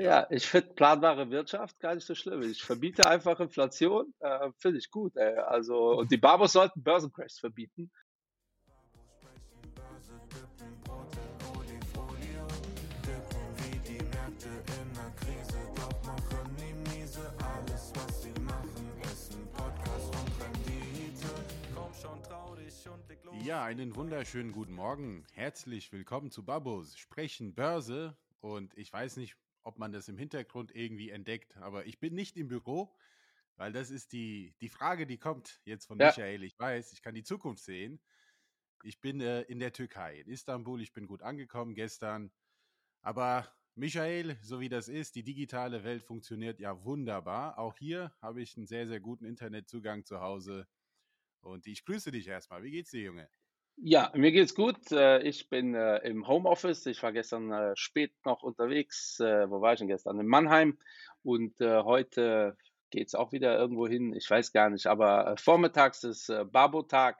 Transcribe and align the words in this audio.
Ja, 0.00 0.28
ich 0.30 0.46
finde 0.46 0.74
planbare 0.74 1.28
Wirtschaft 1.28 1.80
gar 1.80 1.96
nicht 1.96 2.06
so 2.06 2.14
schlimm. 2.14 2.42
Ich 2.42 2.62
verbiete 2.62 3.04
einfach 3.10 3.40
Inflation, 3.40 4.14
äh, 4.20 4.52
finde 4.56 4.78
ich 4.78 4.92
gut. 4.92 5.16
Ey. 5.16 5.38
Also, 5.38 5.98
und 5.98 6.12
die 6.12 6.16
Barbos 6.16 6.52
sollten 6.52 6.84
Börsencrashs 6.84 7.40
verbieten. 7.40 7.90
Ja, 23.42 23.64
einen 23.64 23.96
wunderschönen 23.96 24.52
guten 24.52 24.74
Morgen. 24.74 25.24
Herzlich 25.32 25.90
willkommen 25.90 26.30
zu 26.30 26.44
Babos 26.44 26.96
Sprechen 26.96 27.52
Börse. 27.54 28.16
Und 28.40 28.76
ich 28.78 28.92
weiß 28.92 29.16
nicht, 29.16 29.36
ob 29.68 29.78
man 29.78 29.92
das 29.92 30.08
im 30.08 30.18
Hintergrund 30.18 30.74
irgendwie 30.74 31.10
entdeckt, 31.10 31.56
aber 31.58 31.86
ich 31.86 32.00
bin 32.00 32.14
nicht 32.14 32.36
im 32.38 32.48
Büro, 32.48 32.96
weil 33.56 33.72
das 33.72 33.90
ist 33.90 34.12
die, 34.12 34.54
die 34.60 34.70
Frage, 34.70 35.06
die 35.06 35.18
kommt 35.18 35.60
jetzt 35.64 35.86
von 35.86 35.98
Ja, 35.98 36.06
Michael. 36.08 36.42
Ich 36.44 36.58
weiß, 36.58 36.92
ich 36.92 37.02
kann 37.02 37.14
die 37.14 37.22
Zukunft 37.24 37.62
sehen. 37.62 38.00
Ich 38.82 39.00
bin 39.00 39.20
äh, 39.20 39.42
in 39.42 39.58
der 39.60 39.72
Türkei, 39.72 40.20
in 40.20 40.28
Istanbul. 40.30 40.80
Ich 40.80 40.94
bin 40.94 41.06
gut 41.06 41.22
angekommen 41.22 41.74
gestern. 41.74 42.32
Aber 43.02 43.52
Michael, 43.74 44.38
so 44.42 44.60
wie 44.60 44.70
das 44.70 44.88
ist, 44.88 45.16
die 45.16 45.24
digitale 45.24 45.84
Welt 45.84 46.02
funktioniert 46.02 46.60
ja 46.60 46.84
wunderbar. 46.84 47.58
Auch 47.58 47.76
hier 47.78 48.12
habe 48.22 48.42
ich 48.42 48.56
einen 48.56 48.66
sehr, 48.66 48.88
sehr 48.88 49.00
guten 49.00 49.24
Internetzugang 49.26 50.04
zu 50.04 50.20
Hause. 50.20 50.68
Und 51.40 51.66
ich 51.66 51.84
grüße 51.84 52.10
dich 52.12 52.28
erstmal. 52.28 52.62
Wie 52.62 52.70
geht's 52.72 52.90
dir, 52.92 53.02
Junge? 53.02 53.28
Ja, 53.80 54.10
mir 54.14 54.32
geht's 54.32 54.54
gut. 54.54 54.90
Äh, 54.92 55.22
Ich 55.22 55.48
bin 55.48 55.74
äh, 55.74 55.98
im 55.98 56.26
Homeoffice. 56.26 56.86
Ich 56.86 57.02
war 57.02 57.12
gestern 57.12 57.52
äh, 57.52 57.72
spät 57.76 58.12
noch 58.24 58.42
unterwegs. 58.42 59.18
Wo 59.20 59.60
war 59.60 59.72
ich 59.72 59.78
denn 59.78 59.88
gestern? 59.88 60.18
In 60.20 60.26
Mannheim. 60.26 60.78
Und 61.22 61.60
heute 61.60 62.56
geht's 62.90 63.14
auch 63.14 63.32
wieder 63.32 63.58
irgendwo 63.58 63.86
hin. 63.86 64.14
Ich 64.14 64.30
weiß 64.30 64.52
gar 64.52 64.70
nicht. 64.70 64.86
Aber 64.86 65.34
vormittags 65.36 66.04
ist 66.04 66.32
Babo-Tag. 66.52 67.16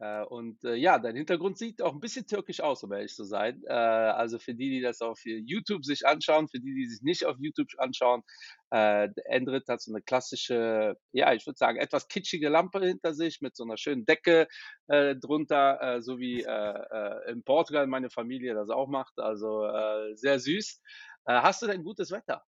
Äh, 0.00 0.22
und 0.24 0.64
äh, 0.64 0.74
ja, 0.74 0.98
dein 0.98 1.16
Hintergrund 1.16 1.58
sieht 1.58 1.82
auch 1.82 1.92
ein 1.92 2.00
bisschen 2.00 2.26
türkisch 2.26 2.60
aus, 2.60 2.84
um 2.84 2.92
ehrlich 2.92 3.14
zu 3.14 3.24
sein. 3.24 3.62
Äh, 3.66 3.72
also 3.72 4.38
für 4.38 4.54
die, 4.54 4.70
die 4.70 4.80
das 4.80 5.00
auf 5.00 5.20
YouTube 5.24 5.84
sich 5.84 6.06
anschauen, 6.06 6.48
für 6.48 6.60
die, 6.60 6.74
die 6.74 6.86
sich 6.86 7.02
nicht 7.02 7.26
auf 7.26 7.36
YouTube 7.40 7.68
anschauen, 7.78 8.22
äh, 8.70 9.08
Endrit 9.24 9.68
hat 9.68 9.80
so 9.80 9.92
eine 9.92 10.02
klassische, 10.02 10.96
ja, 11.12 11.32
ich 11.32 11.46
würde 11.46 11.58
sagen, 11.58 11.78
etwas 11.78 12.06
kitschige 12.08 12.48
Lampe 12.48 12.80
hinter 12.80 13.12
sich 13.14 13.40
mit 13.40 13.56
so 13.56 13.64
einer 13.64 13.76
schönen 13.76 14.04
Decke 14.04 14.46
äh, 14.86 15.16
drunter, 15.16 15.80
äh, 15.80 16.02
so 16.02 16.18
wie 16.18 16.42
äh, 16.42 17.30
in 17.30 17.42
Portugal 17.42 17.86
meine 17.86 18.10
Familie 18.10 18.54
das 18.54 18.70
auch 18.70 18.88
macht. 18.88 19.18
Also 19.18 19.68
sehr 20.14 20.38
süß. 20.38 20.80
Hast 21.24 21.62
du 21.62 21.66
denn 21.66 21.82
gutes 21.82 22.10
Wetter? 22.10 22.44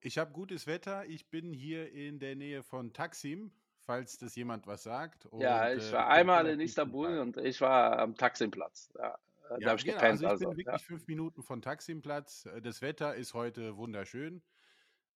Ich 0.00 0.18
habe 0.18 0.32
gutes 0.32 0.66
Wetter. 0.66 1.04
Ich 1.06 1.28
bin 1.28 1.52
hier 1.52 1.92
in 1.92 2.18
der 2.18 2.36
Nähe 2.36 2.62
von 2.62 2.92
Taksim, 2.92 3.52
falls 3.90 4.18
das 4.18 4.36
jemand 4.36 4.66
was 4.68 4.84
sagt. 4.84 5.26
Ja, 5.36 5.70
Und 5.70 5.72
ich 5.72 5.92
äh, 5.92 5.92
war 5.92 6.06
bin 6.06 6.08
einmal 6.08 6.46
in 6.46 6.60
Istanbul 6.60 7.18
und 7.18 7.36
ich 7.38 7.60
war 7.60 7.98
am 7.98 8.14
Taksimplatz. 8.16 8.90
Ja, 8.96 9.18
äh, 9.50 9.60
da 9.60 9.60
Ja, 9.60 9.70
habe 9.70 9.78
ich 9.78 9.84
genau. 9.84 9.96
gepennt, 10.00 10.12
Also 10.12 10.26
ich 10.26 10.38
bin 10.38 10.50
also. 10.50 10.52
Ja. 10.52 10.56
wirklich 10.56 10.84
fünf 10.84 11.06
Minuten 11.08 11.42
von 11.42 11.62
Taksimplatz. 11.62 12.46
Äh, 12.46 12.62
Das 12.62 12.82
Wetter 12.82 13.14
ist 13.16 13.34
heute 13.34 13.76
wunderschön. 13.76 14.42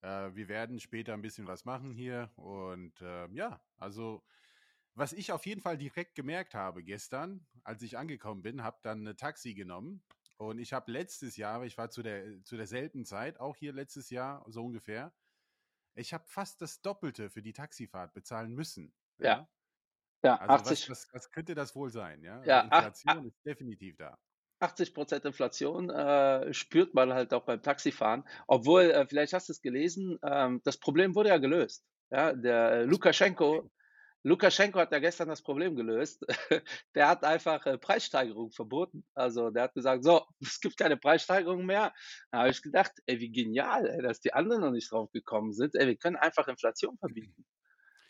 Äh, 0.02 0.34
wir 0.34 0.48
werden 0.48 0.80
später 0.80 1.14
ein 1.14 1.22
bisschen 1.22 1.47
was 1.47 1.64
machen 1.64 1.92
hier. 1.92 2.30
Und 2.36 3.00
äh, 3.02 3.28
ja, 3.33 3.61
also 3.78 4.25
was 4.95 5.12
ich 5.12 5.33
auf 5.33 5.47
jeden 5.47 5.61
Fall 5.61 5.78
direkt 5.78 6.14
gemerkt 6.14 6.55
habe 6.55 6.83
gestern, 6.84 7.47
als 7.64 7.83
ich 7.83 7.98
angekommen 7.98 8.42
bin, 8.42 8.62
habe 8.64 8.78
dann 8.83 9.06
ein 9.06 9.17
Taxi 9.17 9.55
genommen. 9.55 10.02
Und 10.39 10.58
ich 10.58 10.72
habe 10.72 10.91
letztes 10.92 11.36
Jahr, 11.36 11.64
ich 11.64 11.78
war 11.78 11.91
zu 11.91 12.02
der 12.02 12.42
zu 12.45 12.56
derselben 12.56 13.05
Zeit, 13.05 13.41
auch 13.41 13.56
hier 13.56 13.72
letztes 13.72 14.11
Jahr 14.11 14.45
so 14.48 14.64
ungefähr, 14.64 15.12
ich 15.95 16.12
habe 16.12 16.25
fast 16.27 16.61
das 16.62 16.81
Doppelte 16.83 17.31
für 17.31 17.42
die 17.42 17.53
Taxifahrt 17.53 18.14
bezahlen 18.14 18.53
müssen. 18.55 18.95
Ja, 19.19 19.48
Ja, 20.25 20.36
also 20.36 20.67
was, 20.67 20.67
80, 20.73 20.91
was, 20.91 21.09
was 21.12 21.30
könnte 21.30 21.55
das 21.55 21.77
wohl 21.77 21.91
sein? 21.91 22.23
Ja, 22.23 22.39
also 22.41 22.51
ja, 22.51 22.67
ach, 22.70 22.91
ach, 23.05 23.17
Inflation 23.17 23.27
ist 23.27 23.45
definitiv 23.46 23.96
da. 23.96 24.19
80% 24.61 25.27
Inflation 25.27 25.91
äh, 25.91 26.52
spürt 26.55 26.95
man 26.95 27.13
halt 27.13 27.35
auch 27.35 27.45
beim 27.45 27.63
Taxifahren. 27.63 28.24
Obwohl, 28.46 28.83
äh, 28.85 29.07
vielleicht 29.07 29.33
hast 29.33 29.48
du 29.48 29.52
es 29.52 29.61
gelesen, 29.61 30.19
ähm, 30.23 30.61
das 30.64 30.79
Problem 30.79 31.14
wurde 31.14 31.30
ja 31.30 31.39
gelöst. 31.39 31.85
Ja, 32.11 32.33
der 32.33 32.70
äh. 32.70 32.85
Lukaschenko, 32.85 33.70
Lukaschenko 34.24 34.79
hat 34.80 34.90
ja 34.90 34.98
gestern 35.01 35.29
das 35.29 35.42
Problem 35.42 35.77
gelöst. 35.77 36.24
Der 36.95 37.08
hat 37.08 37.24
einfach 37.24 37.67
äh, 37.67 37.77
Preissteigerung 37.77 38.51
verboten. 38.52 39.05
Also 39.14 39.51
der 39.51 39.64
hat 39.64 39.74
gesagt, 39.74 40.02
so, 40.02 40.24
es 40.40 40.61
gibt 40.61 40.79
keine 40.79 40.96
Preissteigerung 40.96 41.67
mehr. 41.67 41.92
Da 42.30 42.39
habe 42.39 42.51
ich 42.51 42.63
gedacht, 42.63 42.92
ey, 43.07 43.20
wie 43.20 43.30
genial, 43.30 43.86
ey, 43.86 44.02
dass 44.02 44.20
die 44.20 44.33
anderen 44.33 44.63
noch 44.63 44.70
nicht 44.70 44.90
drauf 44.90 45.13
gekommen 45.13 45.52
sind. 45.52 45.74
Ey, 45.74 45.86
wir 45.86 45.96
können 45.96 46.17
einfach 46.17 46.48
Inflation 46.48 46.96
verbieten. 46.98 47.45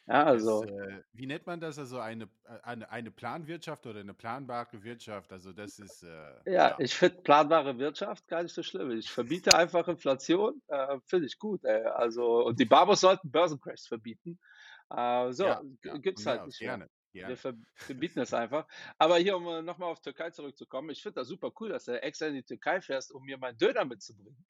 Ja, 0.06 0.24
also, 0.24 0.64
äh, 0.64 1.02
wie 1.14 1.26
nennt 1.26 1.46
man 1.46 1.60
das? 1.60 1.78
Also 1.78 1.98
eine, 1.98 2.24
äh, 2.44 2.58
eine, 2.62 2.90
eine 2.90 3.10
Planwirtschaft 3.10 3.86
oder 3.86 4.00
eine 4.00 4.12
planbare 4.12 4.84
Wirtschaft. 4.84 5.32
Also 5.32 5.52
das 5.52 5.78
ist, 5.78 6.02
äh, 6.02 6.06
ja, 6.44 6.52
ja, 6.52 6.76
ich 6.78 6.94
finde 6.94 7.22
planbare 7.22 7.78
Wirtschaft 7.78 8.28
gar 8.28 8.42
nicht 8.42 8.54
so 8.54 8.62
schlimm. 8.62 8.90
Ich 8.90 9.10
verbiete 9.10 9.56
einfach 9.56 9.88
Inflation, 9.88 10.60
äh, 10.68 10.98
finde 11.06 11.26
ich 11.26 11.38
gut. 11.38 11.64
Ey. 11.64 11.86
Also, 11.86 12.44
und 12.44 12.60
die 12.60 12.66
Barbos 12.66 13.00
sollten 13.00 13.30
Börsencrashs 13.30 13.86
verbieten. 13.88 14.38
Äh, 14.94 15.32
so, 15.32 15.44
ja, 15.44 15.62
ja, 15.84 15.98
gibt's 16.02 16.26
halt 16.26 16.46
nicht 16.46 16.64
mehr. 16.64 16.78
gerne, 16.78 16.88
Wir 17.22 17.36
gerne. 17.36 17.38
ver 17.38 17.54
verbieten 17.74 18.20
es 18.20 18.34
einfach. 18.34 18.66
Aber 18.98 19.16
hier, 19.18 19.36
um 19.36 19.46
äh, 19.48 19.62
nochmal 19.62 19.90
auf 19.90 20.00
Türkei 20.00 20.30
zurückzukommen, 20.30 20.90
ich 20.90 21.02
finde 21.02 21.20
das 21.20 21.28
super 21.28 21.52
cool, 21.60 21.70
dass 21.70 21.86
du 21.86 22.00
extra 22.02 22.26
in 22.26 22.34
die 22.34 22.42
Türkei 22.44 22.80
fährst, 22.82 23.12
um 23.12 23.24
mir 23.24 23.38
meinen 23.38 23.56
Döner 23.58 23.84
mitzubringen. 23.86 24.44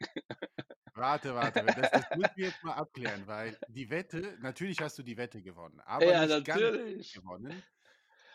Warte, 0.97 1.35
warte, 1.35 1.73
das, 1.73 1.91
das 1.93 2.13
müssen 2.13 2.37
wir 2.37 2.47
jetzt 2.47 2.63
mal 2.63 2.75
abklären, 2.75 3.27
weil 3.27 3.59
die 3.67 3.91
Wette, 3.91 4.37
natürlich 4.41 4.81
hast 4.81 4.97
du 4.99 5.03
die 5.03 5.17
Wette 5.17 5.43
gewonnen, 5.43 5.81
aber 5.81 6.15
Ja, 6.15 6.15
nicht 6.15 6.45
ganz 6.45 6.71
natürlich. 6.71 7.13
gewonnen, 7.13 7.67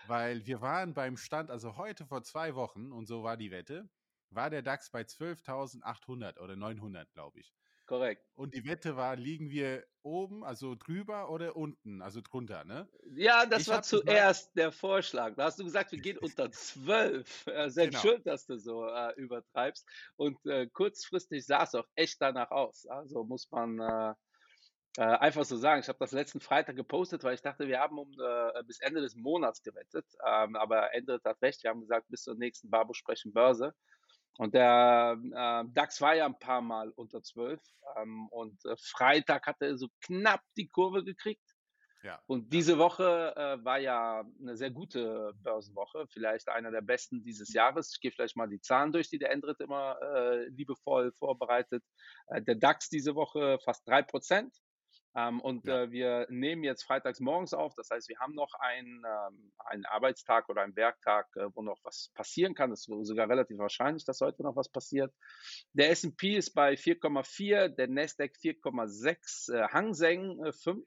weil 0.04 0.46
wir 0.48 0.62
waren 0.62 0.94
beim 0.94 1.18
Stand, 1.18 1.52
also 1.52 1.78
heute 1.78 2.06
vor 2.08 2.24
zwei 2.24 2.56
Wochen, 2.56 2.92
und 2.94 3.08
so 3.08 3.24
war 3.24 3.38
die 3.38 3.52
Wette, 3.52 3.90
war 4.32 4.50
der 4.50 4.64
DAX 4.64 4.92
bei 4.92 5.06
12.800 5.06 6.40
oder 6.40 6.56
900, 6.58 7.12
glaube 7.14 7.40
ich. 7.42 7.56
Korrekt. 7.90 8.24
Und 8.36 8.54
die 8.54 8.66
Wette 8.66 8.96
war, 8.98 9.16
liegen 9.16 9.50
wir 9.50 9.84
oben, 10.04 10.44
also 10.44 10.76
drüber 10.76 11.32
oder 11.32 11.56
unten, 11.56 12.04
also 12.04 12.22
drunter, 12.22 12.64
ne? 12.64 12.88
Ja, 13.16 13.48
das 13.48 13.64
Ich 13.64 13.68
war 13.68 13.82
zuerst 13.82 14.56
der 14.56 14.72
Vorschlag. 14.72 15.34
Da 15.36 15.46
hast 15.46 15.58
du 15.58 15.64
gesagt, 15.64 15.92
wir 15.92 16.00
gehen 16.00 16.20
unter 16.20 16.52
12. 16.52 17.48
Äh, 17.48 17.70
selbst 17.72 18.00
genau, 18.00 18.14
schuld, 18.14 18.28
dass 18.28 18.46
du 18.46 18.60
so 18.60 18.86
äh, 18.86 19.14
übertreibst. 19.16 19.88
Und 20.18 20.38
äh, 20.46 20.68
kurzfristig 20.68 21.44
sah 21.48 21.64
es 21.64 21.74
auch 21.74 21.88
echt 21.96 22.22
danach 22.22 22.52
aus. 22.52 22.86
Also 22.86 23.24
muss 23.24 23.50
man 23.50 23.80
äh, 23.80 24.14
äh, 24.98 25.02
einfach 25.02 25.46
so 25.46 25.58
sagen. 25.58 25.82
Ich 25.82 25.88
habe 25.88 25.98
das 25.98 26.12
letzten 26.12 26.42
Freitag 26.42 26.76
gepostet, 26.76 27.24
weil 27.24 27.34
ich 27.34 27.42
dachte, 27.42 27.68
wir 27.68 27.80
haben 27.80 27.98
um 27.98 28.12
äh, 28.12 28.64
bis 28.66 28.82
Ende 28.82 29.02
des 29.02 29.16
Monats 29.16 29.64
gewettet. 29.64 30.06
Ähm, 30.24 30.56
aber 30.56 30.94
Ende 30.94 31.20
hat 31.24 31.42
recht. 31.42 31.64
Wir 31.64 31.72
haben 31.72 31.82
gesagt, 31.82 32.08
bis 32.10 32.22
zur 32.22 32.36
nächsten 32.36 32.70
Babo 32.70 32.94
sprechen 32.94 33.34
Börse. 33.34 33.74
Und 34.38 34.54
der 34.54 35.18
äh, 35.22 35.64
DAX 35.74 36.00
war 36.02 36.16
ja 36.16 36.26
ein 36.26 36.40
paar 36.40 36.62
Mal 36.62 36.92
unter 36.92 37.22
12. 37.22 37.62
Ähm, 37.98 38.28
und 38.30 38.64
äh, 38.66 38.76
Freitag 38.78 39.48
hat 39.48 39.58
er 39.62 39.78
so 39.78 39.90
knapp 40.02 40.42
die 40.56 40.70
Kurve 40.70 41.04
gekriegt. 41.04 41.44
ja, 42.04 42.22
Und 42.28 42.44
ja, 42.44 42.50
diese 42.50 42.78
Woche 42.78 43.34
äh, 43.36 43.64
war 43.66 43.80
ja 43.80 44.24
eine 44.40 44.56
sehr 44.56 44.72
gute 44.72 45.34
Börsenwoche, 45.44 46.08
vielleicht 46.08 46.48
einer 46.48 46.72
der 46.72 46.82
besten 46.82 47.22
dieses 47.24 47.52
Jahres. 47.54 47.92
Ich 47.94 48.00
gehe 48.00 48.12
vielleicht 48.12 48.38
mal 48.38 48.48
die 48.48 48.62
Zahlen 48.62 48.94
durch, 48.94 49.10
die 49.10 49.20
der 49.20 49.32
Endrit 49.32 49.60
immer 49.60 49.98
äh, 50.02 50.46
liebevoll 50.50 51.12
vorbereitet. 51.20 51.84
Äh, 52.28 52.42
der 52.42 52.56
DAX 52.56 52.88
diese 52.90 53.16
Woche 53.16 53.60
fast 53.66 53.86
drei 53.86 54.04
Prozent. 54.04 54.56
Ähm, 55.16 55.42
und 55.42 55.66
ja, 55.66 55.84
äh, 55.84 55.92
wir 55.92 56.28
nehmen 56.30 56.64
jetzt 56.64 56.84
freitags 56.84 57.20
morgens 57.20 57.54
auf. 57.54 57.74
Das 57.76 57.90
heißt, 57.90 58.10
wir 58.10 58.20
haben 58.20 58.36
noch 58.36 58.54
einen, 58.60 59.04
ähm, 59.06 59.52
einen 59.66 59.86
Arbeitstag 59.86 60.50
oder 60.50 60.62
einen 60.62 60.76
Werktag, 60.76 61.28
äh, 61.36 61.48
wo 61.54 61.64
noch 61.64 61.80
was 61.84 62.12
passieren 62.14 62.54
kann. 62.54 62.72
Es 62.72 62.88
ist 62.88 63.08
sogar 63.08 63.28
relativ 63.28 63.58
wahrscheinlich, 63.58 64.06
dass 64.06 64.22
heute 64.22 64.44
noch 64.44 64.56
was 64.56 64.70
passiert. 64.70 65.14
Der 65.74 65.90
S&P 65.90 66.38
ist 66.38 66.54
bei 66.54 66.76
4,4, 66.76 67.70
der 67.70 67.88
Nasdaq 67.88 68.34
4,6, 68.40 69.52
äh, 69.54 69.68
Hang 69.70 69.94
Seng 69.94 70.44
äh, 70.44 70.52
5. 70.52 70.86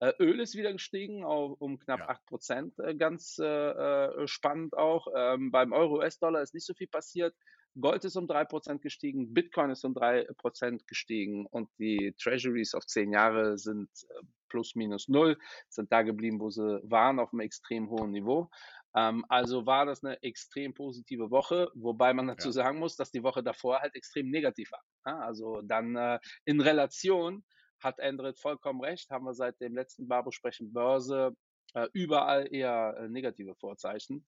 Äh, 0.00 0.12
Öl 0.20 0.40
ist 0.40 0.54
wieder 0.54 0.72
gestiegen 0.72 1.24
auf, 1.24 1.60
um 1.60 1.78
knapp 1.78 2.00
ja, 2.00 2.08
8 2.10 2.26
Prozent, 2.26 2.78
äh, 2.78 2.94
ganz 2.94 3.38
äh, 3.38 4.26
spannend 4.28 4.76
auch. 4.76 5.08
Ähm, 5.16 5.50
beim 5.50 5.72
Euro-US-Dollar 5.72 6.42
ist 6.42 6.54
nicht 6.54 6.66
so 6.66 6.74
viel 6.74 6.86
passiert. 6.86 7.34
Gold 7.80 8.04
ist 8.04 8.16
um 8.16 8.26
3 8.26 8.44
Prozent 8.44 8.82
gestiegen, 8.82 9.32
Bitcoin 9.34 9.70
ist 9.70 9.84
um 9.84 9.94
3 9.94 10.24
Prozent 10.36 10.86
gestiegen 10.86 11.46
und 11.46 11.68
die 11.78 12.14
Treasuries 12.18 12.74
auf 12.74 12.86
10 12.86 13.12
Jahre 13.12 13.58
sind 13.58 13.88
äh, 14.10 14.22
plus 14.48 14.74
minus 14.74 15.08
null, 15.08 15.38
sind 15.68 15.92
da 15.92 16.02
geblieben, 16.02 16.40
wo 16.40 16.50
sie 16.50 16.80
waren, 16.82 17.18
auf 17.18 17.32
einem 17.32 17.40
extrem 17.40 17.90
hohen 17.90 18.10
Niveau. 18.10 18.50
Ähm, 18.96 19.24
also 19.28 19.66
war 19.66 19.86
das 19.86 20.02
eine 20.02 20.22
extrem 20.22 20.74
positive 20.74 21.30
Woche, 21.30 21.70
wobei 21.74 22.14
man 22.14 22.28
dazu 22.28 22.48
ja, 22.48 22.52
sagen 22.52 22.78
muss, 22.78 22.96
dass 22.96 23.10
die 23.10 23.22
Woche 23.22 23.42
davor 23.42 23.80
halt 23.80 23.94
extrem 23.94 24.30
negativ 24.30 24.70
war. 24.72 24.82
Ja, 25.06 25.18
also 25.20 25.60
dann 25.62 25.94
äh, 25.96 26.18
in 26.44 26.60
Relation 26.60 27.44
hat 27.80 27.98
Endrit 27.98 28.38
vollkommen 28.38 28.80
recht, 28.80 29.10
haben 29.10 29.24
wir 29.24 29.34
seit 29.34 29.60
dem 29.60 29.74
letzten 29.74 30.08
Babo 30.08 30.30
sprechen 30.30 30.72
Börse 30.72 31.36
äh, 31.74 31.86
überall 31.92 32.52
eher 32.52 32.96
äh, 32.98 33.08
negative 33.08 33.54
Vorzeichen. 33.54 34.26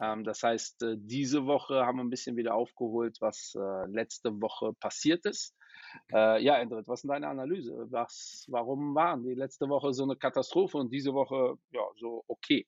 Ähm, 0.00 0.24
das 0.24 0.42
heißt, 0.42 0.82
äh, 0.82 0.96
diese 0.98 1.46
Woche 1.46 1.84
haben 1.86 1.98
wir 1.98 2.04
ein 2.04 2.10
bisschen 2.10 2.36
wieder 2.36 2.54
aufgeholt, 2.54 3.18
was 3.20 3.54
äh, 3.56 3.86
letzte 3.86 4.40
Woche 4.40 4.72
passiert 4.74 5.26
ist. 5.26 5.54
Äh, 6.12 6.42
ja, 6.42 6.56
Endrit, 6.58 6.86
was 6.88 7.02
ist 7.04 7.08
deine 7.10 7.28
Analyse? 7.28 7.86
Was, 7.90 8.46
warum 8.48 8.94
waren 8.94 9.24
die 9.24 9.34
letzte 9.34 9.68
Woche 9.68 9.92
so 9.92 10.04
eine 10.04 10.16
Katastrophe 10.16 10.78
und 10.78 10.92
diese 10.92 11.12
Woche 11.14 11.56
ja 11.72 11.82
so 11.98 12.24
okay? 12.28 12.66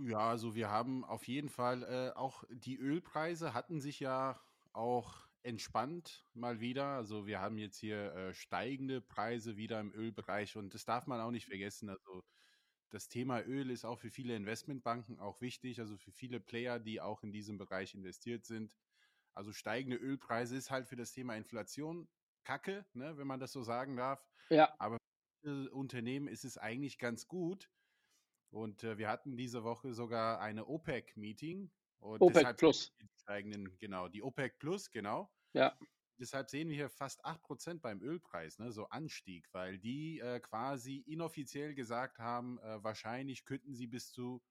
Ja, 0.00 0.18
also 0.30 0.54
wir 0.54 0.70
haben 0.70 1.04
auf 1.04 1.26
jeden 1.26 1.48
Fall 1.48 1.82
äh, 1.82 2.16
auch 2.16 2.44
die 2.50 2.76
Ölpreise 2.76 3.52
hatten 3.52 3.80
sich 3.80 3.98
ja 4.00 4.40
auch 4.72 5.26
entspannt 5.42 6.24
mal 6.34 6.60
wieder. 6.60 6.86
Also 6.86 7.26
wir 7.26 7.40
haben 7.40 7.58
jetzt 7.58 7.78
hier 7.78 8.14
äh, 8.14 8.34
steigende 8.34 9.00
Preise 9.00 9.56
wieder 9.56 9.80
im 9.80 9.92
Ölbereich 9.92 10.56
und 10.56 10.74
das 10.74 10.84
darf 10.84 11.06
man 11.06 11.20
auch 11.20 11.30
nicht 11.32 11.46
vergessen. 11.46 11.88
Also 11.90 12.22
das 12.90 13.08
Thema 13.08 13.42
Öl 13.42 13.70
ist 13.70 13.84
auch 13.84 13.98
für 13.98 14.10
viele 14.10 14.34
Investmentbanken 14.34 15.18
auch 15.18 15.40
wichtig, 15.40 15.80
also 15.80 15.96
für 15.96 16.12
viele 16.12 16.40
Player, 16.40 16.78
die 16.78 17.00
auch 17.00 17.22
in 17.22 17.32
diesem 17.32 17.58
Bereich 17.58 17.94
investiert 17.94 18.44
sind. 18.44 18.74
Also 19.34 19.52
steigende 19.52 19.96
Ölpreise 19.96 20.56
ist 20.56 20.70
halt 20.70 20.88
für 20.88 20.96
das 20.96 21.12
Thema 21.12 21.36
Inflation 21.36 22.08
Kacke, 22.44 22.86
ne, 22.94 23.16
wenn 23.18 23.26
man 23.26 23.40
das 23.40 23.52
so 23.52 23.62
sagen 23.62 23.96
darf. 23.96 24.24
Ja. 24.48 24.74
Aber 24.78 24.96
für 25.42 25.70
Unternehmen 25.72 26.28
ist 26.28 26.44
es 26.44 26.56
eigentlich 26.58 26.98
ganz 26.98 27.28
gut. 27.28 27.70
Und 28.50 28.82
äh, 28.84 28.96
wir 28.96 29.08
hatten 29.08 29.36
diese 29.36 29.62
Woche 29.62 29.92
sogar 29.92 30.40
eine 30.40 30.66
OPEC-Meeting. 30.66 31.70
OPEC 32.00 32.56
Plus. 32.56 32.94
Steigenden, 33.22 33.76
genau, 33.78 34.08
die 34.08 34.22
OPEC 34.22 34.58
Plus, 34.58 34.90
genau. 34.90 35.30
Ja. 35.52 35.76
Deshalb 36.18 36.50
sehen 36.50 36.68
wir 36.68 36.76
hier 36.76 36.90
fast 36.90 37.24
8% 37.24 37.80
beim 37.80 38.02
Ölpreis, 38.02 38.58
ne, 38.58 38.72
so 38.72 38.88
Anstieg, 38.88 39.48
weil 39.52 39.78
die 39.78 40.18
äh, 40.18 40.40
quasi 40.40 40.96
inoffiziell 41.06 41.74
gesagt 41.74 42.18
haben, 42.18 42.58
äh, 42.58 42.82
wahrscheinlich 42.82 43.44
könnten 43.44 43.74
sie 43.74 43.86
bis 43.86 44.10
zu 44.10 44.42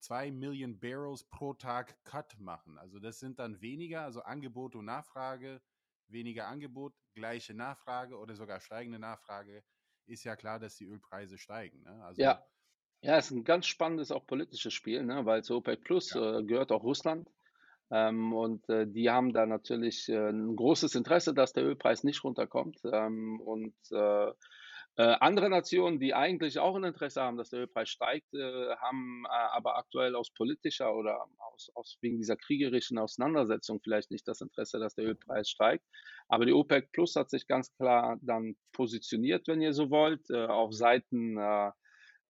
2 0.00 0.32
Millionen 0.32 0.80
Barrels 0.80 1.24
pro 1.24 1.54
Tag 1.54 1.96
Cut 2.04 2.38
machen. 2.40 2.76
Also 2.76 2.98
das 2.98 3.20
sind 3.20 3.38
dann 3.38 3.60
weniger, 3.60 4.02
also 4.02 4.22
Angebot 4.22 4.74
und 4.74 4.84
Nachfrage, 4.84 5.62
weniger 6.08 6.48
Angebot, 6.48 6.94
gleiche 7.14 7.54
Nachfrage 7.54 8.18
oder 8.18 8.34
sogar 8.34 8.60
steigende 8.60 8.98
Nachfrage, 8.98 9.62
ist 10.06 10.24
ja 10.24 10.34
klar, 10.34 10.58
dass 10.58 10.76
die 10.76 10.86
Ölpreise 10.86 11.38
steigen. 11.38 11.82
Ne? 11.82 12.04
Also, 12.04 12.20
ja. 12.20 12.44
Ja, 13.04 13.16
es 13.16 13.26
ist 13.26 13.32
ein 13.32 13.44
ganz 13.44 13.66
spannendes 13.66 14.12
auch 14.12 14.26
politisches 14.26 14.72
Spiel, 14.74 15.04
ne? 15.04 15.26
weil 15.26 15.42
zu 15.42 15.56
OPEC 15.56 15.82
Plus 15.82 16.14
ja. 16.14 16.38
äh, 16.38 16.44
gehört 16.44 16.70
auch 16.70 16.84
Russland. 16.84 17.28
Ähm, 17.92 18.32
und 18.32 18.66
äh, 18.70 18.86
die 18.86 19.10
haben 19.10 19.34
da 19.34 19.44
natürlich 19.44 20.08
äh, 20.08 20.30
ein 20.30 20.56
großes 20.56 20.94
Interesse, 20.94 21.34
dass 21.34 21.52
der 21.52 21.64
Ölpreis 21.64 22.04
nicht 22.04 22.24
runterkommt. 22.24 22.78
Ähm, 22.90 23.38
und 23.40 23.74
äh, 23.90 24.32
äh, 24.96 25.16
andere 25.20 25.50
Nationen, 25.50 26.00
die 26.00 26.14
eigentlich 26.14 26.58
auch 26.58 26.74
ein 26.74 26.84
Interesse 26.84 27.20
haben, 27.20 27.36
dass 27.36 27.50
der 27.50 27.60
Ölpreis 27.60 27.90
steigt, 27.90 28.32
äh, 28.34 28.76
haben 28.76 29.24
äh, 29.26 29.28
aber 29.28 29.76
aktuell 29.76 30.14
aus 30.14 30.30
politischer 30.30 30.94
oder 30.94 31.26
aus, 31.38 31.70
aus 31.74 31.98
wegen 32.00 32.16
dieser 32.16 32.36
kriegerischen 32.36 32.98
Auseinandersetzung 32.98 33.80
vielleicht 33.82 34.10
nicht 34.10 34.26
das 34.26 34.40
Interesse, 34.40 34.78
dass 34.78 34.94
der 34.94 35.06
Ölpreis 35.06 35.50
steigt. 35.50 35.84
Aber 36.28 36.46
die 36.46 36.52
OPEC 36.54 36.92
Plus 36.92 37.14
hat 37.14 37.28
sich 37.28 37.46
ganz 37.46 37.74
klar 37.76 38.18
dann 38.22 38.56
positioniert, 38.72 39.48
wenn 39.48 39.60
ihr 39.60 39.74
so 39.74 39.90
wollt, 39.90 40.30
auf 40.30 40.72
Seiten 40.72 41.36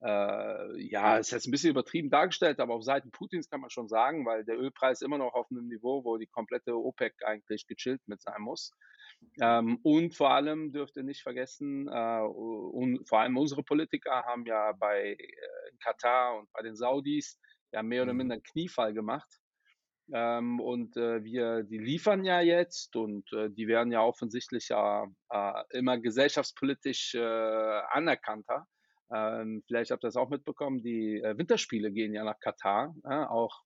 äh, 0.05 0.83
ja, 0.83 1.17
ist 1.17 1.31
jetzt 1.31 1.47
ein 1.47 1.53
bisschen 1.53 1.71
übertrieben 1.71 2.11
dargestellt, 2.11 2.59
aber 2.61 2.75
auf 2.75 2.83
Seiten 2.83 3.11
Putins 3.11 3.49
kann 3.49 3.61
man 3.61 3.71
schon 3.71 3.89
sagen, 3.89 4.27
weil 4.27 4.45
der 4.45 4.59
Ölpreis 4.59 5.01
immer 5.01 5.19
noch 5.19 5.35
auf 5.35 5.47
einem 5.51 5.69
Niveau, 5.69 6.05
wo 6.05 6.17
die 6.17 6.27
komplette 6.27 6.75
OPEC 6.75 7.15
eigentlich 7.25 7.67
gechillt 7.67 8.03
mit 8.07 8.21
sein 8.21 8.41
muss. 8.41 8.73
Ähm, 9.41 9.79
und 9.83 10.17
vor 10.17 10.31
allem 10.31 10.73
dürft 10.73 10.97
ihr 10.97 11.05
nicht 11.05 11.23
vergessen, 11.23 11.89
äh, 11.89 12.21
und 12.21 13.09
vor 13.09 13.21
allem 13.21 13.37
unsere 13.37 13.63
Politiker 13.63 14.25
haben 14.25 14.45
ja 14.47 14.73
bei 14.73 15.13
äh, 15.13 15.17
Katar 15.83 16.37
und 16.39 16.53
bei 16.53 16.63
den 16.63 16.75
Saudis 16.75 17.39
ja 17.73 17.83
mehr 17.83 18.03
oder 18.03 18.13
mhm. 18.13 18.19
minder 18.19 18.35
einen 18.35 18.43
Kniefall 18.43 18.93
gemacht. 18.95 19.29
Ähm, 20.13 20.61
und 20.61 20.97
äh, 20.97 21.23
wir, 21.23 21.63
die 21.63 21.79
liefern 21.79 22.25
ja 22.25 22.41
jetzt 22.41 22.97
und 22.97 23.33
äh, 23.33 23.51
die 23.51 23.69
werden 23.69 23.93
ja 23.93 24.03
offensichtlich 24.03 24.69
ja 24.69 25.07
äh, 25.31 25.63
immer 25.71 25.99
gesellschaftspolitisch 25.99 27.15
äh, 27.15 27.81
anerkannter. 27.91 28.67
Ähm, 29.15 29.63
vielleicht 29.67 29.91
habt 29.91 30.05
ihr 30.05 30.09
das 30.09 30.17
auch 30.17 30.31
mitbekommen, 30.31 30.83
die 30.83 31.21
äh, 31.21 31.37
Winterspiele 31.37 31.93
gehen 31.93 32.15
ja 32.15 32.25
nach 32.25 32.39
Katar, 32.41 32.95
äh, 33.05 33.25
auch. 33.25 33.63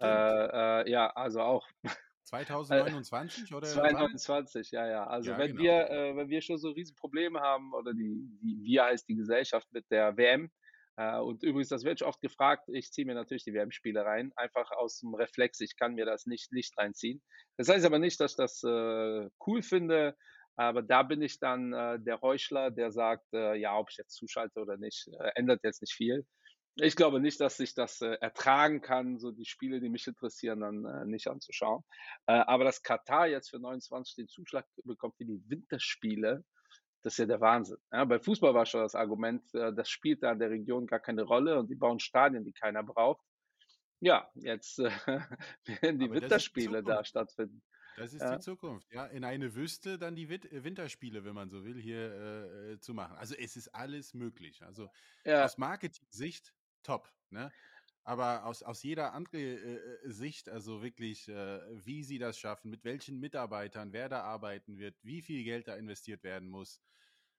Äh, 0.00 0.06
äh, 0.06 0.90
ja, 0.90 1.10
also 1.10 1.40
auch. 1.40 1.68
2029 2.24 3.54
oder? 3.54 3.66
2029, 3.66 4.70
ja, 4.70 4.88
ja. 4.88 5.06
Also 5.06 5.32
ja, 5.32 5.38
wenn 5.38 5.56
genau. 5.56 5.62
wir, 5.62 5.90
äh, 5.90 6.16
wenn 6.16 6.28
wir 6.30 6.40
schon 6.40 6.56
so 6.56 6.70
riesen 6.70 6.96
Probleme 6.96 7.40
haben, 7.40 7.72
oder 7.74 7.92
die, 7.92 8.26
die 8.42 8.62
wir 8.62 8.84
heißt 8.84 9.06
die 9.08 9.14
Gesellschaft 9.14 9.68
mit 9.72 9.84
der 9.90 10.16
WM, 10.16 10.50
äh, 10.96 11.18
und 11.18 11.42
übrigens, 11.42 11.68
das 11.68 11.84
wird 11.84 12.02
oft 12.02 12.20
gefragt, 12.22 12.68
ich 12.72 12.90
ziehe 12.92 13.06
mir 13.06 13.14
natürlich 13.14 13.44
die 13.44 13.52
WM-Spiele 13.52 14.04
rein, 14.04 14.32
einfach 14.36 14.70
aus 14.70 15.00
dem 15.00 15.14
Reflex, 15.14 15.60
ich 15.60 15.76
kann 15.76 15.94
mir 15.94 16.06
das 16.06 16.24
nicht 16.24 16.50
Licht 16.50 16.76
reinziehen. 16.78 17.22
Das 17.58 17.68
heißt 17.68 17.84
aber 17.84 17.98
nicht, 17.98 18.18
dass 18.20 18.32
ich 18.32 18.36
das 18.36 18.62
cool 18.64 19.62
finde, 19.62 20.16
aber 20.56 20.82
da 20.82 21.02
bin 21.02 21.22
ich 21.22 21.38
dann 21.38 21.72
äh, 21.72 21.98
der 22.00 22.20
Heuchler, 22.20 22.70
der 22.70 22.92
sagt, 22.92 23.26
äh, 23.32 23.56
ja, 23.56 23.76
ob 23.76 23.90
ich 23.90 23.96
jetzt 23.96 24.14
zuschalte 24.14 24.60
oder 24.60 24.76
nicht, 24.76 25.08
äh, 25.18 25.30
ändert 25.34 25.64
jetzt 25.64 25.82
nicht 25.82 25.94
viel. 25.94 26.26
Ich 26.76 26.96
glaube 26.96 27.20
nicht, 27.20 27.40
dass 27.40 27.60
ich 27.60 27.74
das 27.74 28.00
äh, 28.00 28.16
ertragen 28.20 28.80
kann, 28.80 29.18
so 29.18 29.30
die 29.30 29.44
Spiele, 29.44 29.80
die 29.80 29.88
mich 29.88 30.06
interessieren, 30.06 30.60
dann 30.60 30.84
äh, 30.84 31.04
nicht 31.06 31.28
anzuschauen. 31.28 31.82
Äh, 32.26 32.32
aber 32.32 32.64
dass 32.64 32.82
Katar 32.82 33.28
jetzt 33.28 33.50
für 33.50 33.60
29 33.60 34.16
den 34.16 34.28
Zuschlag 34.28 34.66
bekommt 34.84 35.16
für 35.16 35.24
die 35.24 35.42
Winterspiele, 35.48 36.44
das 37.02 37.14
ist 37.14 37.18
ja 37.18 37.26
der 37.26 37.40
Wahnsinn. 37.40 37.76
Ja, 37.92 38.04
bei 38.04 38.18
Fußball 38.18 38.54
war 38.54 38.66
schon 38.66 38.80
das 38.80 38.94
Argument, 38.94 39.42
äh, 39.54 39.72
das 39.72 39.88
spielt 39.88 40.22
da 40.22 40.32
in 40.32 40.38
der 40.38 40.50
Region 40.50 40.86
gar 40.86 41.00
keine 41.00 41.22
Rolle 41.22 41.58
und 41.58 41.68
die 41.70 41.76
bauen 41.76 42.00
Stadien, 42.00 42.44
die 42.44 42.52
keiner 42.52 42.82
braucht. 42.82 43.22
Ja, 44.00 44.28
jetzt 44.34 44.80
äh, 44.80 44.90
werden 45.80 45.98
die 45.98 46.06
Aber 46.06 46.14
Winterspiele 46.14 46.82
da 46.82 47.04
stattfinden. 47.04 47.62
Das 47.96 48.12
ist 48.12 48.22
ja. 48.22 48.36
die 48.36 48.42
Zukunft, 48.42 48.92
ja. 48.92 49.06
In 49.06 49.24
eine 49.24 49.54
Wüste 49.54 49.98
dann 49.98 50.16
die 50.16 50.24
äh, 50.24 50.64
Winterspiele, 50.64 51.24
wenn 51.24 51.34
man 51.34 51.48
so 51.48 51.64
will, 51.64 51.80
hier 51.80 52.12
äh, 52.12 52.72
äh, 52.72 52.80
zu 52.80 52.94
machen. 52.94 53.16
Also 53.16 53.34
es 53.34 53.56
ist 53.56 53.68
alles 53.68 54.14
möglich. 54.14 54.62
Also 54.62 54.90
ja. 55.24 55.44
aus 55.44 55.58
Marketing-Sicht 55.58 56.54
top, 56.82 57.12
ne? 57.30 57.52
Aber 58.06 58.44
aus, 58.44 58.62
aus 58.62 58.82
jeder 58.82 59.14
anderen 59.14 59.40
äh, 59.40 59.76
äh, 59.76 60.10
Sicht, 60.10 60.50
also 60.50 60.82
wirklich, 60.82 61.26
äh, 61.28 61.60
wie 61.86 62.04
sie 62.04 62.18
das 62.18 62.38
schaffen, 62.38 62.70
mit 62.70 62.84
welchen 62.84 63.18
Mitarbeitern, 63.18 63.94
wer 63.94 64.10
da 64.10 64.22
arbeiten 64.22 64.76
wird, 64.76 64.94
wie 65.02 65.22
viel 65.22 65.42
Geld 65.42 65.68
da 65.68 65.76
investiert 65.76 66.22
werden 66.22 66.50
muss, 66.50 66.80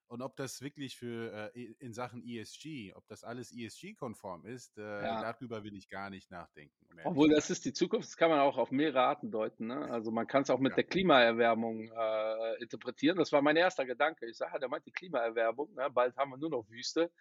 und 0.07 0.21
ob 0.21 0.35
das 0.35 0.61
wirklich 0.61 0.97
für 0.97 1.51
äh, 1.55 1.73
in 1.79 1.93
Sachen 1.93 2.23
ESG, 2.23 2.93
ob 2.95 3.07
das 3.07 3.23
alles 3.23 3.51
ESG-konform 3.51 4.45
ist, 4.45 4.77
äh, 4.77 4.81
ja. 4.81 5.21
darüber 5.21 5.63
will 5.63 5.75
ich 5.75 5.89
gar 5.89 6.09
nicht 6.09 6.29
nachdenken. 6.31 6.73
Um 6.91 7.11
Obwohl 7.11 7.29
das 7.29 7.49
ist 7.49 7.65
die 7.65 7.73
Zukunft, 7.73 8.07
das 8.09 8.17
kann 8.17 8.29
man 8.29 8.39
auch 8.39 8.57
auf 8.57 8.71
mehrere 8.71 9.01
Arten 9.01 9.31
deuten. 9.31 9.67
Ne? 9.67 9.89
Also 9.91 10.11
man 10.11 10.27
kann 10.27 10.43
es 10.43 10.49
auch 10.49 10.59
mit 10.59 10.73
ja. 10.73 10.75
der 10.75 10.83
Klimaerwärmung 10.85 11.91
äh, 11.91 12.61
interpretieren. 12.61 13.17
Das 13.17 13.31
war 13.31 13.41
mein 13.41 13.55
erster 13.55 13.85
Gedanke. 13.85 14.27
Ich 14.27 14.37
sage, 14.37 14.59
der 14.59 14.69
meint 14.69 14.85
die 14.85 14.91
Klimaerwärmung. 14.91 15.73
Ne? 15.73 15.89
Bald 15.91 16.15
haben 16.17 16.31
wir 16.31 16.37
nur 16.37 16.51
noch 16.51 16.69
Wüste. 16.69 17.11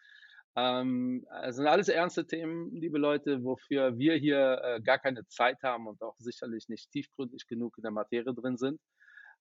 Ähm, 0.57 1.27
das 1.31 1.57
sind 1.57 1.67
alles 1.67 1.89
ernste 1.89 2.27
Themen, 2.27 2.71
liebe 2.77 2.99
Leute, 2.99 3.43
wofür 3.43 3.99
wir 3.99 4.15
hier 4.15 4.61
äh, 4.63 4.81
gar 4.81 4.99
keine 4.99 5.27
Zeit 5.27 5.63
haben 5.63 5.89
und 5.89 6.01
auch 6.03 6.15
sicherlich 6.19 6.69
nicht 6.69 6.91
tiefgründig 6.93 7.47
genug 7.49 7.77
in 7.79 7.83
der 7.83 7.91
Materie 7.91 8.33
drin 8.35 8.57
sind. 8.57 8.81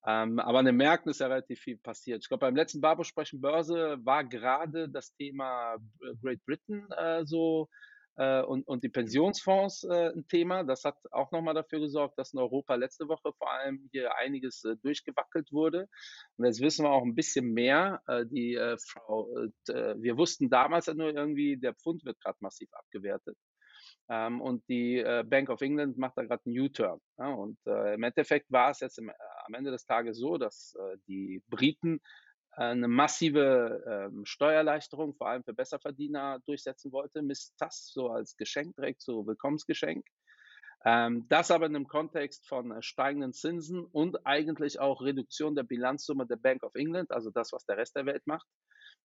Ähm, 0.05 0.39
aber 0.39 0.59
an 0.59 0.65
den 0.65 0.75
Märkten 0.75 1.11
ist 1.11 1.19
ja 1.19 1.27
relativ 1.27 1.59
viel 1.61 1.77
passiert. 1.77 2.23
Ich 2.23 2.27
glaube, 2.27 2.41
beim 2.41 2.55
letzten 2.55 2.81
Barbo-Sprechen 2.81 3.39
Börse 3.39 3.97
war 4.03 4.23
gerade 4.23 4.89
das 4.89 5.13
Thema 5.13 5.75
äh, 5.75 6.15
Great 6.21 6.43
Britain 6.45 6.91
äh, 6.91 7.25
so 7.25 7.69
äh, 8.15 8.41
und, 8.41 8.67
und 8.67 8.83
die 8.83 8.89
Pensionsfonds 8.89 9.85
äh, 9.85 10.11
ein 10.13 10.27
Thema. 10.27 10.63
Das 10.63 10.83
hat 10.83 10.97
auch 11.11 11.31
nochmal 11.31 11.53
dafür 11.53 11.79
gesorgt, 11.79 12.17
dass 12.19 12.33
in 12.33 12.39
Europa 12.39 12.75
letzte 12.75 13.07
Woche 13.07 13.31
vor 13.37 13.51
allem 13.51 13.87
hier 13.91 14.15
einiges 14.17 14.63
äh, 14.65 14.75
durchgewackelt 14.83 15.51
wurde. 15.51 15.87
Und 16.37 16.45
jetzt 16.45 16.61
wissen 16.61 16.85
wir 16.85 16.91
auch 16.91 17.03
ein 17.03 17.15
bisschen 17.15 17.53
mehr. 17.53 18.01
Äh, 18.07 18.25
die 18.25 18.59
Frau, 18.85 19.29
wir 19.67 20.17
wussten 20.17 20.49
damals 20.49 20.87
nur 20.87 21.13
irgendwie, 21.13 21.57
der 21.57 21.73
Pfund 21.73 22.05
wird 22.05 22.19
gerade 22.19 22.37
massiv 22.41 22.69
abgewertet. 22.73 23.37
Ähm, 24.09 24.41
und 24.41 24.67
die 24.67 24.97
äh, 24.97 25.23
Bank 25.25 25.49
of 25.49 25.61
England 25.61 25.97
macht 25.97 26.17
da 26.17 26.23
gerade 26.23 26.43
einen 26.45 26.59
U-Turn. 26.59 26.99
Ja, 27.17 27.27
und 27.33 27.57
äh, 27.65 27.95
im 27.95 28.03
Endeffekt 28.03 28.51
war 28.51 28.71
es 28.71 28.79
jetzt 28.81 28.99
im, 28.99 29.09
äh, 29.09 29.13
am 29.45 29.53
Ende 29.53 29.71
des 29.71 29.85
Tages 29.85 30.17
so, 30.17 30.37
dass 30.37 30.75
äh, 30.77 30.97
die 31.07 31.41
Briten 31.47 32.01
äh, 32.57 32.63
eine 32.63 32.87
massive 32.87 33.83
ähm, 33.87 34.25
Steuererleichterung, 34.25 35.15
vor 35.15 35.29
allem 35.29 35.43
für 35.43 35.53
Besserverdiener, 35.53 36.39
durchsetzen 36.45 36.91
wollte. 36.91 37.21
Miss 37.21 37.53
das 37.57 37.91
so 37.93 38.09
als 38.09 38.35
Geschenk 38.35 38.75
direkt, 38.75 39.01
so 39.01 39.25
Willkommensgeschenk. 39.25 40.05
Ähm, 40.85 41.25
das 41.29 41.49
aber 41.49 41.67
in 41.67 41.75
einem 41.75 41.87
Kontext 41.87 42.45
von 42.45 42.71
äh, 42.71 42.81
steigenden 42.81 43.31
Zinsen 43.31 43.85
und 43.85 44.25
eigentlich 44.25 44.81
auch 44.81 45.01
Reduktion 45.01 45.55
der 45.55 45.63
Bilanzsumme 45.63 46.27
der 46.27 46.35
Bank 46.35 46.63
of 46.63 46.75
England, 46.75 47.11
also 47.11 47.31
das, 47.31 47.53
was 47.53 47.65
der 47.65 47.77
Rest 47.77 47.95
der 47.95 48.05
Welt 48.05 48.27
macht. 48.27 48.47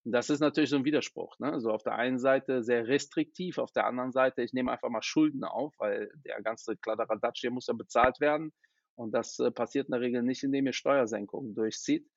Das 0.05 0.31
ist 0.31 0.41
natürlich 0.41 0.71
so 0.71 0.77
ein 0.77 0.85
Widerspruch. 0.85 1.39
Ne? 1.39 1.53
Also 1.53 1.71
auf 1.71 1.83
der 1.83 1.97
einen 1.97 2.19
Seite 2.19 2.63
sehr 2.63 2.87
restriktiv, 2.87 3.59
auf 3.59 3.73
der 3.73 3.87
anderen 3.87 4.13
Seite, 4.13 4.43
ich 4.43 4.53
nehme 4.53 4.73
einfach 4.73 4.89
mal 4.89 5.03
Schulden 5.03 5.45
auf, 5.45 5.75
weil 5.79 6.11
der 6.25 6.41
ganze 6.43 6.77
Kladderadatsch 6.77 7.41
hier 7.41 7.51
muss 7.51 7.67
ja 7.67 7.75
bezahlt 7.75 8.21
werden. 8.21 8.53
Und 8.95 9.13
das 9.13 9.39
äh, 9.39 9.51
passiert 9.51 9.89
in 9.89 9.93
der 9.93 10.01
Regel 10.01 10.23
nicht, 10.23 10.43
indem 10.43 10.67
ihr 10.67 10.73
Steuersenkungen 10.73 11.55
durchzieht. 11.55 12.09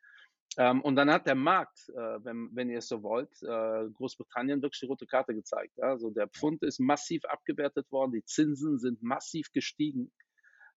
Ähm, 0.57 0.81
und 0.81 0.95
dann 0.95 1.11
hat 1.11 1.27
der 1.27 1.35
Markt, 1.35 1.89
äh, 1.89 2.23
wenn, 2.23 2.49
wenn 2.53 2.69
ihr 2.69 2.79
es 2.79 2.87
so 2.87 3.03
wollt, 3.03 3.31
äh, 3.43 3.89
Großbritannien 3.93 4.61
wirklich 4.61 4.81
die 4.81 4.85
rote 4.85 5.05
Karte 5.05 5.33
gezeigt. 5.33 5.77
Ja? 5.77 5.89
Also 5.89 6.09
der 6.09 6.27
Pfund 6.27 6.63
ist 6.63 6.79
massiv 6.79 7.23
abgewertet 7.25 7.91
worden, 7.91 8.11
die 8.11 8.23
Zinsen 8.25 8.77
sind 8.79 9.01
massiv 9.01 9.51
gestiegen. 9.53 10.11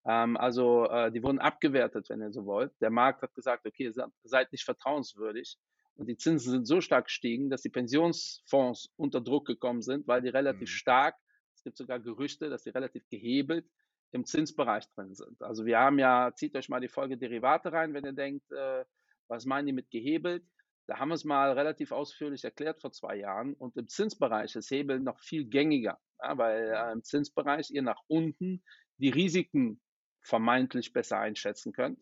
Ähm, 0.06 0.36
also 0.36 0.86
äh, 0.86 1.10
die 1.10 1.22
wurden 1.22 1.40
abgewertet, 1.40 2.08
wenn 2.08 2.20
ihr 2.20 2.32
so 2.32 2.44
wollt. 2.44 2.72
Der 2.80 2.90
Markt 2.90 3.22
hat 3.22 3.34
gesagt, 3.34 3.66
okay, 3.66 3.84
ihr 3.84 4.10
seid 4.22 4.52
nicht 4.52 4.64
vertrauenswürdig. 4.64 5.58
Und 5.96 6.08
die 6.08 6.16
Zinsen 6.16 6.50
sind 6.50 6.66
so 6.66 6.80
stark 6.80 7.06
gestiegen, 7.06 7.50
dass 7.50 7.62
die 7.62 7.68
Pensionsfonds 7.68 8.92
unter 8.96 9.20
Druck 9.20 9.46
gekommen 9.46 9.82
sind, 9.82 10.06
weil 10.08 10.22
die 10.22 10.28
relativ 10.28 10.68
mhm. 10.68 10.74
stark, 10.74 11.16
es 11.54 11.62
gibt 11.62 11.76
sogar 11.76 12.00
Gerüchte, 12.00 12.50
dass 12.50 12.64
die 12.64 12.70
relativ 12.70 13.08
gehebelt 13.08 13.66
im 14.10 14.24
Zinsbereich 14.24 14.88
drin 14.94 15.14
sind. 15.14 15.40
Also 15.42 15.64
wir 15.66 15.78
haben 15.78 15.98
ja, 15.98 16.32
zieht 16.34 16.56
euch 16.56 16.68
mal 16.68 16.80
die 16.80 16.88
Folge 16.88 17.16
Derivate 17.16 17.72
rein, 17.72 17.94
wenn 17.94 18.04
ihr 18.04 18.12
denkt, 18.12 18.50
äh, 18.52 18.84
was 19.28 19.44
meinen 19.44 19.66
die 19.66 19.72
mit 19.72 19.90
gehebelt? 19.90 20.44
Da 20.86 20.98
haben 20.98 21.08
wir 21.08 21.14
es 21.14 21.24
mal 21.24 21.52
relativ 21.52 21.92
ausführlich 21.92 22.44
erklärt 22.44 22.80
vor 22.80 22.92
zwei 22.92 23.16
Jahren. 23.16 23.54
Und 23.54 23.76
im 23.76 23.88
Zinsbereich 23.88 24.54
ist 24.54 24.70
Hebel 24.70 25.00
noch 25.00 25.18
viel 25.18 25.46
gängiger, 25.46 25.98
ja, 26.22 26.36
weil 26.36 26.68
äh, 26.68 26.92
im 26.92 27.02
Zinsbereich 27.02 27.70
ihr 27.70 27.82
nach 27.82 28.02
unten 28.06 28.62
die 28.98 29.08
Risiken 29.08 29.80
vermeintlich 30.20 30.92
besser 30.92 31.18
einschätzen 31.18 31.72
könnt. 31.72 31.98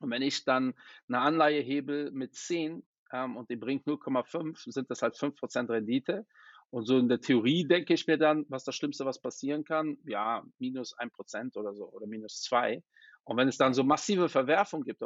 Und 0.00 0.10
wenn 0.10 0.22
ich 0.22 0.44
dann 0.44 0.74
eine 1.08 1.20
Anleihe 1.20 1.60
hebel 1.60 2.10
mit 2.10 2.34
10 2.34 2.84
ähm, 3.12 3.36
und 3.36 3.50
die 3.50 3.56
bringt 3.56 3.86
0,5, 3.86 4.70
sind 4.72 4.90
das 4.90 5.02
halt 5.02 5.14
5% 5.14 5.68
Rendite. 5.68 6.26
Und 6.70 6.86
so 6.86 6.98
in 6.98 7.08
der 7.08 7.20
Theorie 7.20 7.66
denke 7.66 7.92
ich 7.92 8.06
mir 8.06 8.16
dann, 8.16 8.46
was 8.48 8.64
das 8.64 8.74
Schlimmste, 8.74 9.04
was 9.04 9.20
passieren 9.20 9.64
kann, 9.64 9.98
ja, 10.04 10.42
minus 10.58 10.96
1% 10.96 11.56
oder 11.56 11.74
so 11.74 11.86
oder 11.90 12.06
minus 12.06 12.40
2. 12.42 12.82
Und 13.24 13.36
wenn 13.36 13.48
es 13.48 13.58
dann 13.58 13.74
so 13.74 13.84
massive 13.84 14.28
Verwerfung 14.28 14.82
gibt, 14.82 15.02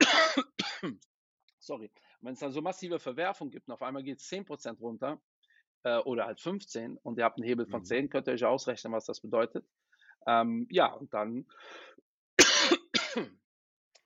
sorry, 1.58 1.90
wenn 2.20 2.34
es 2.34 2.40
dann 2.40 2.52
so 2.52 2.60
massive 2.60 2.98
Verwerfung 2.98 3.50
gibt 3.50 3.68
und 3.68 3.74
auf 3.74 3.82
einmal 3.82 4.02
geht 4.02 4.18
es 4.18 4.28
10% 4.28 4.78
runter 4.80 5.20
äh, 5.84 5.98
oder 5.98 6.26
halt 6.26 6.40
15 6.40 6.98
und 6.98 7.18
ihr 7.18 7.24
habt 7.24 7.38
einen 7.38 7.46
Hebel 7.46 7.66
von 7.66 7.84
10, 7.84 8.04
mhm. 8.04 8.10
könnt 8.10 8.26
ihr 8.26 8.34
euch 8.34 8.44
ausrechnen, 8.44 8.92
was 8.92 9.06
das 9.06 9.20
bedeutet. 9.20 9.64
Ähm, 10.26 10.66
ja, 10.70 10.92
und 10.92 11.14
dann 11.14 11.46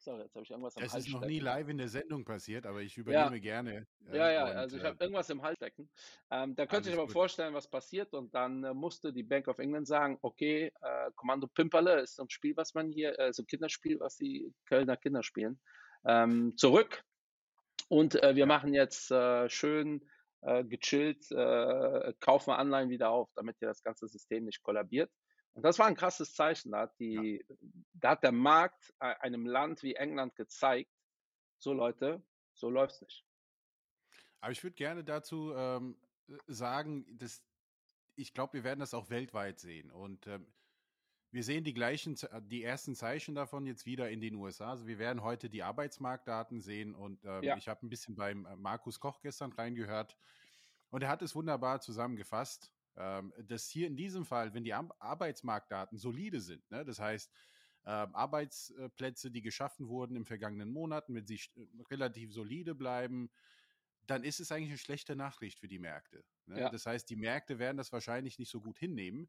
Sorry, 0.05 0.21
jetzt 0.21 0.35
habe 0.35 0.45
ich 0.45 0.51
irgendwas 0.51 0.77
am 0.77 0.83
das 0.83 0.93
Hals. 0.93 1.05
Das 1.05 1.09
ist 1.09 1.19
noch 1.19 1.27
nie 1.27 1.39
live 1.39 1.67
in 1.69 1.79
der 1.79 1.89
Sendung 1.89 2.27
passiert, 2.27 2.67
aber 2.67 2.83
ich 2.83 2.99
übernehme 2.99 3.37
ja. 3.37 3.43
gerne. 3.43 3.87
Äh, 4.11 4.17
ja, 4.19 4.31
ja, 4.31 4.51
und, 4.51 4.57
also 4.57 4.77
ich 4.77 4.83
äh, 4.83 4.87
habe 4.87 5.03
irgendwas 5.03 5.31
im 5.31 5.41
Hals 5.41 5.57
stecken. 5.57 5.89
Ähm, 6.31 6.55
da 6.55 6.67
könnte 6.67 6.91
ich 6.91 6.95
aber 6.95 7.07
gut. 7.07 7.13
vorstellen, 7.13 7.55
was 7.55 7.69
passiert 7.69 8.13
und 8.13 8.35
dann 8.35 8.65
äh, 8.65 8.75
musste 8.75 9.15
die 9.15 9.23
Bank 9.23 9.49
of 9.49 9.59
England 9.59 9.87
sagen, 9.87 10.19
okay, 10.21 10.71
äh, 10.83 11.11
Kommando 11.17 11.47
Pimperle 11.47 12.01
ist 12.01 12.17
so 12.17 12.25
ein 12.25 12.29
Spiel, 12.29 12.55
was 12.55 12.75
man 12.75 12.93
hier, 12.93 13.19
äh, 13.19 13.33
so 13.33 13.43
ein 13.43 13.47
Kinderspiel, 13.47 13.99
was 13.99 14.17
die 14.17 14.53
Kölner 14.67 14.99
Kinder 14.99 15.23
spielen, 15.23 15.59
ähm, 16.05 16.55
zurück. 16.59 17.03
Und 17.89 18.23
äh, 18.23 18.35
wir 18.35 18.41
ja. 18.41 18.47
machen 18.47 18.75
jetzt 18.75 19.13
schön 19.49 20.07
gechillt, 20.43 21.27
kaufen 21.31 22.49
wir 22.49 22.59
Anleihen 22.59 22.91
wieder 22.91 23.09
auf, 23.09 23.31
damit 23.35 23.57
hier 23.61 23.69
das 23.69 23.83
ganze 23.83 24.07
System 24.09 24.45
nicht 24.45 24.63
kollabiert. 24.63 25.11
Und 25.55 25.63
das 25.63 25.79
war 25.79 25.87
ein 25.87 25.97
krasses 25.97 26.35
Zeichen. 26.35 26.73
Da 26.73 26.81
hat, 26.81 26.99
die, 26.99 27.43
ja. 27.49 27.57
da 27.95 28.11
hat 28.11 28.23
der 28.23 28.33
Markt 28.33 28.93
einem 28.99 29.47
Land 29.47 29.83
wie 29.83 29.95
England 29.95 30.35
gezeigt, 30.37 30.91
so 31.59 31.73
Leute, 31.73 32.23
so 32.53 32.69
läuft 32.69 32.97
es 32.97 33.01
nicht. 33.03 33.25
Aber 34.41 34.53
ich 34.53 34.63
würde 34.63 34.75
gerne 34.75 35.05
dazu 35.05 35.55
ähm, 35.55 35.97
sagen, 36.47 37.07
dass 37.19 37.43
ich 38.17 38.35
glaube, 38.35 38.55
wir 38.55 38.65
werden 38.65 38.81
das 38.81 38.95
auch 38.95 39.11
weltweit 39.11 39.59
sehen. 39.59 39.91
Und 39.91 40.27
ähm, 40.27 40.47
wir 41.31 41.43
sehen 41.43 41.65
die 41.65 41.75
gleichen, 41.75 42.17
die 42.43 42.63
ersten 42.63 42.95
Zeichen 42.95 43.35
davon 43.35 43.67
jetzt 43.67 43.87
wieder 43.87 44.11
in 44.11 44.21
den 44.21 44.37
USA. 44.37 44.71
Also 44.71 44.87
wir 44.87 44.99
werden 44.99 45.23
heute 45.23 45.51
die 45.51 45.63
Arbeitsmarktdaten 45.63 46.61
sehen 46.61 46.95
und 46.95 47.25
ähm, 47.25 47.43
ja. 47.43 47.57
ich 47.57 47.69
habe 47.69 47.85
ein 47.85 47.89
bisschen 47.89 48.15
beim 48.15 48.47
äh, 48.47 48.55
Markus 48.57 49.01
Koch 49.01 49.21
gestern 49.21 49.53
reingehört 49.53 50.17
und 50.91 51.03
er 51.03 51.09
hat 51.09 51.23
es 51.23 51.35
wunderbar 51.35 51.81
zusammengefasst 51.81 52.73
ähm, 52.97 53.33
dass 53.47 53.69
hier 53.69 53.87
in 53.87 53.97
diesem 53.97 54.25
Fall, 54.25 54.55
wenn 54.55 54.65
die 54.65 54.75
Arbeitsmarktdaten 54.75 55.99
solide 55.99 56.41
sind, 56.41 56.69
ne, 56.71 56.85
das 56.85 56.99
heißt, 57.01 57.31
ähm, 57.87 58.15
Arbeitsplätze, 58.15 59.31
die 59.31 59.43
geschaffen 59.43 59.89
wurden 59.89 60.17
im 60.17 60.25
vergangenen 60.25 60.71
Monaten, 60.71 61.15
wenn 61.15 61.27
sie 61.27 61.41
äh, 61.57 61.67
relativ 61.91 62.33
solide 62.33 62.75
bleiben, 62.75 63.31
dann 64.07 64.25
ist 64.25 64.41
es 64.41 64.53
eigentlich 64.53 64.71
eine 64.71 64.79
schlechte 64.79 65.17
Nachricht 65.17 65.59
für 65.59 65.69
die 65.69 65.79
Märkte. 65.79 66.25
Ne? 66.47 66.61
Ja. 66.61 66.71
Das 66.71 66.87
heißt, 66.87 67.09
die 67.11 67.17
Märkte 67.17 67.59
werden 67.59 67.77
das 67.77 67.93
wahrscheinlich 67.93 68.39
nicht 68.39 68.51
so 68.51 68.61
gut 68.61 68.79
hinnehmen. 68.79 69.29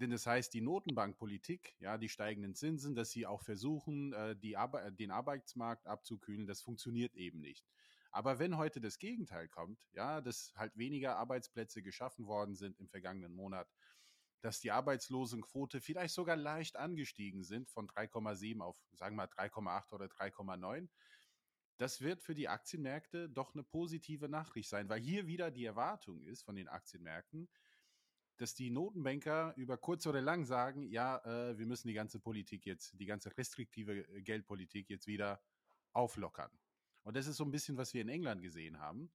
Denn 0.00 0.10
das 0.10 0.26
heißt, 0.26 0.52
die 0.52 0.60
Notenbankpolitik, 0.60 1.76
ja, 1.78 1.98
die 1.98 2.08
steigenden 2.08 2.54
Zinsen, 2.54 2.94
dass 2.96 3.10
sie 3.10 3.26
auch 3.26 3.42
versuchen, 3.42 4.12
äh, 4.12 4.34
die 4.34 4.56
Arbe 4.56 4.92
den 4.92 5.10
Arbeitsmarkt 5.10 5.86
abzukühlen, 5.86 6.46
das 6.46 6.62
funktioniert 6.62 7.14
eben 7.14 7.40
nicht. 7.40 7.64
Aber 8.14 8.38
wenn 8.38 8.56
heute 8.56 8.80
das 8.80 9.00
Gegenteil 9.00 9.48
kommt, 9.48 9.80
ja, 9.92 10.20
dass 10.20 10.52
halt 10.54 10.76
weniger 10.76 11.16
Arbeitsplätze 11.16 11.82
geschaffen 11.82 12.28
worden 12.28 12.54
sind 12.54 12.78
im 12.78 12.88
vergangenen 12.88 13.34
Monat, 13.34 13.68
dass 14.40 14.60
die 14.60 14.70
Arbeitslosenquote 14.70 15.80
vielleicht 15.80 16.14
sogar 16.14 16.36
leicht 16.36 16.76
angestiegen 16.76 17.42
sind 17.42 17.68
von 17.68 17.88
3,7 17.88 18.60
auf, 18.60 18.76
sagen 18.92 19.16
wir 19.16 19.26
mal, 19.26 19.46
3,8 19.48 19.92
oder 19.92 20.06
3,9, 20.06 20.88
das 21.78 22.02
wird 22.02 22.22
für 22.22 22.36
die 22.36 22.48
Aktienmärkte 22.48 23.28
doch 23.28 23.52
eine 23.52 23.64
positive 23.64 24.28
Nachricht 24.28 24.68
sein, 24.68 24.88
weil 24.88 25.00
hier 25.00 25.26
wieder 25.26 25.50
die 25.50 25.64
Erwartung 25.64 26.22
ist 26.22 26.44
von 26.44 26.54
den 26.54 26.68
Aktienmärkten, 26.68 27.48
dass 28.36 28.54
die 28.54 28.70
Notenbanker 28.70 29.54
über 29.56 29.76
kurz 29.76 30.06
oder 30.06 30.20
lang 30.20 30.44
sagen, 30.44 30.86
ja, 30.86 31.18
äh, 31.24 31.58
wir 31.58 31.66
müssen 31.66 31.88
die 31.88 31.94
ganze 31.94 32.20
Politik 32.20 32.64
jetzt, 32.64 32.92
die 33.00 33.06
ganze 33.06 33.36
restriktive 33.36 34.06
äh, 34.06 34.22
Geldpolitik 34.22 34.88
jetzt 34.88 35.08
wieder 35.08 35.42
auflockern. 35.92 36.52
Und 37.04 37.16
das 37.16 37.26
ist 37.26 37.36
so 37.36 37.44
ein 37.44 37.50
bisschen, 37.50 37.76
was 37.76 37.94
wir 37.94 38.02
in 38.02 38.08
England 38.08 38.42
gesehen 38.42 38.80
haben, 38.80 39.10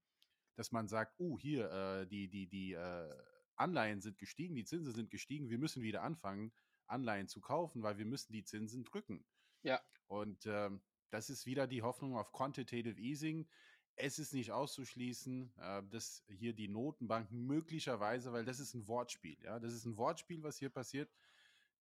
dass 0.55 0.71
man 0.71 0.87
sagt, 0.87 1.19
uh, 1.19 1.37
hier, 1.37 1.71
äh, 1.71 2.07
die, 2.07 2.29
die, 2.29 2.47
die 2.47 2.73
äh, 2.73 3.09
Anleihen 3.55 4.01
sind 4.01 4.17
gestiegen, 4.17 4.55
die 4.55 4.63
Zinsen 4.63 4.93
sind 4.93 5.09
gestiegen, 5.09 5.49
wir 5.49 5.57
müssen 5.57 5.83
wieder 5.83 6.03
anfangen, 6.03 6.51
Anleihen 6.87 7.27
zu 7.27 7.41
kaufen, 7.41 7.83
weil 7.83 7.97
wir 7.97 8.05
müssen 8.05 8.31
die 8.31 8.43
Zinsen 8.43 8.83
drücken. 8.83 9.25
Ja. 9.63 9.81
Und 10.07 10.45
ähm, 10.45 10.81
das 11.09 11.29
ist 11.29 11.45
wieder 11.45 11.67
die 11.67 11.81
Hoffnung 11.81 12.15
auf 12.15 12.31
Quantitative 12.31 12.99
Easing. 12.99 13.47
Es 13.95 14.17
ist 14.17 14.33
nicht 14.33 14.51
auszuschließen, 14.51 15.53
äh, 15.57 15.83
dass 15.89 16.23
hier 16.27 16.53
die 16.53 16.67
Notenbanken 16.67 17.45
möglicherweise, 17.45 18.31
weil 18.31 18.45
das 18.45 18.59
ist 18.59 18.73
ein 18.73 18.87
Wortspiel, 18.87 19.37
ja, 19.43 19.59
das 19.59 19.73
ist 19.73 19.85
ein 19.85 19.97
Wortspiel, 19.97 20.41
was 20.43 20.57
hier 20.57 20.69
passiert, 20.69 21.11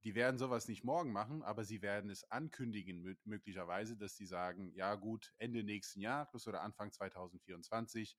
die 0.04 0.14
werden 0.14 0.38
sowas 0.38 0.68
nicht 0.68 0.84
morgen 0.84 1.12
machen, 1.12 1.42
aber 1.42 1.64
sie 1.64 1.82
werden 1.82 2.10
es 2.10 2.24
ankündigen, 2.30 3.16
möglicherweise, 3.24 3.96
dass 3.96 4.16
sie 4.16 4.26
sagen, 4.26 4.70
ja 4.74 4.94
gut, 4.94 5.32
Ende 5.38 5.64
nächsten 5.64 6.00
Jahres 6.00 6.46
oder 6.46 6.62
Anfang 6.62 6.92
2024. 6.92 8.16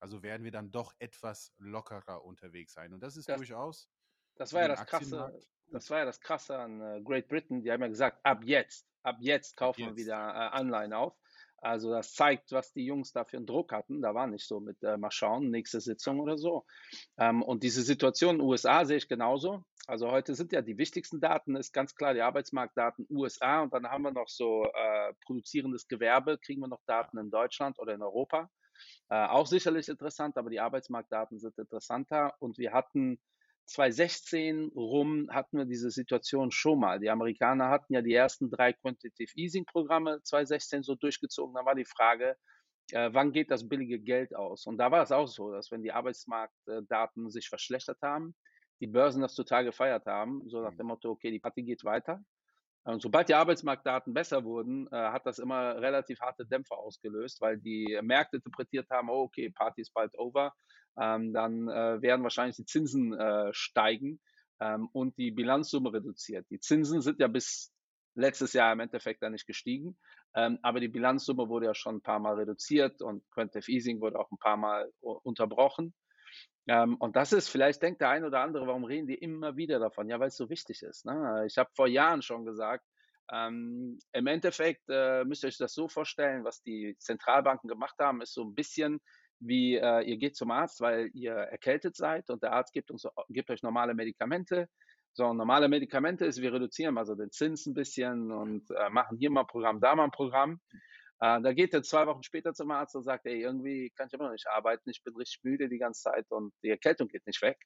Also 0.00 0.22
werden 0.22 0.42
wir 0.42 0.50
dann 0.50 0.70
doch 0.70 0.94
etwas 0.98 1.52
lockerer 1.58 2.24
unterwegs 2.24 2.72
sein. 2.72 2.92
Und 2.92 3.00
das 3.02 3.16
ist 3.16 3.28
das, 3.28 3.36
durchaus. 3.36 3.88
Das 4.36 4.52
war 4.52 4.62
ja 4.62 4.68
das 4.68 4.86
Krasse. 4.86 5.40
Das 5.68 5.88
war 5.90 6.00
ja 6.00 6.04
das 6.04 6.20
Krasse 6.20 6.58
an 6.58 6.80
äh, 6.80 7.00
Great 7.02 7.28
Britain. 7.28 7.62
Die 7.62 7.70
haben 7.70 7.80
ja 7.80 7.88
gesagt, 7.88 8.18
ab 8.24 8.42
jetzt, 8.44 8.86
ab 9.02 9.16
jetzt 9.20 9.56
kaufen 9.56 9.82
ab 9.82 9.88
jetzt. 9.88 9.96
wir 9.96 10.04
wieder 10.04 10.16
äh, 10.16 10.56
Anleihen 10.56 10.92
auf. 10.92 11.16
Also 11.62 11.92
das 11.92 12.12
zeigt, 12.12 12.50
was 12.50 12.72
die 12.72 12.84
Jungs 12.84 13.12
da 13.12 13.24
für 13.24 13.36
einen 13.36 13.46
Druck 13.46 13.72
hatten. 13.72 14.02
Da 14.02 14.14
war 14.14 14.26
nicht 14.26 14.46
so 14.46 14.58
mit 14.58 14.82
äh, 14.82 14.96
mal 14.96 15.12
schauen, 15.12 15.50
nächste 15.50 15.80
Sitzung 15.80 16.18
oder 16.18 16.36
so. 16.36 16.66
Ähm, 17.18 17.40
und 17.40 17.62
diese 17.62 17.82
Situation 17.82 18.34
in 18.34 18.38
den 18.40 18.48
USA 18.48 18.84
sehe 18.84 18.96
ich 18.96 19.08
genauso. 19.08 19.64
Also 19.86 20.10
heute 20.10 20.34
sind 20.34 20.52
ja 20.52 20.62
die 20.62 20.78
wichtigsten 20.78 21.20
Daten, 21.20 21.56
ist 21.56 21.72
ganz 21.72 21.94
klar 21.94 22.14
die 22.14 22.20
Arbeitsmarktdaten 22.20 23.06
USA 23.10 23.62
und 23.62 23.74
dann 23.74 23.86
haben 23.86 24.02
wir 24.02 24.12
noch 24.12 24.28
so 24.28 24.64
äh, 24.64 25.12
produzierendes 25.24 25.88
Gewerbe, 25.88 26.38
kriegen 26.38 26.60
wir 26.60 26.68
noch 26.68 26.82
Daten 26.86 27.18
in 27.18 27.30
Deutschland 27.30 27.78
oder 27.80 27.94
in 27.94 28.02
Europa. 28.02 28.48
Äh, 29.10 29.26
auch 29.26 29.46
sicherlich 29.46 29.88
interessant, 29.88 30.36
aber 30.36 30.50
die 30.50 30.60
Arbeitsmarktdaten 30.60 31.40
sind 31.40 31.58
interessanter 31.58 32.34
und 32.38 32.58
wir 32.58 32.72
hatten 32.72 33.20
2016 33.66 34.72
rum 34.74 35.28
hatten 35.30 35.58
wir 35.58 35.64
diese 35.64 35.90
Situation 35.90 36.50
schon 36.50 36.80
mal. 36.80 37.00
Die 37.00 37.10
Amerikaner 37.10 37.68
hatten 37.68 37.94
ja 37.94 38.02
die 38.02 38.14
ersten 38.14 38.50
drei 38.50 38.72
Quantitative 38.72 39.32
Easing 39.36 39.64
Programme 39.64 40.20
2016 40.22 40.82
so 40.82 40.94
durchgezogen. 40.94 41.54
Da 41.54 41.64
war 41.64 41.74
die 41.74 41.84
Frage, 41.84 42.36
äh, 42.90 43.10
wann 43.12 43.32
geht 43.32 43.50
das 43.50 43.68
billige 43.68 44.00
Geld 44.00 44.34
aus? 44.34 44.66
Und 44.66 44.78
da 44.78 44.90
war 44.90 45.02
es 45.02 45.12
auch 45.12 45.28
so, 45.28 45.52
dass 45.52 45.70
wenn 45.70 45.82
die 45.82 45.92
Arbeitsmarktdaten 45.92 47.30
sich 47.30 47.48
verschlechtert 47.48 47.98
haben, 48.02 48.34
die 48.82 48.88
Börsen 48.88 49.22
das 49.22 49.36
total 49.36 49.64
gefeiert 49.64 50.06
haben, 50.06 50.42
so 50.48 50.60
nach 50.60 50.72
mhm. 50.72 50.76
dem 50.78 50.86
Motto, 50.88 51.10
okay, 51.10 51.30
die 51.30 51.38
Party 51.38 51.62
geht 51.62 51.84
weiter. 51.84 52.20
Und 52.84 53.00
sobald 53.00 53.28
die 53.28 53.34
Arbeitsmarktdaten 53.34 54.12
besser 54.12 54.42
wurden, 54.42 54.88
äh, 54.88 54.96
hat 54.96 55.24
das 55.24 55.38
immer 55.38 55.80
relativ 55.80 56.20
harte 56.20 56.44
Dämpfer 56.44 56.76
ausgelöst, 56.76 57.40
weil 57.40 57.58
die 57.58 57.96
Märkte 58.02 58.38
interpretiert 58.38 58.90
haben, 58.90 59.08
oh, 59.08 59.22
okay, 59.22 59.50
Party 59.50 59.82
ist 59.82 59.94
bald 59.94 60.18
over, 60.18 60.52
ähm, 61.00 61.32
dann 61.32 61.68
äh, 61.68 62.02
werden 62.02 62.24
wahrscheinlich 62.24 62.56
die 62.56 62.64
Zinsen 62.64 63.14
äh, 63.14 63.50
steigen 63.52 64.20
ähm, 64.60 64.88
und 64.92 65.16
die 65.16 65.30
Bilanzsumme 65.30 65.92
reduziert. 65.92 66.44
Die 66.50 66.58
Zinsen 66.58 67.02
sind 67.02 67.20
ja 67.20 67.28
bis 67.28 67.72
letztes 68.16 68.52
Jahr 68.52 68.72
im 68.72 68.80
Endeffekt 68.80 69.22
dann 69.22 69.30
nicht 69.30 69.46
gestiegen, 69.46 69.96
ähm, 70.34 70.58
aber 70.62 70.80
die 70.80 70.88
Bilanzsumme 70.88 71.48
wurde 71.48 71.66
ja 71.66 71.74
schon 71.76 71.96
ein 71.96 72.02
paar 72.02 72.18
Mal 72.18 72.34
reduziert 72.34 73.00
und 73.00 73.22
Quantitative 73.30 73.70
Easing 73.70 74.00
wurde 74.00 74.18
auch 74.18 74.30
ein 74.32 74.38
paar 74.38 74.56
Mal 74.56 74.92
unterbrochen. 75.00 75.94
Ähm, 76.68 76.96
und 76.96 77.16
das 77.16 77.32
ist, 77.32 77.48
vielleicht 77.48 77.82
denkt 77.82 78.00
der 78.00 78.10
ein 78.10 78.24
oder 78.24 78.40
andere, 78.40 78.66
warum 78.66 78.84
reden 78.84 79.06
die 79.06 79.14
immer 79.14 79.56
wieder 79.56 79.78
davon? 79.78 80.08
Ja, 80.08 80.20
weil 80.20 80.28
es 80.28 80.36
so 80.36 80.48
wichtig 80.48 80.82
ist. 80.82 81.04
Ne? 81.04 81.44
Ich 81.46 81.58
habe 81.58 81.70
vor 81.74 81.88
Jahren 81.88 82.22
schon 82.22 82.44
gesagt, 82.44 82.84
ähm, 83.32 83.98
im 84.12 84.26
Endeffekt 84.26 84.82
äh, 84.88 85.24
müsst 85.24 85.44
ihr 85.44 85.48
euch 85.48 85.58
das 85.58 85.74
so 85.74 85.88
vorstellen, 85.88 86.44
was 86.44 86.62
die 86.62 86.96
Zentralbanken 86.98 87.68
gemacht 87.68 87.96
haben, 87.98 88.20
ist 88.20 88.34
so 88.34 88.44
ein 88.44 88.54
bisschen 88.54 89.00
wie 89.44 89.76
äh, 89.76 90.02
ihr 90.02 90.18
geht 90.18 90.36
zum 90.36 90.50
Arzt, 90.50 90.80
weil 90.80 91.10
ihr 91.14 91.32
erkältet 91.32 91.96
seid 91.96 92.30
und 92.30 92.42
der 92.42 92.52
Arzt 92.52 92.72
gibt, 92.72 92.90
uns, 92.90 93.06
gibt 93.28 93.50
euch 93.50 93.62
normale 93.62 93.94
Medikamente. 93.94 94.68
So, 95.14 95.32
normale 95.34 95.68
Medikamente 95.68 96.24
ist, 96.24 96.40
wir 96.40 96.52
reduzieren 96.52 96.96
also 96.96 97.14
den 97.14 97.30
Zins 97.30 97.66
ein 97.66 97.74
bisschen 97.74 98.30
und 98.30 98.70
äh, 98.70 98.88
machen 98.90 99.18
hier 99.18 99.30
mal 99.30 99.42
ein 99.42 99.46
Programm, 99.46 99.80
da 99.80 99.94
mal 99.94 100.04
ein 100.04 100.10
Programm. 100.10 100.60
Äh, 101.22 101.40
da 101.40 101.52
geht 101.52 101.72
er 101.72 101.84
zwei 101.84 102.04
Wochen 102.08 102.24
später 102.24 102.52
zum 102.52 102.72
Arzt 102.72 102.96
und 102.96 103.04
sagt, 103.04 103.26
ey, 103.26 103.40
irgendwie 103.40 103.90
kann 103.90 104.08
ich 104.08 104.12
immer 104.12 104.24
noch 104.24 104.32
nicht 104.32 104.48
arbeiten, 104.48 104.90
ich 104.90 105.04
bin 105.04 105.14
richtig 105.14 105.44
müde 105.44 105.68
die 105.68 105.78
ganze 105.78 106.02
Zeit 106.02 106.26
und 106.30 106.52
die 106.64 106.70
Erkältung 106.70 107.06
geht 107.06 107.24
nicht 107.28 107.40
weg. 107.42 107.58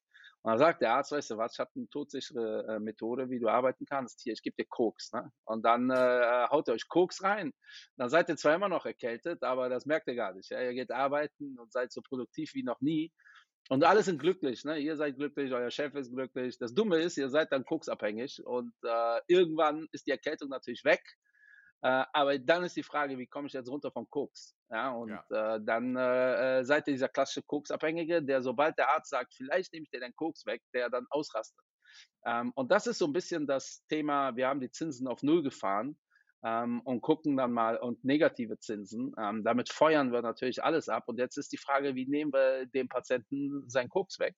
Und 0.43 0.51
dann 0.51 0.59
sagt 0.59 0.83
der 0.83 0.93
Arzt, 0.93 1.13
weißt 1.13 1.31
du 1.31 1.39
was, 1.39 1.55
ich 1.55 1.59
habe 1.59 1.71
eine 1.75 1.89
todsichere 1.89 2.67
äh, 2.69 2.79
Methode, 2.79 3.31
wie 3.31 3.41
du 3.41 3.49
arbeiten 3.49 3.87
kannst. 3.87 4.21
Hier, 4.23 4.35
ich 4.35 4.43
gebe 4.43 4.57
dir 4.59 4.67
Koks. 4.69 5.11
Ne? 5.15 5.33
Und 5.47 5.65
dann 5.65 5.89
äh, 5.89 6.47
haut 6.51 6.69
ihr 6.69 6.75
euch 6.75 6.87
Koks 6.87 7.23
rein. 7.23 7.53
Dann 7.97 8.11
seid 8.11 8.29
ihr 8.29 8.37
zwar 8.37 8.55
immer 8.55 8.69
noch 8.69 8.85
erkältet, 8.85 9.43
aber 9.43 9.71
das 9.71 9.87
merkt 9.87 10.07
ihr 10.09 10.17
gar 10.17 10.35
nicht. 10.35 10.51
Ja? 10.51 10.61
Ihr 10.61 10.75
geht 10.75 10.91
arbeiten 10.91 11.59
und 11.59 11.73
seid 11.73 11.93
so 11.93 12.03
produktiv 12.03 12.53
wie 12.53 12.63
noch 12.63 12.83
nie. 12.83 13.11
Und 13.71 13.85
alle 13.85 14.03
sind 14.03 14.21
glücklich, 14.21 14.65
ne? 14.65 14.79
Ihr 14.79 14.97
seid 14.97 15.17
glücklich, 15.17 15.53
euer 15.53 15.73
Chef 15.73 15.93
ist 15.95 16.13
glücklich. 16.13 16.57
Das 16.59 16.73
Dumme 16.73 16.99
ist, 16.99 17.17
ihr 17.17 17.31
seid 17.31 17.51
dann 17.51 17.65
koksabhängig 17.65 18.47
und 18.47 18.73
äh, 18.85 19.21
irgendwann 19.27 19.89
ist 19.91 20.07
die 20.07 20.13
Erkältung 20.13 20.51
natürlich 20.51 20.85
weg 20.85 21.03
äh, 21.87 22.05
aber 22.13 22.37
dann 22.37 22.65
ist 22.65 22.77
die 22.77 22.83
Frage, 22.83 23.17
wie 23.17 23.29
komme 23.29 23.47
ich 23.47 23.53
jetzt 23.53 23.71
runter 23.71 23.93
vom 23.93 24.11
Koks? 24.11 24.57
Ja, 24.71 24.91
und 24.91 25.11
ja. 25.31 25.55
Äh, 25.55 25.61
dann 25.63 25.95
äh, 25.95 26.59
äh, 26.59 26.65
seid 26.65 26.89
ihr 26.89 26.95
dieser 26.95 27.09
klassische 27.09 27.43
Koksabhängige, 27.43 28.21
der 28.25 28.43
sobald 28.43 28.77
der 28.77 28.91
Arzt 28.91 29.11
sagt, 29.11 29.33
vielleicht 29.35 29.73
nehme 29.73 29.85
ich 29.85 29.91
dir 29.91 30.01
den 30.01 30.15
Koks 30.17 30.45
weg, 30.47 30.63
der 30.75 30.91
dann 30.91 31.07
ausrastet. 31.11 31.65
Ähm, 32.25 32.51
und 32.57 32.73
das 32.73 32.89
ist 32.89 32.99
so 32.99 33.07
ein 33.07 33.13
bisschen 33.13 33.47
das 33.47 33.85
Thema, 33.87 34.35
wir 34.35 34.49
haben 34.49 34.59
die 34.59 34.71
Zinsen 34.73 35.07
auf 35.07 35.23
Null 35.23 35.45
gefahren 35.45 35.97
ähm, 36.45 36.81
und 36.81 37.03
gucken 37.03 37.37
dann 37.37 37.53
mal 37.53 37.77
und 37.77 38.05
negative 38.05 38.59
Zinsen. 38.59 39.15
Ähm, 39.17 39.45
damit 39.45 39.69
feuern 39.69 40.11
wir 40.11 40.23
natürlich 40.23 40.65
alles 40.65 40.89
ab. 40.89 41.05
Und 41.07 41.21
jetzt 41.21 41.37
ist 41.37 41.53
die 41.53 41.57
Frage, 41.57 41.95
wie 41.95 42.09
nehmen 42.09 42.33
wir 42.33 42.67
dem 42.67 42.89
Patienten 42.89 43.63
seinen 43.71 43.91
Koks 43.91 44.19
weg? 44.19 44.35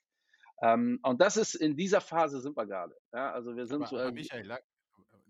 Ähm, 0.61 0.99
und 1.03 1.23
das 1.23 1.39
ist 1.39 1.55
in 1.55 1.79
dieser 1.79 2.03
Phase 2.03 2.43
sind 2.43 2.59
wir 2.59 2.67
gerade. 2.67 2.95
Ja, 3.15 3.33
also 3.33 3.57
wir 3.57 3.65
sind 3.65 3.77
aber, 3.77 3.87
so 3.87 3.97
aber 3.97 4.13
Michael, 4.13 4.59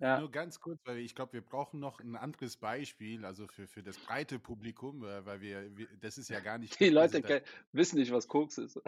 ja. 0.00 0.20
Nur 0.20 0.30
ganz 0.30 0.60
kurz, 0.60 0.80
weil 0.84 0.98
ich 0.98 1.14
glaube, 1.14 1.32
wir 1.32 1.40
brauchen 1.40 1.80
noch 1.80 2.00
ein 2.00 2.16
anderes 2.16 2.56
Beispiel, 2.56 3.24
also 3.24 3.46
für, 3.48 3.66
für 3.66 3.82
das 3.82 3.98
breite 3.98 4.38
Publikum, 4.38 5.04
äh, 5.04 5.24
weil 5.26 5.40
wir, 5.40 5.76
wir 5.76 5.88
das 6.00 6.18
ist 6.18 6.28
ja 6.28 6.40
gar 6.40 6.58
nicht. 6.58 6.78
Die 6.78 6.90
Leute 6.90 7.20
da, 7.20 7.40
wissen 7.72 7.98
nicht, 7.98 8.12
was 8.12 8.28
Koks 8.28 8.58
ist. 8.58 8.80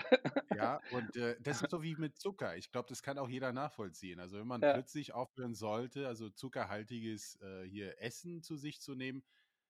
Ja, 0.55 0.81
und 0.93 1.17
äh, 1.17 1.37
das 1.41 1.63
ist 1.63 1.71
so 1.71 1.83
wie 1.83 1.97
mit 1.97 2.17
Zucker. 2.19 2.57
Ich 2.57 2.71
glaube, 2.71 2.89
das 2.89 3.03
kann 3.03 3.19
auch 3.19 3.29
jeder 3.29 3.53
nachvollziehen. 3.53 4.21
Also 4.21 4.39
wenn 4.39 4.47
man 4.47 4.61
ja. 4.61 4.73
plötzlich 4.73 5.13
aufhören 5.13 5.55
sollte, 5.55 6.07
also 6.07 6.31
zuckerhaltiges 6.31 7.41
äh, 7.41 7.65
hier 7.65 8.01
Essen 8.01 8.43
zu 8.43 8.57
sich 8.57 8.81
zu 8.81 8.95
nehmen, 8.95 9.23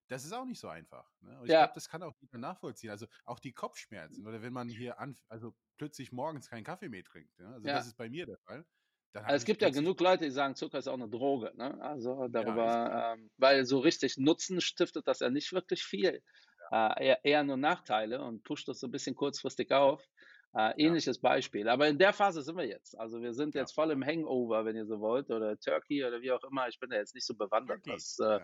das 0.08 0.24
ist 0.24 0.32
auch 0.32 0.44
nicht 0.44 0.60
so 0.60 0.68
einfach. 0.68 1.08
Ne? 1.20 1.38
Und 1.38 1.44
ich 1.44 1.52
ja. 1.52 1.60
glaube, 1.60 1.74
das 1.74 1.88
kann 1.88 2.02
auch 2.02 2.14
jeder 2.20 2.38
nachvollziehen. 2.38 2.90
Also 2.90 3.06
auch 3.24 3.38
die 3.38 3.52
Kopfschmerzen 3.52 4.26
oder 4.26 4.42
wenn 4.42 4.52
man 4.52 4.68
hier 4.68 4.98
an, 4.98 5.16
also 5.28 5.54
plötzlich 5.78 6.10
morgens 6.12 6.50
keinen 6.50 6.64
Kaffee 6.64 6.88
mehr 6.88 7.04
trinkt. 7.04 7.38
Ne? 7.38 7.46
Also 7.46 7.66
das 7.66 7.86
ist 7.86 7.96
bei 7.96 8.10
mir 8.10 8.26
der 8.26 8.38
Fall. 8.38 8.66
Also 9.12 9.36
es 9.36 9.44
gibt 9.44 9.62
ja 9.62 9.70
genug 9.70 10.00
Leute, 10.00 10.24
die 10.24 10.30
sagen, 10.30 10.54
Zucker 10.54 10.78
ist 10.78 10.88
auch 10.88 10.94
eine 10.94 11.08
Droge. 11.08 11.52
Ne? 11.56 11.80
Also 11.82 12.28
darüber, 12.28 12.64
ja, 12.64 13.12
ähm, 13.14 13.30
weil 13.38 13.64
so 13.64 13.80
richtig 13.80 14.16
Nutzen 14.18 14.60
stiftet 14.60 15.08
das 15.08 15.20
ja 15.20 15.30
nicht 15.30 15.52
wirklich 15.52 15.82
viel. 15.82 16.22
Ja. 16.70 16.92
Äh, 16.92 17.06
eher, 17.06 17.24
eher, 17.24 17.44
nur 17.44 17.56
Nachteile 17.56 18.22
und 18.22 18.44
pusht 18.44 18.68
das 18.68 18.78
so 18.78 18.86
ein 18.86 18.92
bisschen 18.92 19.16
kurzfristig 19.16 19.72
auf. 19.72 20.06
Äh, 20.52 20.72
ähnliches 20.84 21.18
ja. 21.22 21.28
Beispiel. 21.28 21.68
Aber 21.68 21.86
in 21.86 21.96
der 21.96 22.12
Phase 22.12 22.42
sind 22.42 22.56
wir 22.56 22.66
jetzt. 22.66 22.98
Also 22.98 23.22
wir 23.22 23.32
sind 23.34 23.54
jetzt 23.54 23.72
voll 23.72 23.92
im 23.92 24.04
Hangover, 24.04 24.64
wenn 24.64 24.74
ihr 24.74 24.84
so 24.84 24.98
wollt, 24.98 25.30
oder 25.30 25.56
Turkey 25.60 26.04
oder 26.04 26.20
wie 26.22 26.32
auch 26.32 26.42
immer. 26.42 26.66
Ich 26.66 26.80
bin 26.80 26.90
ja 26.90 26.98
jetzt 26.98 27.14
nicht 27.14 27.26
so 27.26 27.36
bewandert, 27.36 27.82
was, 27.86 28.18
äh, 28.18 28.40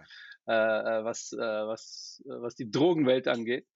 äh, 0.47 1.05
was, 1.05 1.33
äh, 1.33 1.39
was, 1.39 2.23
äh, 2.25 2.41
was 2.41 2.55
die 2.55 2.71
Drogenwelt 2.71 3.27
angeht. 3.27 3.67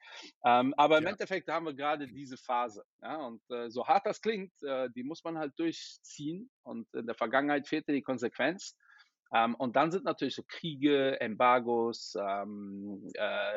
Ähm, 0.44 0.75
aber 0.76 0.99
im 0.99 1.04
ja. 1.04 1.10
Endeffekt 1.10 1.49
haben 1.49 1.66
wir 1.66 1.75
gerade 1.75 2.06
diese 2.06 2.37
Phase. 2.37 2.84
Ja? 3.02 3.16
Und 3.16 3.42
äh, 3.50 3.68
so 3.68 3.88
hart 3.88 4.06
das 4.06 4.20
klingt, 4.20 4.52
die 4.94 5.02
muss 5.02 5.25
man 5.25 5.37
halt 5.37 5.58
durchziehen. 5.58 6.50
Und 6.62 6.87
in 6.94 7.06
der 7.06 7.16
Vergangenheit 7.16 7.66
fehlte 7.66 7.92
die 7.92 8.02
Konsequenz. 8.02 8.76
Ähm, 9.34 9.56
und 9.56 9.75
dann 9.75 9.90
sind 9.90 10.04
natürlich 10.04 10.37
so 10.37 10.44
Kriege, 10.46 11.20
Embargos, 11.20 12.14
ähm, 12.20 13.10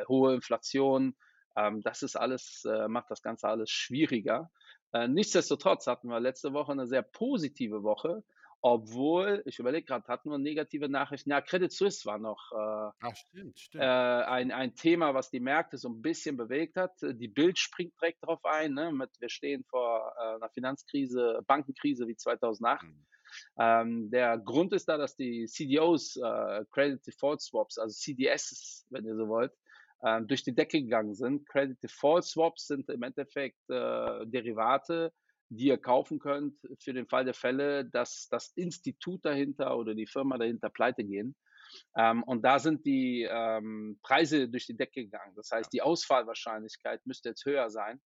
hohe 0.08 0.34
Inflation, 0.34 1.16
ähm, 1.56 1.82
das 1.82 2.02
ist 2.02 2.16
alles, 2.16 2.66
äh, 2.66 2.88
macht 2.88 3.10
das 3.10 3.22
Ganze 3.22 3.48
alles 3.48 3.70
schwieriger. 3.70 4.50
Äh, 4.94 5.08
nichtsdestotrotz 5.08 5.88
hatten 5.88 6.08
wir 6.08 6.20
letzte 6.20 6.54
Woche 6.54 6.72
eine 6.72 6.88
sehr 6.88 7.02
positive 7.02 7.84
Woche, 7.84 8.24
obwohl, 8.66 9.44
ich 9.46 9.60
überlege 9.60 9.86
gerade, 9.86 10.08
hatten 10.08 10.30
wir 10.30 10.38
negative 10.38 10.88
Nachrichten. 10.88 11.32
Ja, 11.32 11.42
Credit 11.42 11.70
Suisse 11.70 12.06
war 12.06 12.18
noch 12.18 12.52
äh, 12.54 12.92
Ach, 13.02 13.16
stimmt, 13.16 13.60
stimmt. 13.60 13.84
Äh, 13.84 13.88
ein, 13.88 14.52
ein 14.52 14.74
Thema, 14.76 15.14
was 15.14 15.30
die 15.30 15.42
Märkte 15.42 15.78
so 15.78 15.90
ein 15.90 16.02
bisschen 16.02 16.38
bewegt 16.38 16.78
hat. 16.78 16.94
Die 17.02 17.28
Bild 17.28 17.60
springt 17.60 17.94
direkt 18.00 18.24
darauf 18.24 18.46
ein. 18.46 18.74
Ne, 18.74 18.94
mit, 18.94 19.10
wir 19.20 19.28
stehen 19.28 19.66
vor 19.66 20.14
äh, 20.18 20.36
einer 20.36 20.50
Finanzkrise, 20.50 21.42
Bankenkrise 21.46 22.08
wie 22.08 22.16
2008. 22.16 22.84
Mhm. 22.84 23.06
Ähm, 23.60 24.12
der 24.12 24.38
Grund 24.38 24.72
ist 24.72 24.88
da, 24.88 24.98
dass 24.98 25.18
die 25.18 25.46
CDOs, 25.48 26.16
äh, 26.16 26.64
Credit 26.72 27.06
Default 27.06 27.42
Swaps, 27.42 27.78
also 27.78 27.94
CDS, 27.94 28.86
wenn 28.90 29.06
ihr 29.06 29.16
so 29.18 29.28
wollt, 29.28 29.52
ähm, 30.06 30.28
durch 30.28 30.44
die 30.44 30.56
Decke 30.56 30.82
gegangen 30.82 31.16
sind. 31.16 31.48
Credit 31.48 31.82
Default 31.82 32.26
Swaps 32.26 32.68
sind 32.68 32.90
im 32.90 33.04
Endeffekt 33.04 33.60
äh, 33.70 34.26
Derivate, 34.26 35.14
die 35.50 35.68
ihr 35.68 35.78
kaufen 35.78 36.20
könnt 36.20 36.56
für 36.80 36.94
den 36.94 37.08
Fall 37.08 37.26
der 37.26 37.34
Fälle, 37.34 37.86
dass 37.86 38.28
das 38.30 38.52
Institut 38.56 39.24
dahinter 39.26 39.78
oder 39.78 39.94
die 39.94 40.08
Firma 40.08 40.38
dahinter 40.38 40.70
pleite 40.70 41.04
gehen. 41.04 41.36
Ähm, 41.98 42.24
und 42.24 42.44
da 42.44 42.60
sind 42.60 42.86
die 42.86 43.28
ähm, 43.30 44.00
Preise 44.04 44.50
durch 44.50 44.66
die 44.66 44.78
Decke 44.78 45.04
gegangen. 45.04 45.34
Das 45.36 45.52
heißt, 45.52 45.72
die 45.74 45.82
Ausfallwahrscheinlichkeit 45.82 47.06
müsste 47.06 47.30
jetzt 47.30 47.46
höher 47.46 47.70
sein. 47.70 48.02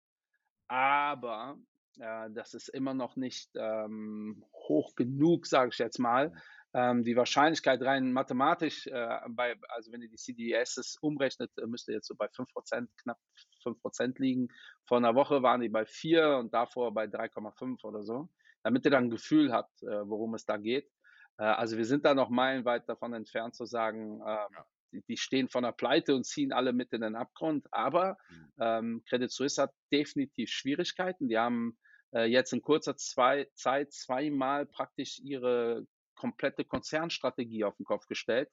Aber 0.67 1.57
äh, 1.99 2.29
das 2.31 2.53
ist 2.53 2.69
immer 2.69 2.93
noch 2.93 3.15
nicht 3.15 3.49
ähm, 3.55 4.43
hoch 4.53 4.95
genug, 4.95 5.45
sage 5.45 5.69
ich 5.71 5.77
jetzt 5.77 5.99
mal, 5.99 6.33
ähm, 6.73 7.03
die 7.03 7.15
Wahrscheinlichkeit 7.15 7.81
rein 7.81 8.11
mathematisch, 8.11 8.87
äh, 8.87 9.19
bei, 9.29 9.55
also 9.69 9.91
wenn 9.91 10.01
ihr 10.01 10.09
die 10.09 10.17
CDS 10.17 10.97
umrechnet, 11.01 11.51
äh, 11.57 11.67
müsste 11.67 11.93
jetzt 11.93 12.07
so 12.07 12.15
bei 12.15 12.27
5%, 12.27 12.87
knapp 12.97 13.19
5% 13.63 14.19
liegen. 14.19 14.47
Vor 14.87 14.97
einer 14.97 15.15
Woche 15.15 15.43
waren 15.43 15.61
die 15.61 15.69
bei 15.69 15.85
4 15.85 16.37
und 16.37 16.53
davor 16.53 16.93
bei 16.93 17.05
3,5 17.05 17.83
oder 17.83 18.03
so, 18.03 18.29
damit 18.63 18.85
ihr 18.85 18.91
dann 18.91 19.05
ein 19.05 19.09
Gefühl 19.09 19.51
habt, 19.51 19.83
äh, 19.83 20.07
worum 20.07 20.33
es 20.33 20.45
da 20.45 20.57
geht. 20.57 20.89
Äh, 21.37 21.43
also 21.43 21.77
wir 21.77 21.85
sind 21.85 22.05
da 22.05 22.15
noch 22.15 22.29
meilenweit 22.29 22.89
davon 22.89 23.13
entfernt 23.13 23.55
zu 23.55 23.65
sagen, 23.65 24.21
äh, 24.21 24.25
ja. 24.25 24.65
die, 24.91 25.03
die, 25.07 25.17
stehen 25.17 25.49
von 25.49 25.63
der 25.63 25.73
Pleite 25.73 26.15
und 26.15 26.25
ziehen 26.25 26.51
alle 26.51 26.73
mit 26.73 26.91
in 26.91 27.01
den 27.01 27.15
Abgrund. 27.15 27.67
Aber 27.71 28.17
mhm. 28.29 28.51
ähm, 28.59 29.03
Credit 29.07 29.31
Suisse 29.31 29.61
hat 29.61 29.71
definitiv 29.91 30.49
Schwierigkeiten. 30.49 31.29
Die 31.29 31.37
haben 31.37 31.77
äh, 32.13 32.25
jetzt 32.25 32.51
in 32.51 32.61
kurzer 32.61 32.95
zwei, 32.95 33.47
Zeit 33.53 33.93
zweimal 33.93 34.65
praktisch 34.65 35.19
ihre 35.19 35.85
komplette 36.23 36.63
Konzernstrategie 36.63 37.65
auf 37.65 37.75
den 37.75 37.85
Kopf 37.85 38.07
gestellt. 38.07 38.49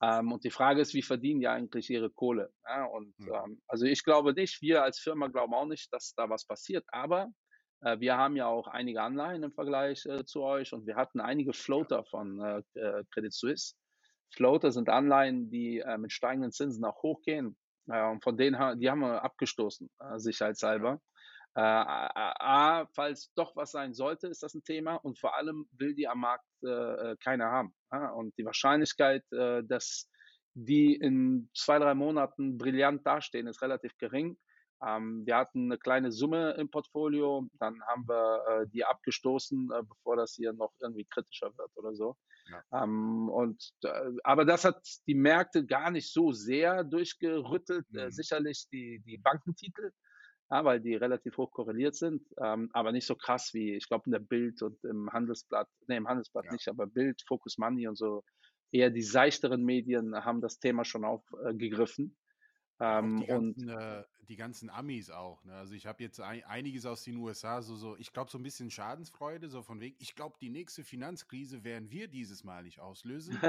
Ähm, 0.00 0.30
und 0.30 0.44
die 0.44 0.50
Frage 0.50 0.80
ist, 0.80 0.94
wie 0.94 1.02
verdienen 1.02 1.40
die 1.40 1.48
eigentlich 1.48 1.90
ihre 1.90 2.08
Kohle? 2.08 2.52
Ja, 2.68 2.84
und 2.84 3.18
mhm. 3.18 3.32
ähm, 3.34 3.62
also 3.66 3.84
ich 3.84 4.04
glaube 4.04 4.32
nicht, 4.32 4.62
wir 4.62 4.84
als 4.84 5.00
Firma 5.00 5.26
glauben 5.26 5.54
auch 5.54 5.66
nicht, 5.66 5.92
dass 5.92 6.14
da 6.14 6.30
was 6.30 6.46
passiert, 6.46 6.84
aber 6.92 7.32
äh, 7.80 7.98
wir 7.98 8.16
haben 8.16 8.36
ja 8.36 8.46
auch 8.46 8.68
einige 8.68 9.02
Anleihen 9.02 9.42
im 9.42 9.52
Vergleich 9.52 10.06
äh, 10.06 10.24
zu 10.24 10.42
euch 10.42 10.72
und 10.72 10.86
wir 10.86 10.94
hatten 10.94 11.20
einige 11.20 11.52
Floater 11.52 12.04
von 12.04 12.40
äh, 12.40 12.62
äh 12.78 13.04
Credit 13.12 13.32
Suisse. 13.32 13.74
Floater 14.36 14.70
sind 14.70 14.88
Anleihen, 14.88 15.50
die 15.50 15.80
äh, 15.80 15.98
mit 15.98 16.12
steigenden 16.12 16.52
Zinsen 16.52 16.84
auch 16.84 17.02
hochgehen. 17.02 17.56
und 17.86 18.22
von 18.22 18.36
denen 18.36 18.80
die 18.80 18.88
haben 18.88 19.00
wir 19.00 19.22
abgestoßen, 19.22 19.88
äh, 19.98 20.18
sicherheitshalber. 20.18 21.00
Äh, 21.56 21.60
A, 21.60 22.86
falls 22.94 23.32
doch 23.34 23.54
was 23.54 23.70
sein 23.70 23.94
sollte, 23.94 24.26
ist 24.26 24.42
das 24.42 24.54
ein 24.54 24.64
Thema 24.64 24.96
und 24.96 25.20
vor 25.20 25.36
allem 25.36 25.68
will 25.78 25.94
die 25.94 26.08
am 26.08 26.20
Markt 26.20 26.48
äh, 26.64 26.68
äh 27.12 27.16
keiner 27.22 27.50
haben. 27.50 27.74
Ja? 27.92 28.10
Und 28.10 28.36
die 28.38 28.44
Wahrscheinlichkeit, 28.44 29.22
äh, 29.32 29.62
dass 29.62 30.10
die 30.54 30.94
in 30.94 31.48
zwei, 31.54 31.78
drei 31.78 31.94
Monaten 31.94 32.58
brillant 32.58 33.06
dastehen, 33.06 33.46
ist 33.46 33.62
relativ 33.62 33.96
gering. 33.98 34.36
Ähm, 34.84 35.24
wir 35.24 35.36
hatten 35.36 35.66
eine 35.66 35.78
kleine 35.78 36.10
Summe 36.10 36.52
im 36.58 36.68
Portfolio, 36.68 37.48
dann 37.60 37.80
haben 37.86 38.06
wir 38.08 38.44
äh, 38.48 38.66
die 38.68 38.84
abgestoßen, 38.84 39.70
äh, 39.72 39.82
bevor 39.82 40.16
das 40.16 40.34
hier 40.34 40.52
noch 40.52 40.72
irgendwie 40.80 41.04
kritischer 41.04 41.56
wird 41.56 41.70
oder 41.76 41.94
so. 41.94 42.16
Ja. 42.50 42.82
Ähm, 42.82 43.28
und, 43.28 43.72
aber 44.22 44.44
das 44.44 44.64
hat 44.64 44.84
die 45.06 45.14
Märkte 45.14 45.64
gar 45.64 45.90
nicht 45.90 46.12
so 46.12 46.32
sehr 46.32 46.84
durchgerüttelt. 46.84 47.86
Mhm. 47.90 48.10
sicherlich 48.10 48.66
die, 48.70 49.00
die 49.06 49.18
Bankentitel 49.18 49.92
ja, 50.50 50.64
weil 50.64 50.80
die 50.80 50.94
relativ 50.94 51.36
hoch 51.36 51.50
korreliert 51.50 51.94
sind, 51.94 52.22
ähm, 52.42 52.70
aber 52.72 52.92
nicht 52.92 53.06
so 53.06 53.14
krass 53.14 53.54
wie, 53.54 53.74
ich 53.74 53.88
glaube, 53.88 54.04
in 54.06 54.12
der 54.12 54.20
Bild 54.20 54.62
und 54.62 54.82
im 54.84 55.10
Handelsblatt, 55.12 55.68
nee, 55.88 55.96
im 55.96 56.08
Handelsblatt 56.08 56.46
ja. 56.46 56.52
nicht, 56.52 56.68
aber 56.68 56.86
Bild, 56.86 57.22
Focus 57.26 57.58
Money 57.58 57.88
und 57.88 57.96
so, 57.96 58.22
eher 58.70 58.90
die 58.90 59.02
seichteren 59.02 59.62
Medien 59.64 60.14
haben 60.24 60.40
das 60.40 60.58
Thema 60.58 60.84
schon 60.84 61.04
aufgegriffen. 61.04 62.16
Äh, 62.84 62.98
Ähm, 62.98 63.16
die, 63.16 63.26
ganzen, 63.26 63.68
und, 63.68 63.68
äh, 63.68 64.04
die 64.28 64.36
ganzen 64.36 64.70
Amis 64.70 65.10
auch. 65.10 65.44
Ne? 65.44 65.54
Also 65.54 65.74
ich 65.74 65.86
habe 65.86 66.02
jetzt 66.02 66.20
ein, 66.20 66.44
einiges 66.44 66.86
aus 66.86 67.04
den 67.04 67.16
USA, 67.16 67.62
so, 67.62 67.76
so 67.76 67.96
ich 67.96 68.12
glaube, 68.12 68.30
so 68.30 68.38
ein 68.38 68.42
bisschen 68.42 68.70
Schadensfreude, 68.70 69.48
so 69.48 69.62
von 69.62 69.80
wegen, 69.80 69.96
ich 70.00 70.14
glaube, 70.14 70.36
die 70.40 70.50
nächste 70.50 70.84
Finanzkrise 70.84 71.64
werden 71.64 71.90
wir 71.90 72.08
dieses 72.08 72.44
Mal 72.44 72.62
nicht 72.64 72.80
auslösen, 72.80 73.42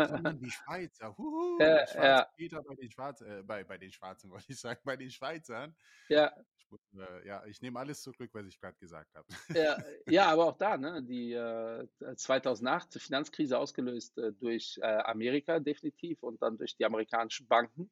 sondern 0.00 0.38
die 0.38 0.50
Schweizer. 0.52 1.16
Huhu, 1.16 1.58
ja, 1.58 1.86
Schweizer 1.86 2.26
ja. 2.38 2.62
bei 2.66 2.74
den 2.76 2.90
Schwarzen, 2.90 3.26
äh, 3.28 3.42
bei, 3.42 3.64
bei 3.64 3.78
den 3.78 3.92
Schwarzen 3.92 4.30
wollte 4.30 4.52
ich 4.52 4.60
sagen, 4.60 4.80
bei 4.84 4.96
den 4.96 5.10
Schweizern. 5.10 5.76
Ja. 6.08 6.32
Ich, 6.56 6.68
äh, 6.98 7.26
ja, 7.26 7.44
ich 7.46 7.60
nehme 7.62 7.78
alles 7.78 8.02
zurück, 8.02 8.30
was 8.32 8.46
ich 8.46 8.60
gerade 8.60 8.76
gesagt 8.78 9.14
habe. 9.14 9.26
Ja, 9.54 9.76
ja, 10.06 10.26
aber 10.30 10.46
auch 10.46 10.56
da, 10.58 10.76
ne, 10.76 11.02
die 11.02 11.32
äh, 11.32 11.86
2008 12.16 12.94
Finanzkrise 12.94 13.58
ausgelöst 13.58 14.18
äh, 14.18 14.32
durch 14.32 14.78
äh, 14.82 14.86
Amerika 14.86 15.60
definitiv 15.60 16.22
und 16.22 16.42
dann 16.42 16.58
durch 16.58 16.76
die 16.76 16.84
amerikanischen 16.84 17.46
Banken. 17.46 17.90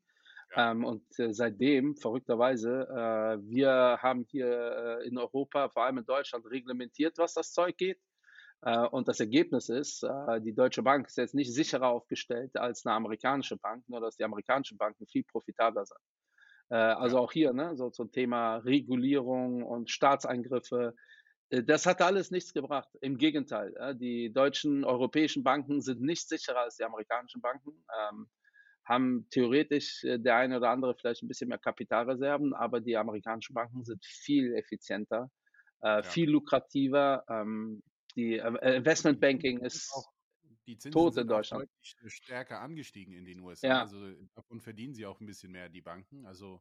Ja. 0.56 0.72
Ähm, 0.72 0.84
und 0.84 1.02
äh, 1.18 1.32
seitdem, 1.32 1.96
verrückterweise, 1.96 2.88
äh, 2.88 3.38
wir 3.48 3.98
haben 4.02 4.24
hier 4.28 5.00
äh, 5.00 5.06
in 5.06 5.18
Europa, 5.18 5.68
vor 5.68 5.84
allem 5.84 5.98
in 5.98 6.06
Deutschland, 6.06 6.46
reglementiert, 6.46 7.18
was 7.18 7.34
das 7.34 7.52
Zeug 7.52 7.76
geht. 7.76 8.00
Äh, 8.62 8.86
und 8.88 9.08
das 9.08 9.20
Ergebnis 9.20 9.68
ist, 9.68 10.02
äh, 10.02 10.40
die 10.40 10.54
Deutsche 10.54 10.82
Bank 10.82 11.06
ist 11.06 11.16
jetzt 11.16 11.34
nicht 11.34 11.54
sicherer 11.54 11.88
aufgestellt 11.88 12.56
als 12.56 12.84
eine 12.84 12.94
amerikanische 12.94 13.56
Bank, 13.56 13.84
nur 13.88 14.00
dass 14.00 14.16
die 14.16 14.24
amerikanischen 14.24 14.76
Banken 14.76 15.06
viel 15.06 15.24
profitabler 15.24 15.86
sind. 15.86 16.00
Äh, 16.70 16.76
also 16.76 17.16
ja. 17.16 17.22
auch 17.22 17.32
hier, 17.32 17.52
ne, 17.52 17.76
so 17.76 17.90
zum 17.90 18.12
Thema 18.12 18.56
Regulierung 18.56 19.62
und 19.62 19.90
Staatseingriffe. 19.90 20.94
Das 21.52 21.84
hat 21.84 22.00
alles 22.00 22.30
nichts 22.30 22.54
gebracht. 22.54 22.88
Im 23.00 23.18
Gegenteil, 23.18 23.96
die 23.96 24.32
deutschen, 24.32 24.84
europäischen 24.84 25.42
Banken 25.42 25.80
sind 25.80 26.00
nicht 26.00 26.28
sicherer 26.28 26.60
als 26.60 26.76
die 26.76 26.84
amerikanischen 26.84 27.40
Banken. 27.40 27.72
Ähm, 28.08 28.28
haben 28.90 29.26
theoretisch 29.31 30.03
äh, 30.03 30.18
der 30.18 30.37
eine 30.37 30.57
oder 30.57 30.70
andere 30.70 30.94
vielleicht 30.96 31.22
ein 31.22 31.29
bisschen 31.29 31.48
mehr 31.48 31.59
Kapitalreserven, 31.59 32.53
aber 32.53 32.81
die 32.81 32.96
amerikanischen 32.96 33.55
Banken 33.55 33.85
sind 33.85 34.05
viel 34.05 34.55
effizienter, 34.55 35.31
äh, 35.81 35.88
ja. 35.88 36.03
viel 36.03 36.29
lukrativer. 36.29 37.24
Ähm, 37.29 37.83
die 38.16 38.38
äh, 38.38 38.76
Investmentbanking 38.76 39.61
ist 39.61 39.92
auch, 39.94 40.11
die 40.66 40.76
Zinsen 40.76 40.92
tot 40.92 41.16
in 41.16 41.29
Deutschland. 41.29 41.62
Deutlich 41.62 42.12
stärker 42.12 42.61
angestiegen 42.61 43.14
in 43.14 43.24
den 43.24 43.40
USA. 43.40 43.68
Ja. 43.68 43.81
Also 43.83 44.12
davon 44.35 44.61
verdienen 44.61 44.94
sie 44.94 45.07
auch 45.07 45.20
ein 45.20 45.26
bisschen 45.26 45.53
mehr, 45.53 45.68
die 45.68 45.83
Banken. 45.83 46.26
Also 46.26 46.61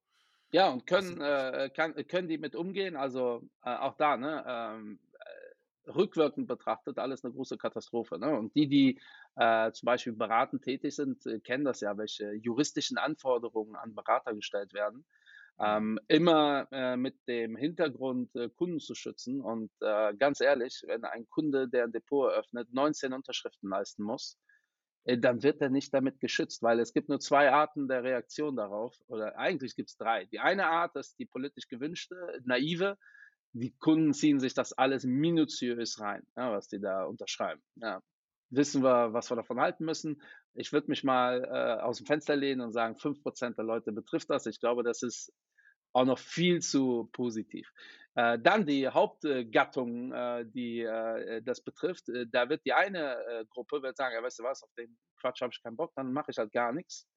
ja, 0.52 0.70
und 0.70 0.86
können, 0.86 1.22
äh, 1.22 1.70
kann, 1.76 1.96
können 2.08 2.28
die 2.28 2.38
mit 2.38 2.56
umgehen? 2.56 2.96
Also 2.96 3.48
äh, 3.63 3.76
auch 3.76 3.98
da, 3.98 4.18
ne? 4.18 4.44
Ähm, 4.48 5.00
rückwirkend 5.95 6.47
betrachtet 6.47 6.97
alles 6.97 7.23
eine 7.23 7.34
große 7.34 7.58
Katastrophe. 7.58 8.19
Ne? 8.19 8.38
Und 8.38 8.56
die, 8.56 8.67
die 8.67 8.99
äh, 9.36 9.71
zum 9.71 9.86
Beispiel 9.86 10.13
beratend 10.13 10.63
tätig 10.63 10.95
sind, 10.95 11.25
äh, 11.25 11.39
kennen 11.39 11.65
das 11.65 11.82
ja, 11.82 11.97
welche 11.97 12.34
juristischen 12.34 12.97
Anforderungen 12.97 13.75
an 13.75 13.95
Berater 13.95 14.34
gestellt 14.34 14.73
werden. 14.73 15.06
Mhm. 15.58 15.65
Ähm, 15.65 15.99
immer 16.08 16.67
äh, 16.71 16.97
mit 16.97 17.15
dem 17.28 17.56
Hintergrund, 17.56 18.34
äh, 18.36 18.49
Kunden 18.49 18.80
zu 18.80 18.95
schützen. 18.95 19.41
Und 19.41 19.71
äh, 19.82 20.13
ganz 20.15 20.41
ehrlich, 20.41 20.84
wenn 20.88 21.04
ein 21.04 21.28
Kunde, 21.30 21.67
der 21.67 21.86
ein 21.86 21.91
Depot 21.91 22.32
eröffnet, 22.32 22.69
19 22.71 23.13
Unterschriften 23.13 23.69
leisten 23.69 24.04
muss, 24.04 24.38
äh, 25.04 25.17
dann 25.17 25.43
wird 25.43 25.62
er 25.62 25.69
nicht 25.69 25.93
damit 25.93 26.19
geschützt, 26.19 26.62
weil 26.63 26.80
es 26.80 26.93
gibt 26.93 27.10
nur 27.10 27.19
zwei 27.19 27.52
Arten 27.52 27.88
der 27.88 28.04
Reaktion 28.04 28.56
darauf, 28.56 28.95
oder 29.08 29.38
eigentlich 29.38 29.75
gibt 29.75 29.89
es 29.89 29.97
drei. 29.97 30.25
Die 30.25 30.39
eine 30.39 30.67
Art 30.67 30.95
ist 30.95 31.17
die 31.19 31.25
politisch 31.25 31.67
gewünschte, 31.67 32.15
naive, 32.45 32.97
die 33.53 33.71
Kunden 33.79 34.13
ziehen 34.13 34.39
sich 34.39 34.53
das 34.53 34.73
alles 34.73 35.03
minutiös 35.03 35.99
rein, 35.99 36.25
ja, 36.38 36.51
was 36.51 36.67
die 36.67 36.79
da 36.79 37.05
unterschreiben. 37.05 37.62
Ja. 37.75 38.01
Wissen 38.51 38.83
wir, 38.83 39.13
was 39.13 39.29
wir 39.29 39.35
davon 39.35 39.59
halten 39.59 39.85
müssen. 39.85 40.21
Ich 40.53 40.73
würde 40.73 40.88
mich 40.89 41.03
mal 41.03 41.43
äh, 41.43 41.81
aus 41.81 41.97
dem 41.97 42.07
Fenster 42.07 42.35
lehnen 42.35 42.62
und 42.62 42.73
sagen, 42.73 42.97
fünf 42.97 43.21
Prozent 43.21 43.57
der 43.57 43.65
Leute 43.65 43.91
betrifft 43.91 44.29
das. 44.29 44.45
Ich 44.47 44.59
glaube, 44.59 44.83
das 44.83 45.03
ist 45.03 45.31
auch 45.93 46.05
noch 46.05 46.19
viel 46.19 46.62
zu 46.62 47.09
positiv. 47.12 47.71
Äh, 48.15 48.39
dann 48.39 48.65
die 48.65 48.88
Hauptgattung, 48.88 50.12
äh, 50.12 50.45
die 50.45 50.81
äh, 50.81 51.41
das 51.43 51.62
betrifft, 51.62 52.09
äh, 52.09 52.25
da 52.27 52.49
wird 52.49 52.65
die 52.65 52.73
eine 52.73 53.23
äh, 53.25 53.45
Gruppe 53.49 53.81
wird 53.81 53.97
sagen, 53.97 54.15
ja, 54.15 54.23
weißt 54.23 54.39
du 54.39 54.43
was, 54.43 54.63
auf 54.63 54.73
den 54.77 54.97
Quatsch 55.19 55.41
habe 55.41 55.51
ich 55.53 55.62
keinen 55.62 55.77
Bock, 55.77 55.93
dann 55.95 56.12
mache 56.12 56.31
ich 56.31 56.38
halt 56.38 56.51
gar 56.51 56.73
nichts. 56.73 57.07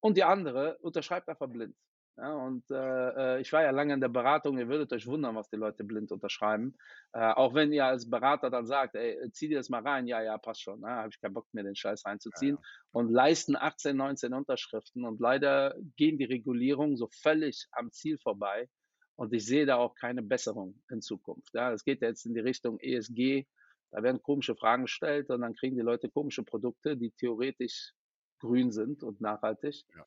Und 0.00 0.16
die 0.16 0.24
andere 0.24 0.78
unterschreibt 0.78 1.28
einfach 1.28 1.48
blind. 1.48 1.76
Ja, 2.18 2.34
und 2.34 2.70
äh, 2.70 3.36
äh, 3.36 3.40
ich 3.40 3.52
war 3.52 3.62
ja 3.62 3.70
lange 3.70 3.94
in 3.94 4.00
der 4.00 4.08
Beratung, 4.08 4.58
ihr 4.58 4.68
würdet 4.68 4.92
euch 4.92 5.06
wundern, 5.06 5.34
was 5.34 5.48
die 5.48 5.56
Leute 5.56 5.82
blind 5.82 6.12
unterschreiben. 6.12 6.76
Äh, 7.14 7.32
auch 7.32 7.54
wenn 7.54 7.72
ihr 7.72 7.86
als 7.86 8.08
Berater 8.08 8.50
dann 8.50 8.66
sagt, 8.66 8.94
ey, 8.96 9.18
zieh 9.32 9.48
dir 9.48 9.56
das 9.56 9.70
mal 9.70 9.82
rein, 9.82 10.06
ja, 10.06 10.22
ja, 10.22 10.36
passt 10.36 10.62
schon, 10.62 10.80
ne? 10.80 10.88
habe 10.88 11.08
ich 11.08 11.20
keinen 11.20 11.32
Bock 11.32 11.46
mehr, 11.52 11.64
den 11.64 11.74
Scheiß 11.74 12.04
reinzuziehen. 12.04 12.56
Ja, 12.56 12.62
ja. 12.62 12.88
Und 12.92 13.10
leisten 13.10 13.56
18, 13.56 13.96
19 13.96 14.34
Unterschriften. 14.34 15.06
Und 15.06 15.20
leider 15.20 15.74
gehen 15.96 16.18
die 16.18 16.24
Regulierungen 16.24 16.98
so 16.98 17.08
völlig 17.22 17.66
am 17.72 17.90
Ziel 17.92 18.18
vorbei. 18.18 18.68
Und 19.16 19.32
ich 19.32 19.46
sehe 19.46 19.64
da 19.64 19.76
auch 19.76 19.94
keine 19.94 20.22
Besserung 20.22 20.82
in 20.90 21.00
Zukunft. 21.00 21.54
Ja, 21.54 21.72
es 21.72 21.84
geht 21.84 22.02
ja 22.02 22.08
jetzt 22.08 22.26
in 22.26 22.34
die 22.34 22.40
Richtung 22.40 22.78
ESG. 22.78 23.46
Da 23.90 24.02
werden 24.02 24.22
komische 24.22 24.54
Fragen 24.54 24.84
gestellt 24.84 25.30
und 25.30 25.40
dann 25.42 25.54
kriegen 25.54 25.76
die 25.76 25.82
Leute 25.82 26.10
komische 26.10 26.42
Produkte, 26.42 26.96
die 26.96 27.10
theoretisch 27.12 27.92
grün 28.40 28.70
sind 28.70 29.02
und 29.02 29.20
nachhaltig. 29.20 29.84
Ja. 29.94 30.06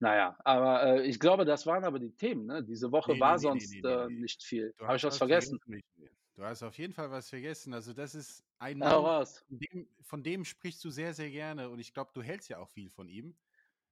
Naja, 0.00 0.36
aber 0.44 0.82
äh, 0.82 1.06
ich 1.06 1.20
glaube, 1.20 1.44
das 1.44 1.66
waren 1.66 1.84
aber 1.84 1.98
die 1.98 2.10
Themen. 2.10 2.46
Ne? 2.46 2.64
Diese 2.64 2.90
Woche 2.90 3.12
nee, 3.12 3.20
war 3.20 3.34
nee, 3.34 3.42
sonst 3.42 3.70
nee, 3.70 3.80
äh, 3.80 4.08
nicht 4.08 4.42
viel. 4.42 4.74
Habe 4.80 4.96
ich 4.96 5.04
was 5.04 5.18
vergessen? 5.18 5.60
Du 6.34 6.42
hast 6.42 6.62
auf 6.62 6.78
jeden 6.78 6.94
Fall 6.94 7.10
was 7.10 7.28
vergessen. 7.28 7.74
Also 7.74 7.92
das 7.92 8.14
ist 8.14 8.42
ein 8.58 8.78
Mann, 8.78 9.26
von 9.26 9.58
dem, 9.58 9.88
von 10.02 10.22
dem, 10.22 10.44
sprichst 10.46 10.82
du 10.84 10.90
sehr, 10.90 11.12
sehr 11.12 11.30
gerne 11.30 11.68
und 11.68 11.78
ich 11.78 11.92
glaube, 11.92 12.10
du 12.14 12.22
hältst 12.22 12.48
ja 12.48 12.58
auch 12.58 12.70
viel 12.70 12.88
von 12.88 13.10
ihm. 13.10 13.36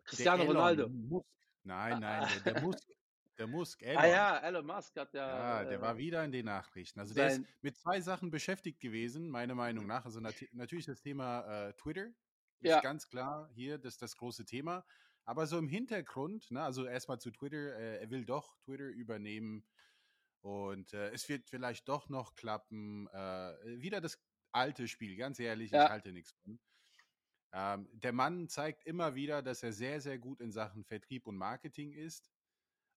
Cristiano 0.04 0.44
Ronaldo. 0.44 0.88
Musk. 0.88 1.26
Nein, 1.64 2.00
nein, 2.00 2.26
der, 2.42 2.54
der 2.54 2.62
Musk. 2.62 2.88
Der 3.36 3.46
Musk, 3.46 3.82
ah 3.82 3.86
Elon. 3.86 4.02
Ah 4.02 4.06
ja, 4.06 4.38
Elon 4.38 4.66
Musk 4.66 4.96
hat 4.96 5.14
ja. 5.14 5.28
Ja, 5.28 5.64
der 5.64 5.78
äh, 5.78 5.80
war 5.80 5.96
wieder 5.96 6.24
in 6.24 6.32
den 6.32 6.46
Nachrichten. 6.46 6.98
Also 6.98 7.14
der 7.14 7.28
ist 7.28 7.42
mit 7.60 7.76
zwei 7.76 8.00
Sachen 8.00 8.30
beschäftigt 8.30 8.80
gewesen, 8.80 9.28
meiner 9.28 9.54
Meinung 9.54 9.86
nach. 9.86 10.06
Also 10.06 10.18
nat 10.18 10.34
natürlich 10.52 10.86
das 10.86 11.00
Thema 11.02 11.68
äh, 11.68 11.72
Twitter. 11.74 12.06
Ist 12.60 12.70
ja. 12.70 12.80
ganz 12.80 13.08
klar 13.08 13.48
hier 13.54 13.78
das, 13.78 13.98
das 13.98 14.16
große 14.16 14.44
Thema. 14.44 14.84
Aber 15.28 15.46
so 15.46 15.58
im 15.58 15.68
Hintergrund, 15.68 16.50
ne, 16.50 16.62
also 16.62 16.86
erstmal 16.86 17.20
zu 17.20 17.30
Twitter, 17.30 17.76
äh, 17.76 18.00
er 18.00 18.10
will 18.10 18.24
doch 18.24 18.56
Twitter 18.64 18.88
übernehmen 18.88 19.62
und 20.40 20.94
äh, 20.94 21.10
es 21.10 21.28
wird 21.28 21.50
vielleicht 21.50 21.86
doch 21.86 22.08
noch 22.08 22.34
klappen. 22.34 23.08
Äh, 23.08 23.54
wieder 23.78 24.00
das 24.00 24.18
alte 24.52 24.88
Spiel, 24.88 25.16
ganz 25.16 25.38
ehrlich, 25.38 25.70
ja. 25.70 25.84
ich 25.84 25.90
halte 25.90 26.12
nichts 26.12 26.32
von. 26.32 26.58
Ähm, 27.52 27.90
der 27.92 28.14
Mann 28.14 28.48
zeigt 28.48 28.86
immer 28.86 29.16
wieder, 29.16 29.42
dass 29.42 29.62
er 29.62 29.74
sehr, 29.74 30.00
sehr 30.00 30.18
gut 30.18 30.40
in 30.40 30.50
Sachen 30.50 30.82
Vertrieb 30.86 31.26
und 31.26 31.36
Marketing 31.36 31.92
ist. 31.92 32.30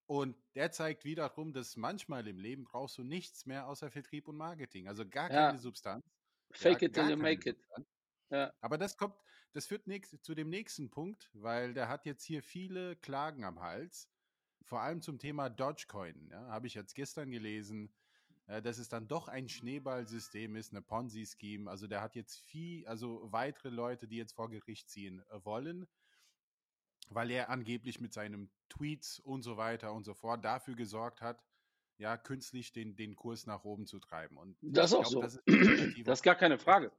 Und 0.05 0.41
der 0.55 0.71
zeigt 0.71 1.03
wiederum, 1.03 1.51
dass 1.51 1.75
manchmal 1.75 2.25
im 2.29 2.39
Leben 2.39 2.63
brauchst 2.63 2.97
du 2.97 3.03
nichts 3.03 3.45
mehr 3.45 3.67
außer 3.67 3.91
Vertrieb 3.91 4.29
und 4.29 4.37
Marketing. 4.37 4.87
Also 4.87 5.05
gar 5.05 5.29
ja. 5.29 5.47
keine 5.47 5.59
Substanz. 5.59 6.05
Fake 6.51 6.81
ja, 6.81 6.87
it 6.87 6.93
till 6.93 7.09
you 7.09 7.17
make 7.17 7.43
Substanz. 7.43 7.77
it. 7.77 7.87
Ja. 8.31 8.53
Aber 8.61 8.77
das 8.77 8.97
kommt, 8.97 9.15
das 9.53 9.67
führt 9.67 9.87
nächst, 9.87 10.23
zu 10.23 10.33
dem 10.33 10.49
nächsten 10.49 10.89
Punkt, 10.89 11.29
weil 11.33 11.73
der 11.73 11.89
hat 11.89 12.05
jetzt 12.05 12.23
hier 12.23 12.41
viele 12.41 12.95
Klagen 12.95 13.43
am 13.43 13.59
Hals, 13.59 14.09
vor 14.63 14.81
allem 14.81 15.01
zum 15.01 15.19
Thema 15.19 15.49
Dogecoin. 15.49 16.29
Ja, 16.31 16.47
Habe 16.47 16.67
ich 16.67 16.73
jetzt 16.73 16.95
gestern 16.95 17.29
gelesen, 17.29 17.93
äh, 18.47 18.61
dass 18.61 18.77
es 18.77 18.89
dann 18.89 19.07
doch 19.07 19.27
ein 19.27 19.49
Schneeballsystem 19.49 20.55
ist, 20.55 20.71
eine 20.71 20.81
Ponzi-Scheme. 20.81 21.69
Also 21.69 21.87
der 21.87 22.01
hat 22.01 22.15
jetzt 22.15 22.39
viel, 22.39 22.87
also 22.87 23.21
weitere 23.31 23.69
Leute, 23.69 24.07
die 24.07 24.17
jetzt 24.17 24.33
vor 24.33 24.49
Gericht 24.49 24.89
ziehen 24.89 25.21
äh, 25.29 25.43
wollen, 25.43 25.87
weil 27.09 27.31
er 27.31 27.49
angeblich 27.49 27.99
mit 27.99 28.13
seinen 28.13 28.49
Tweets 28.69 29.19
und 29.19 29.41
so 29.41 29.57
weiter 29.57 29.91
und 29.93 30.05
so 30.05 30.13
fort 30.13 30.45
dafür 30.45 30.75
gesorgt 30.75 31.21
hat, 31.21 31.43
ja, 31.97 32.17
künstlich 32.17 32.71
den, 32.71 32.95
den 32.95 33.15
Kurs 33.15 33.45
nach 33.45 33.63
oben 33.63 33.85
zu 33.85 33.99
treiben. 33.99 34.37
Und 34.37 34.57
das 34.61 34.91
ist 34.91 34.97
auch 34.97 35.05
so. 35.05 35.21
Das 35.21 35.35
ist, 35.35 36.07
das 36.07 36.19
ist 36.19 36.23
gar 36.23 36.35
keine 36.35 36.57
Frage. 36.57 36.91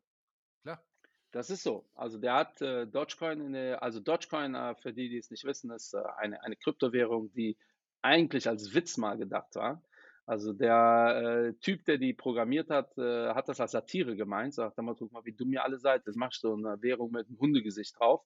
Klar. 0.62 0.84
Das 1.32 1.48
ist 1.48 1.62
so. 1.62 1.86
Also 1.94 2.18
der 2.18 2.34
hat 2.34 2.60
äh, 2.60 2.86
Dogecoin, 2.86 3.40
in 3.40 3.52
der, 3.54 3.82
also 3.82 4.00
Dogecoin, 4.00 4.54
äh, 4.54 4.74
für 4.74 4.92
die, 4.92 5.08
die 5.08 5.16
es 5.16 5.30
nicht 5.30 5.44
wissen, 5.44 5.70
ist 5.70 5.94
äh, 5.94 6.02
eine, 6.18 6.42
eine 6.42 6.56
Kryptowährung, 6.56 7.32
die 7.32 7.56
eigentlich 8.02 8.48
als 8.48 8.74
Witz 8.74 8.98
mal 8.98 9.16
gedacht 9.16 9.54
war. 9.54 9.82
Also 10.26 10.52
der 10.52 11.48
äh, 11.48 11.54
Typ, 11.60 11.84
der 11.86 11.96
die 11.96 12.12
programmiert 12.12 12.68
hat, 12.68 12.96
äh, 12.98 13.30
hat 13.30 13.48
das 13.48 13.60
als 13.60 13.72
Satire 13.72 14.14
gemeint. 14.14 14.54
Sagt 14.54 14.76
mal, 14.76 14.94
guck 14.94 15.10
mal, 15.10 15.24
wie 15.24 15.32
dumm 15.32 15.52
ihr 15.52 15.64
alle 15.64 15.78
seid. 15.78 16.06
Das 16.06 16.16
machst 16.16 16.44
du 16.44 16.52
eine 16.52 16.80
Währung 16.82 17.10
mit 17.10 17.26
einem 17.26 17.38
Hundegesicht 17.38 17.98
drauf. 17.98 18.22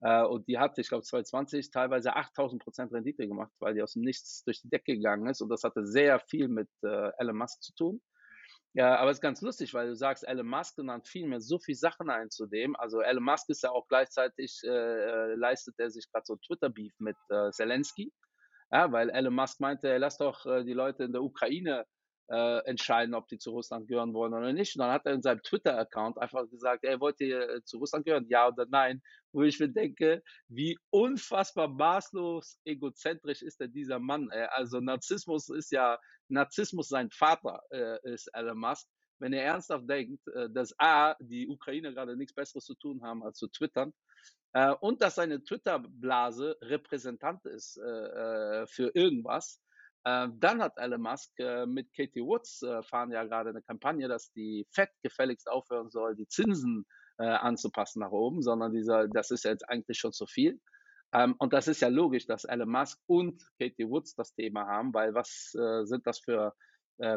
Äh, 0.00 0.24
und 0.24 0.48
die 0.48 0.58
hat, 0.58 0.78
ich 0.78 0.88
glaube, 0.88 1.04
2020 1.04 1.70
teilweise 1.70 2.16
8000 2.16 2.62
Prozent 2.62 2.90
Rendite 2.90 3.28
gemacht, 3.28 3.52
weil 3.58 3.74
die 3.74 3.82
aus 3.82 3.92
dem 3.92 4.02
Nichts 4.02 4.44
durch 4.44 4.62
die 4.62 4.70
Decke 4.70 4.94
gegangen 4.94 5.28
ist. 5.28 5.42
Und 5.42 5.50
das 5.50 5.62
hatte 5.62 5.86
sehr 5.86 6.20
viel 6.20 6.48
mit 6.48 6.68
Elon 6.82 7.36
Musk 7.36 7.62
zu 7.62 7.74
tun. 7.74 8.00
Ja, 8.76 8.98
aber 8.98 9.10
es 9.10 9.16
ist 9.16 9.22
ganz 9.22 9.40
lustig, 9.40 9.72
weil 9.72 9.88
du 9.88 9.96
sagst 9.96 10.22
Elon 10.28 10.46
Musk 10.46 10.76
und 10.76 10.88
dann 10.88 11.02
fielen 11.02 11.30
mir 11.30 11.40
so 11.40 11.58
viele 11.58 11.78
Sachen 11.78 12.10
ein 12.10 12.28
zu 12.28 12.44
dem. 12.46 12.76
Also 12.76 13.00
Elon 13.00 13.24
Musk 13.24 13.48
ist 13.48 13.62
ja 13.62 13.70
auch 13.70 13.88
gleichzeitig, 13.88 14.60
äh, 14.64 14.68
äh 14.68 15.34
leistet 15.34 15.76
er 15.78 15.90
sich 15.90 16.06
gerade 16.12 16.26
so 16.26 16.36
Twitter-Beef 16.36 16.92
mit 16.98 17.16
äh, 17.30 17.50
Zelensky. 17.52 18.12
Ja, 18.70 18.92
weil 18.92 19.08
Elon 19.08 19.34
Musk 19.34 19.60
meinte, 19.60 19.96
lass 19.96 20.18
doch 20.18 20.44
äh, 20.44 20.62
die 20.64 20.74
Leute 20.74 21.04
in 21.04 21.12
der 21.12 21.22
Ukraine 21.22 21.86
äh, 22.28 22.58
entscheiden, 22.64 23.14
ob 23.14 23.28
die 23.28 23.38
zu 23.38 23.50
Russland 23.50 23.88
gehören 23.88 24.12
wollen 24.14 24.34
oder 24.34 24.52
nicht. 24.52 24.76
Und 24.76 24.80
dann 24.80 24.92
hat 24.92 25.06
er 25.06 25.12
in 25.14 25.22
seinem 25.22 25.42
Twitter-Account 25.42 26.18
einfach 26.18 26.48
gesagt, 26.50 26.84
er 26.84 27.00
wollte 27.00 27.24
äh, 27.24 27.62
zu 27.64 27.78
Russland 27.78 28.04
gehören, 28.04 28.26
ja 28.28 28.48
oder 28.48 28.66
nein. 28.68 29.02
Wo 29.32 29.42
ich 29.42 29.60
mir 29.60 29.68
denke, 29.68 30.22
wie 30.48 30.78
unfassbar 30.90 31.68
maßlos 31.68 32.58
egozentrisch 32.64 33.42
ist 33.42 33.60
denn 33.60 33.72
dieser 33.72 33.98
Mann. 33.98 34.28
Ey. 34.30 34.46
Also 34.50 34.80
Narzissmus 34.80 35.48
ist 35.50 35.70
ja, 35.70 35.98
Narzissmus 36.28 36.88
sein 36.88 37.10
Vater 37.10 37.60
äh, 37.70 37.98
ist 38.12 38.28
Elon 38.34 38.58
Musk. 38.58 38.88
Wenn 39.18 39.32
er 39.32 39.44
ernsthaft 39.44 39.88
denkt, 39.88 40.26
äh, 40.28 40.48
dass 40.50 40.74
A, 40.78 41.14
die 41.20 41.48
Ukraine 41.48 41.92
gerade 41.92 42.16
nichts 42.16 42.34
Besseres 42.34 42.64
zu 42.64 42.74
tun 42.74 43.02
haben, 43.02 43.22
als 43.22 43.38
zu 43.38 43.48
twittern, 43.48 43.92
äh, 44.52 44.72
und 44.80 45.02
dass 45.02 45.16
seine 45.16 45.42
Twitter-Blase 45.42 46.56
Repräsentant 46.62 47.44
ist 47.44 47.76
äh, 47.76 48.66
für 48.66 48.90
irgendwas, 48.94 49.60
dann 50.06 50.62
hat 50.62 50.78
Elon 50.78 51.02
Musk 51.02 51.32
äh, 51.38 51.66
mit 51.66 51.92
Katie 51.92 52.22
Woods 52.22 52.62
äh, 52.62 52.80
fahren 52.84 53.10
ja 53.10 53.24
gerade 53.24 53.50
eine 53.50 53.62
Kampagne, 53.62 54.06
dass 54.06 54.30
die 54.32 54.64
Fed 54.70 54.88
gefälligst 55.02 55.50
aufhören 55.50 55.90
soll, 55.90 56.14
die 56.14 56.28
Zinsen 56.28 56.86
äh, 57.18 57.24
anzupassen 57.24 58.00
nach 58.00 58.12
oben, 58.12 58.40
sondern 58.40 58.72
dieser, 58.72 59.08
das 59.08 59.32
ist 59.32 59.44
jetzt 59.44 59.68
eigentlich 59.68 59.98
schon 59.98 60.12
zu 60.12 60.26
viel. 60.26 60.60
Ähm, 61.12 61.34
und 61.38 61.52
das 61.52 61.66
ist 61.66 61.80
ja 61.80 61.88
logisch, 61.88 62.26
dass 62.26 62.44
Elon 62.44 62.68
Musk 62.70 63.00
und 63.06 63.42
Katie 63.58 63.88
Woods 63.88 64.14
das 64.14 64.32
Thema 64.32 64.66
haben, 64.66 64.94
weil 64.94 65.12
was 65.14 65.50
sind 65.50 66.06
das 66.06 66.20
für 66.20 66.54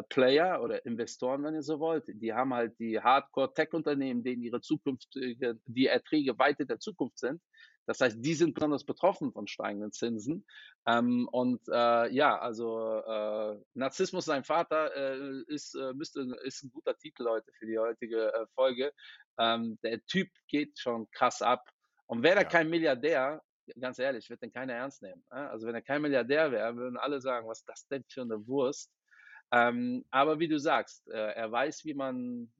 Player 0.08 0.62
oder 0.62 0.84
Investoren, 0.84 1.42
wenn 1.42 1.54
ihr 1.54 1.62
so 1.62 1.80
wollt? 1.80 2.04
Die 2.06 2.32
haben 2.32 2.52
halt 2.52 2.78
die 2.78 3.00
Hardcore-Tech-Unternehmen, 3.00 4.22
denen 4.22 4.42
ihre 4.42 4.60
Zukunft, 4.60 5.08
die 5.14 5.86
Erträge 5.86 6.38
weit 6.38 6.60
in 6.60 6.66
der 6.66 6.78
Zukunft 6.78 7.18
sind. 7.18 7.40
Das 7.86 8.00
heißt, 8.00 8.18
die 8.20 8.34
sind 8.34 8.54
besonders 8.54 8.84
betroffen 8.84 9.32
von 9.32 9.48
steigenden 9.48 9.90
Zinsen. 9.90 10.46
Ähm, 10.86 11.28
und 11.32 11.60
äh, 11.68 12.08
ja, 12.12 12.38
also 12.38 13.00
äh, 13.00 13.58
Narzissmus 13.74 14.26
sein 14.26 14.44
Vater 14.44 14.94
äh, 14.94 15.42
ist, 15.48 15.74
äh, 15.74 15.92
müsste, 15.94 16.20
ist 16.44 16.62
ein 16.62 16.70
guter 16.70 16.96
Titel 16.96 17.26
heute 17.28 17.50
für 17.58 17.66
die 17.66 17.78
heutige 17.78 18.32
äh, 18.32 18.46
Folge. 18.54 18.92
Ähm, 19.38 19.76
der 19.82 20.04
Typ 20.06 20.28
geht 20.46 20.78
schon 20.78 21.10
krass 21.10 21.42
ab. 21.42 21.68
Und 22.06 22.22
wäre 22.22 22.36
er 22.36 22.42
ja. 22.42 22.48
kein 22.48 22.70
Milliardär, 22.70 23.42
ganz 23.80 23.98
ehrlich, 23.98 24.30
wird 24.30 24.42
den 24.42 24.52
keiner 24.52 24.74
ernst 24.74 25.02
nehmen. 25.02 25.24
Also 25.28 25.66
wenn 25.66 25.74
er 25.74 25.82
kein 25.82 26.02
Milliardär 26.02 26.52
wäre, 26.52 26.76
würden 26.76 26.96
alle 26.96 27.20
sagen, 27.20 27.48
was 27.48 27.58
ist 27.58 27.68
das 27.68 27.86
denn 27.88 28.04
für 28.08 28.22
eine 28.22 28.46
Wurst? 28.46 28.90
Ähm, 29.52 30.04
aber 30.10 30.38
wie 30.38 30.48
du 30.48 30.58
sagst, 30.58 31.08
äh, 31.08 31.32
er 31.32 31.50
weiß, 31.50 31.84
wie 31.84 31.94
man 31.94 32.50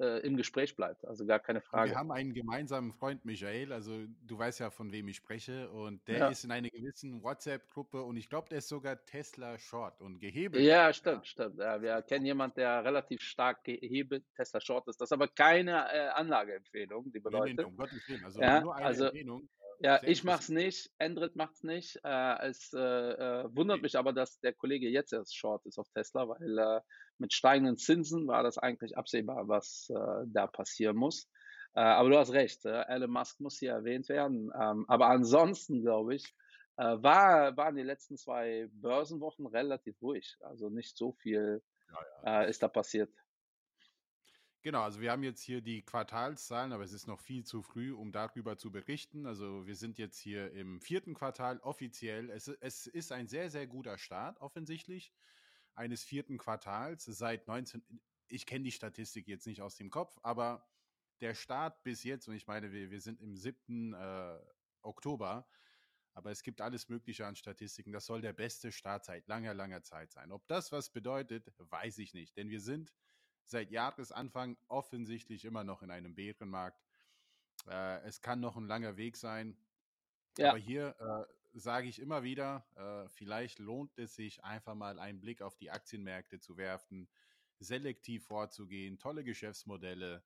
äh, 0.00 0.20
im 0.20 0.36
Gespräch 0.36 0.74
bleibt. 0.76 1.04
Also 1.04 1.26
gar 1.26 1.38
keine 1.38 1.60
Frage. 1.60 1.90
Wir 1.90 1.96
haben 1.96 2.10
einen 2.10 2.32
gemeinsamen 2.32 2.92
Freund, 2.92 3.24
Michael. 3.24 3.72
Also 3.72 4.06
du 4.26 4.38
weißt 4.38 4.60
ja, 4.60 4.70
von 4.70 4.90
wem 4.92 5.08
ich 5.08 5.16
spreche. 5.16 5.70
Und 5.70 6.06
der 6.08 6.18
ja. 6.18 6.28
ist 6.28 6.44
in 6.44 6.50
einer 6.50 6.70
gewissen 6.70 7.22
WhatsApp-Gruppe 7.22 8.02
und 8.02 8.16
ich 8.16 8.28
glaube, 8.28 8.48
der 8.48 8.58
ist 8.58 8.68
sogar 8.68 9.04
Tesla 9.04 9.58
Short 9.58 10.00
und 10.00 10.18
gehebelt. 10.18 10.64
Ja, 10.64 10.92
stimmt, 10.92 11.18
ja. 11.18 11.24
stimmt. 11.24 11.58
Ja, 11.58 11.82
wir 11.82 12.02
kennen 12.02 12.24
jemanden, 12.24 12.56
der 12.56 12.84
relativ 12.84 13.20
stark 13.20 13.62
gehebelt 13.64 14.24
Tesla 14.34 14.60
Short 14.60 14.88
ist. 14.88 15.00
Das 15.00 15.08
ist 15.08 15.12
aber 15.12 15.28
keine 15.28 15.92
äh, 15.92 16.08
Anlageempfehlung, 16.08 17.12
die 17.12 17.20
bedeutet. 17.20 17.56
Nee, 17.56 17.62
nee, 17.62 17.68
um 17.68 17.76
Gottes 17.76 18.08
Willen. 18.08 18.24
Also 18.24 18.40
ja, 18.40 18.60
nur 18.60 18.74
eine 18.74 18.86
also, 18.86 19.04
Empfehlung. 19.06 19.48
Ja, 19.82 19.98
ich 20.02 20.24
mache 20.24 20.42
es 20.42 20.48
nicht, 20.50 20.90
Endrit 20.98 21.36
macht 21.36 21.54
es 21.54 21.62
nicht. 21.62 21.98
Äh, 22.04 22.48
es 22.48 22.70
äh, 22.74 22.78
äh, 22.78 23.44
wundert 23.56 23.80
mich 23.80 23.96
aber, 23.96 24.12
dass 24.12 24.38
der 24.40 24.52
Kollege 24.52 24.90
jetzt 24.90 25.14
erst 25.14 25.34
short 25.34 25.64
ist 25.64 25.78
auf 25.78 25.88
Tesla, 25.94 26.28
weil 26.28 26.58
äh, 26.58 26.80
mit 27.16 27.32
steigenden 27.32 27.78
Zinsen 27.78 28.26
war 28.26 28.42
das 28.42 28.58
eigentlich 28.58 28.98
absehbar, 28.98 29.48
was 29.48 29.88
äh, 29.88 30.26
da 30.26 30.46
passieren 30.46 30.96
muss. 30.96 31.30
Äh, 31.72 31.80
aber 31.80 32.10
du 32.10 32.18
hast 32.18 32.34
recht, 32.34 32.66
Elon 32.66 33.10
Musk 33.10 33.40
muss 33.40 33.58
hier 33.58 33.72
erwähnt 33.72 34.10
werden. 34.10 34.52
Ähm, 34.54 34.84
aber 34.86 35.08
ansonsten, 35.08 35.82
glaube 35.82 36.14
ich, 36.14 36.34
war, 36.76 37.54
waren 37.58 37.76
die 37.76 37.82
letzten 37.82 38.16
zwei 38.16 38.66
Börsenwochen 38.72 39.46
relativ 39.46 40.00
ruhig. 40.00 40.38
Also 40.40 40.70
nicht 40.70 40.96
so 40.96 41.12
viel 41.12 41.62
ja, 41.90 41.98
ja. 42.24 42.42
ist 42.44 42.62
da 42.62 42.68
passiert. 42.68 43.10
Genau, 44.62 44.82
also 44.82 45.00
wir 45.00 45.10
haben 45.10 45.22
jetzt 45.22 45.40
hier 45.40 45.62
die 45.62 45.80
Quartalszahlen, 45.80 46.72
aber 46.72 46.84
es 46.84 46.92
ist 46.92 47.06
noch 47.06 47.18
viel 47.18 47.44
zu 47.44 47.62
früh, 47.62 47.94
um 47.94 48.12
darüber 48.12 48.58
zu 48.58 48.70
berichten. 48.70 49.24
Also 49.24 49.66
wir 49.66 49.74
sind 49.74 49.98
jetzt 49.98 50.18
hier 50.18 50.52
im 50.52 50.82
vierten 50.82 51.14
Quartal 51.14 51.58
offiziell. 51.60 52.28
Es, 52.28 52.48
es 52.48 52.86
ist 52.86 53.10
ein 53.10 53.26
sehr, 53.26 53.48
sehr 53.48 53.66
guter 53.66 53.96
Start 53.96 54.38
offensichtlich 54.40 55.14
eines 55.74 56.04
vierten 56.04 56.36
Quartals 56.36 57.06
seit 57.06 57.48
19. 57.48 57.82
Ich 58.28 58.44
kenne 58.44 58.64
die 58.64 58.72
Statistik 58.72 59.28
jetzt 59.28 59.46
nicht 59.46 59.62
aus 59.62 59.76
dem 59.76 59.88
Kopf, 59.88 60.18
aber 60.22 60.68
der 61.22 61.34
Start 61.34 61.82
bis 61.82 62.04
jetzt, 62.04 62.28
und 62.28 62.34
ich 62.34 62.46
meine, 62.46 62.70
wir, 62.70 62.90
wir 62.90 63.00
sind 63.00 63.22
im 63.22 63.34
7. 63.36 63.94
Äh, 63.94 64.38
Oktober, 64.82 65.48
aber 66.12 66.30
es 66.30 66.42
gibt 66.42 66.60
alles 66.60 66.88
Mögliche 66.88 67.26
an 67.26 67.36
Statistiken. 67.36 67.92
Das 67.92 68.04
soll 68.04 68.20
der 68.20 68.32
beste 68.34 68.72
Start 68.72 69.06
seit 69.06 69.26
langer, 69.26 69.54
langer 69.54 69.82
Zeit 69.82 70.12
sein. 70.12 70.32
Ob 70.32 70.46
das 70.48 70.70
was 70.70 70.90
bedeutet, 70.90 71.50
weiß 71.56 71.98
ich 71.98 72.12
nicht, 72.12 72.36
denn 72.36 72.50
wir 72.50 72.60
sind 72.60 72.92
seit 73.44 73.70
Jahresanfang 73.70 74.56
offensichtlich 74.68 75.44
immer 75.44 75.64
noch 75.64 75.82
in 75.82 75.90
einem 75.90 76.14
Bärenmarkt. 76.14 76.82
Äh, 77.68 78.00
es 78.02 78.20
kann 78.20 78.40
noch 78.40 78.56
ein 78.56 78.66
langer 78.66 78.96
Weg 78.96 79.16
sein. 79.16 79.56
Ja. 80.38 80.50
Aber 80.50 80.58
hier 80.58 80.96
äh, 80.98 81.58
sage 81.58 81.88
ich 81.88 82.00
immer 82.00 82.22
wieder, 82.22 82.64
äh, 82.76 83.08
vielleicht 83.08 83.58
lohnt 83.58 83.98
es 83.98 84.14
sich 84.14 84.44
einfach 84.44 84.74
mal 84.74 84.98
einen 84.98 85.20
Blick 85.20 85.42
auf 85.42 85.56
die 85.56 85.70
Aktienmärkte 85.70 86.38
zu 86.38 86.56
werfen, 86.56 87.08
selektiv 87.58 88.24
vorzugehen, 88.26 88.98
tolle 88.98 89.24
Geschäftsmodelle, 89.24 90.22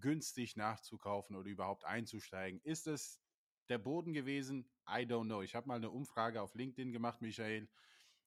günstig 0.00 0.56
nachzukaufen 0.56 1.36
oder 1.36 1.48
überhaupt 1.48 1.84
einzusteigen. 1.84 2.60
Ist 2.62 2.86
es 2.86 3.20
der 3.68 3.78
Boden 3.78 4.12
gewesen? 4.12 4.68
I 4.88 5.02
don't 5.02 5.26
know. 5.26 5.42
Ich 5.42 5.54
habe 5.54 5.68
mal 5.68 5.76
eine 5.76 5.90
Umfrage 5.90 6.42
auf 6.42 6.54
LinkedIn 6.54 6.92
gemacht, 6.92 7.20
Michael, 7.20 7.68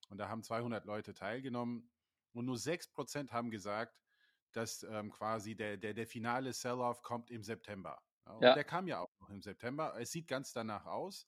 und 0.09 0.17
da 0.17 0.29
haben 0.29 0.43
200 0.43 0.85
Leute 0.85 1.13
teilgenommen 1.13 1.89
und 2.33 2.45
nur 2.45 2.55
6% 2.55 3.31
haben 3.31 3.51
gesagt, 3.51 3.99
dass 4.57 4.81
ähm, 4.81 5.11
quasi 5.11 5.55
der, 5.55 5.77
der, 5.77 5.93
der 5.93 6.07
finale 6.07 6.51
Sell-off 6.51 7.03
kommt 7.03 7.29
im 7.29 7.43
September. 7.43 8.01
Und 8.25 8.41
ja. 8.41 8.55
der 8.55 8.63
kam 8.63 8.87
ja 8.87 8.99
auch 8.99 9.19
noch 9.19 9.29
im 9.29 9.41
September. 9.41 9.95
Es 9.99 10.11
sieht 10.11 10.27
ganz 10.27 10.51
danach 10.51 10.85
aus. 10.87 11.27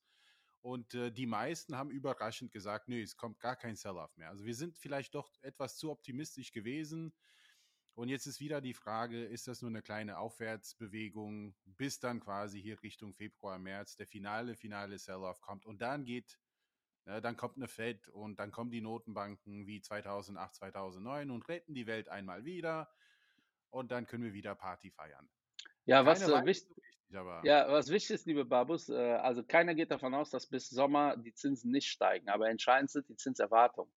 Und 0.61 0.95
äh, 0.95 1.11
die 1.11 1.27
meisten 1.27 1.77
haben 1.77 1.91
überraschend 1.91 2.51
gesagt, 2.51 2.89
nö, 2.89 3.01
es 3.01 3.15
kommt 3.15 3.39
gar 3.39 3.55
kein 3.55 3.75
Sell-off 3.75 4.17
mehr. 4.17 4.29
Also 4.29 4.45
wir 4.45 4.55
sind 4.55 4.77
vielleicht 4.79 5.13
doch 5.13 5.31
etwas 5.41 5.77
zu 5.77 5.91
optimistisch 5.91 6.51
gewesen. 6.51 7.13
Und 7.93 8.09
jetzt 8.09 8.25
ist 8.25 8.39
wieder 8.39 8.61
die 8.61 8.73
Frage, 8.73 9.23
ist 9.25 9.47
das 9.47 9.61
nur 9.61 9.69
eine 9.69 9.83
kleine 9.83 10.17
Aufwärtsbewegung, 10.17 11.55
bis 11.65 11.99
dann 11.99 12.19
quasi 12.19 12.59
hier 12.59 12.81
Richtung 12.81 13.13
Februar, 13.13 13.59
März 13.59 13.95
der 13.95 14.07
finale, 14.07 14.55
finale 14.55 14.97
Sell-off 14.97 15.39
kommt. 15.39 15.67
Und 15.67 15.81
dann 15.81 16.03
geht, 16.03 16.39
äh, 17.05 17.21
dann 17.21 17.37
kommt 17.37 17.57
eine 17.57 17.67
Fed 17.67 18.07
und 18.07 18.39
dann 18.39 18.51
kommen 18.51 18.71
die 18.71 18.81
Notenbanken 18.81 19.67
wie 19.67 19.81
2008, 19.81 20.55
2009 20.55 21.29
und 21.29 21.47
retten 21.47 21.75
die 21.75 21.85
Welt 21.85 22.09
einmal 22.09 22.43
wieder 22.43 22.89
und 23.69 23.91
dann 23.91 24.05
können 24.05 24.23
wir 24.23 24.33
wieder 24.33 24.55
Party 24.55 24.91
feiern. 24.91 25.29
Ja, 25.85 26.05
was, 26.05 26.21
äh, 26.21 26.45
wichtig, 26.45 26.77
ja, 27.09 27.71
was 27.71 27.89
wichtig 27.89 28.11
ist, 28.11 28.27
liebe 28.27 28.45
Babus, 28.45 28.89
äh, 28.89 28.95
also 28.95 29.43
keiner 29.43 29.73
geht 29.73 29.91
davon 29.91 30.13
aus, 30.13 30.29
dass 30.29 30.47
bis 30.47 30.69
Sommer 30.69 31.17
die 31.17 31.33
Zinsen 31.33 31.71
nicht 31.71 31.87
steigen, 31.87 32.29
aber 32.29 32.49
entscheidend 32.49 32.91
sind 32.91 33.09
die 33.09 33.15
Zinserwartungen. 33.15 33.91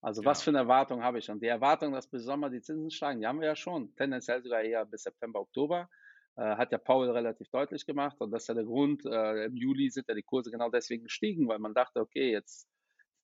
Also 0.00 0.20
genau. 0.20 0.30
was 0.30 0.42
für 0.42 0.50
eine 0.50 0.58
Erwartung 0.58 1.02
habe 1.02 1.18
ich? 1.18 1.30
Und 1.30 1.42
die 1.42 1.46
Erwartung, 1.46 1.92
dass 1.92 2.08
bis 2.08 2.24
Sommer 2.24 2.50
die 2.50 2.60
Zinsen 2.60 2.90
steigen, 2.90 3.20
die 3.20 3.26
haben 3.26 3.40
wir 3.40 3.48
ja 3.48 3.56
schon. 3.56 3.94
Tendenziell 3.96 4.42
sogar 4.42 4.62
eher 4.62 4.84
bis 4.84 5.02
September, 5.02 5.40
Oktober. 5.40 5.88
Äh, 6.36 6.56
hat 6.56 6.70
ja 6.70 6.78
Paul 6.78 7.10
relativ 7.10 7.48
deutlich 7.48 7.86
gemacht. 7.86 8.20
Und 8.20 8.30
das 8.30 8.42
ist 8.42 8.48
ja 8.48 8.54
der 8.54 8.64
Grund. 8.64 9.04
Äh, 9.06 9.46
Im 9.46 9.56
Juli 9.56 9.88
sind 9.90 10.06
ja 10.08 10.14
die 10.14 10.22
Kurse 10.22 10.50
genau 10.50 10.70
deswegen 10.70 11.04
gestiegen, 11.04 11.48
weil 11.48 11.58
man 11.58 11.74
dachte, 11.74 12.00
okay, 12.00 12.30
jetzt 12.30 12.68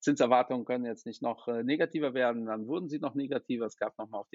Zinserwartungen 0.03 0.65
können 0.65 0.85
jetzt 0.85 1.05
nicht 1.05 1.21
noch 1.21 1.47
äh, 1.47 1.63
negativer 1.63 2.13
werden, 2.13 2.45
dann 2.45 2.67
wurden 2.67 2.89
sie 2.89 2.99
noch 2.99 3.15
negativer, 3.15 3.65
es 3.65 3.77
gab 3.77 3.97
nochmal 3.97 4.21
auf, 4.21 4.27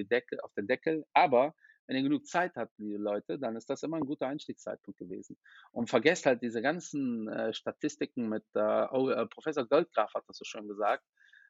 auf 0.42 0.54
den 0.54 0.66
Deckel, 0.66 1.04
aber 1.12 1.54
wenn 1.86 1.96
ihr 1.96 2.02
genug 2.02 2.26
Zeit 2.26 2.52
habt, 2.56 2.72
liebe 2.78 2.98
Leute, 2.98 3.38
dann 3.38 3.56
ist 3.56 3.68
das 3.70 3.82
immer 3.82 3.96
ein 3.96 4.04
guter 4.04 4.26
Einstiegszeitpunkt 4.26 4.98
gewesen. 4.98 5.38
Und 5.72 5.88
vergesst 5.88 6.26
halt 6.26 6.42
diese 6.42 6.60
ganzen 6.60 7.28
äh, 7.28 7.52
Statistiken 7.54 8.28
mit, 8.28 8.44
äh, 8.54 8.86
oh, 8.90 9.08
äh, 9.08 9.26
Professor 9.26 9.66
Goldgraf 9.66 10.12
hat 10.14 10.24
das 10.26 10.36
so 10.36 10.44
schön 10.44 10.68
gesagt, 10.68 11.02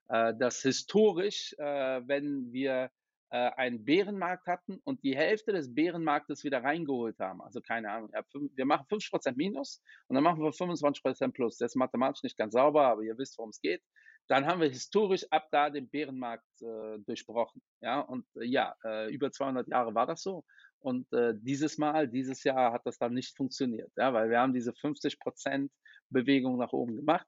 äh, 0.09 0.35
dass 0.37 0.63
historisch, 0.63 1.55
äh, 1.59 2.03
wenn 2.07 2.53
wir 2.53 2.91
einen 3.31 3.85
Bärenmarkt 3.85 4.47
hatten 4.47 4.81
und 4.85 5.05
die 5.05 5.15
Hälfte 5.15 5.53
des 5.53 5.75
Bärenmarktes 5.75 6.45
wieder 6.45 6.65
reingeholt 6.65 7.19
haben. 7.19 7.43
Also 7.43 7.61
keine 7.61 7.91
Ahnung, 7.91 8.11
wir 8.33 8.65
machen 8.65 8.87
50% 8.89 9.37
Minus 9.37 9.83
und 10.07 10.15
dann 10.15 10.25
machen 10.25 10.43
wir 10.43 10.51
25% 10.51 11.33
Plus. 11.33 11.59
Das 11.59 11.73
ist 11.73 11.77
mathematisch 11.77 12.23
nicht 12.23 12.39
ganz 12.39 12.55
sauber, 12.55 12.87
aber 12.87 13.03
ihr 13.03 13.19
wisst, 13.19 13.37
worum 13.37 13.51
es 13.51 13.61
geht 13.61 13.83
dann 14.29 14.47
haben 14.47 14.61
wir 14.61 14.69
historisch 14.69 15.27
ab 15.31 15.49
da 15.51 15.71
den 15.71 15.89
Bärenmarkt 15.89 16.45
äh, 16.61 16.99
durchbrochen. 17.01 17.63
Ja, 17.81 18.01
und 18.01 18.27
äh, 18.37 18.45
ja, 18.45 18.75
äh, 18.85 19.13
über 19.13 19.33
200 19.33 19.69
Jahre 19.69 19.95
war 19.95 20.07
das 20.07 20.23
so. 20.23 20.45
Und 20.81 21.13
äh, 21.13 21.35
dieses 21.37 21.79
Mal, 21.79 22.09
dieses 22.09 22.45
Jahr 22.45 22.73
hat 22.73 22.83
das 22.85 22.99
dann 22.99 23.15
nicht 23.15 23.37
funktioniert, 23.37 23.91
ja, 23.97 24.13
weil 24.13 24.31
wir 24.31 24.39
haben 24.39 24.53
diese 24.53 24.73
50 24.73 25.19
Prozent 25.19 25.73
Bewegung 26.11 26.59
nach 26.59 26.73
oben 26.73 26.97
gemacht. 26.97 27.27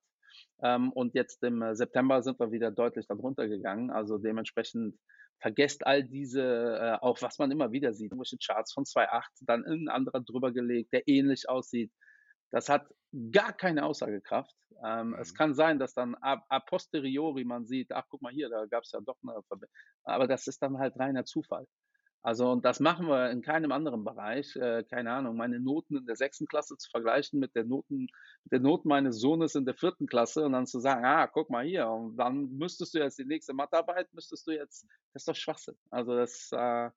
Ähm, 0.62 0.92
und 0.92 1.14
jetzt 1.14 1.42
im 1.42 1.62
äh, 1.62 1.74
September 1.74 2.22
sind 2.22 2.38
wir 2.38 2.52
wieder 2.52 2.70
deutlich 2.70 3.06
darunter 3.06 3.48
gegangen. 3.48 3.90
Also 3.90 4.18
dementsprechend 4.18 4.96
vergesst 5.40 5.86
all 5.86 6.04
diese, 6.04 6.42
äh, 6.42 6.98
auch 7.00 7.20
was 7.22 7.38
man 7.38 7.50
immer 7.50 7.72
wieder 7.72 7.94
sieht, 7.94 8.12
irgendwelche 8.12 8.36
Charts 8.36 8.72
von 8.72 8.84
2.8, 8.84 9.22
dann 9.40 9.64
ein 9.64 9.88
anderer 9.88 10.20
drüber 10.20 10.52
gelegt, 10.52 10.92
der 10.92 11.08
ähnlich 11.08 11.48
aussieht 11.48 11.90
Das 12.50 12.68
hat 12.68 12.86
gar 13.32 13.52
keine 13.52 13.84
Aussagekraft. 13.84 14.54
Ähm, 14.84 15.08
mhm. 15.08 15.14
Es 15.14 15.34
kann 15.34 15.54
sein, 15.54 15.78
dass 15.78 15.94
dann 15.94 16.14
a, 16.20 16.42
a, 16.48 16.60
posteriori 16.60 17.44
man 17.44 17.66
sieht, 17.66 17.92
ach 17.92 18.04
guck 18.08 18.22
mal 18.22 18.32
hier, 18.32 18.48
da 18.48 18.66
gab 18.66 18.84
es 18.84 18.92
ja 18.92 19.00
doch 19.00 19.16
eine 19.22 19.42
Verbindung. 19.42 19.74
Aber 20.04 20.26
das 20.26 20.46
ist 20.46 20.62
dann 20.62 20.78
halt 20.78 20.98
reiner 20.98 21.24
Zufall. 21.24 21.66
Also 22.22 22.50
und 22.50 22.64
das 22.66 22.80
machen 22.80 23.06
wir 23.08 23.30
in 23.30 23.40
keinem 23.40 23.72
anderen 23.72 24.04
Bereich. 24.04 24.54
Äh, 24.56 24.84
keine 24.84 25.12
Ahnung, 25.12 25.36
meine 25.36 25.58
Noten 25.58 25.96
in 25.96 26.06
der 26.06 26.16
sechsten 26.16 26.46
Klasse 26.46 26.76
zu 26.76 26.90
vergleichen 26.90 27.40
mit, 27.40 27.54
der 27.54 27.64
Noten, 27.64 28.08
mit 28.44 28.52
den 28.52 28.62
Noten 28.62 28.88
meines 28.88 29.18
Sohnes 29.20 29.54
in 29.54 29.64
der 29.64 29.74
vierten 29.74 30.06
Klasse 30.06 30.44
und 30.44 30.52
dann 30.52 30.66
zu 30.66 30.80
sagen, 30.80 31.04
ah, 31.04 31.26
guck 31.26 31.48
mal 31.48 31.64
hier, 31.64 31.88
und 31.88 32.16
dann 32.16 32.50
müsstest 32.58 32.94
du 32.94 32.98
jetzt 32.98 33.18
die 33.18 33.24
nächste 33.24 33.54
Mathearbeit, 33.54 34.12
müsstest 34.12 34.46
du 34.46 34.52
jetzt, 34.52 34.86
das 35.14 35.22
ist 35.22 35.28
doch 35.28 35.34
Schwachsinn. 35.34 35.76
Also 35.90 36.14
das 36.14 36.50
äh, 36.52 36.90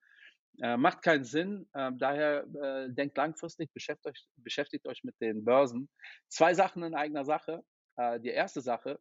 äh, 0.62 0.78
macht 0.78 1.02
keinen 1.02 1.24
Sinn. 1.24 1.68
Äh, 1.74 1.92
daher 1.96 2.46
äh, 2.62 2.90
denkt 2.92 3.18
langfristig, 3.18 3.72
beschäftigt 3.74 4.08
euch, 4.08 4.28
beschäftigt 4.38 4.88
euch 4.88 5.04
mit 5.04 5.20
den 5.20 5.44
Börsen. 5.44 5.90
Zwei 6.28 6.54
Sachen 6.54 6.84
in 6.84 6.96
eigener 6.96 7.26
Sache. 7.26 7.64
Äh, 7.98 8.20
die 8.20 8.30
erste 8.30 8.62
Sache, 8.62 9.00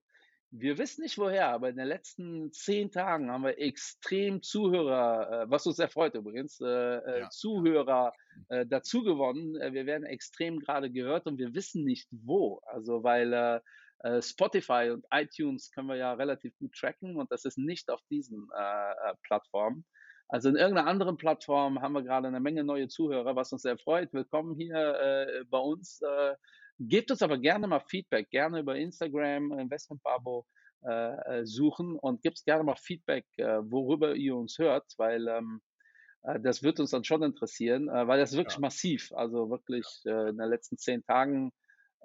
wir 0.50 0.76
wissen 0.76 1.02
nicht 1.02 1.16
woher, 1.16 1.48
aber 1.48 1.70
in 1.70 1.76
den 1.76 1.86
letzten 1.86 2.52
zehn 2.52 2.90
Tagen 2.90 3.30
haben 3.30 3.44
wir 3.44 3.58
extrem 3.58 4.42
Zuhörer, 4.42 5.44
äh, 5.44 5.50
was 5.50 5.66
uns 5.66 5.76
sehr 5.76 5.88
freut 5.88 6.14
übrigens, 6.14 6.60
äh, 6.60 7.20
ja. 7.20 7.30
Zuhörer 7.30 8.12
dazu 8.48 9.02
gewonnen. 9.02 9.54
Wir 9.74 9.84
werden 9.84 10.04
extrem 10.04 10.58
gerade 10.58 10.90
gehört 10.90 11.26
und 11.26 11.36
wir 11.38 11.54
wissen 11.54 11.84
nicht 11.84 12.08
wo. 12.10 12.62
Also 12.64 13.02
weil 13.02 13.60
Spotify 14.20 14.90
und 14.90 15.04
iTunes 15.10 15.70
können 15.70 15.88
wir 15.88 15.96
ja 15.96 16.14
relativ 16.14 16.56
gut 16.56 16.72
tracken 16.74 17.18
und 17.18 17.30
das 17.30 17.44
ist 17.44 17.58
nicht 17.58 17.90
auf 17.90 18.00
diesen 18.10 18.48
Plattformen. 19.22 19.84
Also 20.32 20.48
in 20.48 20.56
irgendeiner 20.56 20.88
anderen 20.88 21.18
Plattform 21.18 21.82
haben 21.82 21.92
wir 21.92 22.02
gerade 22.02 22.26
eine 22.26 22.40
Menge 22.40 22.64
neue 22.64 22.88
Zuhörer, 22.88 23.36
was 23.36 23.52
uns 23.52 23.60
sehr 23.60 23.76
freut. 23.76 24.14
Willkommen 24.14 24.54
hier 24.56 24.74
äh, 24.74 25.44
bei 25.50 25.58
uns. 25.58 26.00
Äh, 26.00 26.36
Gebt 26.78 27.10
uns 27.10 27.20
aber 27.20 27.36
gerne 27.36 27.66
mal 27.66 27.80
Feedback, 27.80 28.30
gerne 28.30 28.60
über 28.60 28.74
Instagram, 28.74 29.52
Investment 29.58 30.02
Babo 30.02 30.46
äh, 30.86 31.40
äh 31.40 31.44
suchen 31.44 31.98
und 31.98 32.22
gebt 32.22 32.42
gerne 32.46 32.64
mal 32.64 32.76
Feedback, 32.76 33.26
äh, 33.36 33.58
worüber 33.62 34.14
ihr 34.14 34.34
uns 34.34 34.56
hört, 34.56 34.94
weil 34.96 35.28
ähm, 35.28 35.60
äh, 36.22 36.40
das 36.40 36.62
wird 36.62 36.80
uns 36.80 36.92
dann 36.92 37.04
schon 37.04 37.22
interessieren, 37.22 37.88
weil 37.88 38.18
das 38.18 38.30
ist 38.30 38.38
wirklich 38.38 38.56
ja. 38.56 38.62
massiv. 38.62 39.12
Also 39.12 39.50
wirklich 39.50 39.84
in 40.06 40.38
den 40.38 40.48
letzten 40.48 40.78
zehn 40.78 41.04
Tagen 41.04 41.52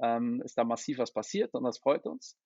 ähm, 0.03 0.41
ist 0.43 0.57
da 0.57 0.65
massiv 0.65 0.97
was 0.97 1.13
passiert 1.13 1.53
und 1.53 1.63
das 1.63 1.79
freut 1.79 2.05
uns. 2.05 2.37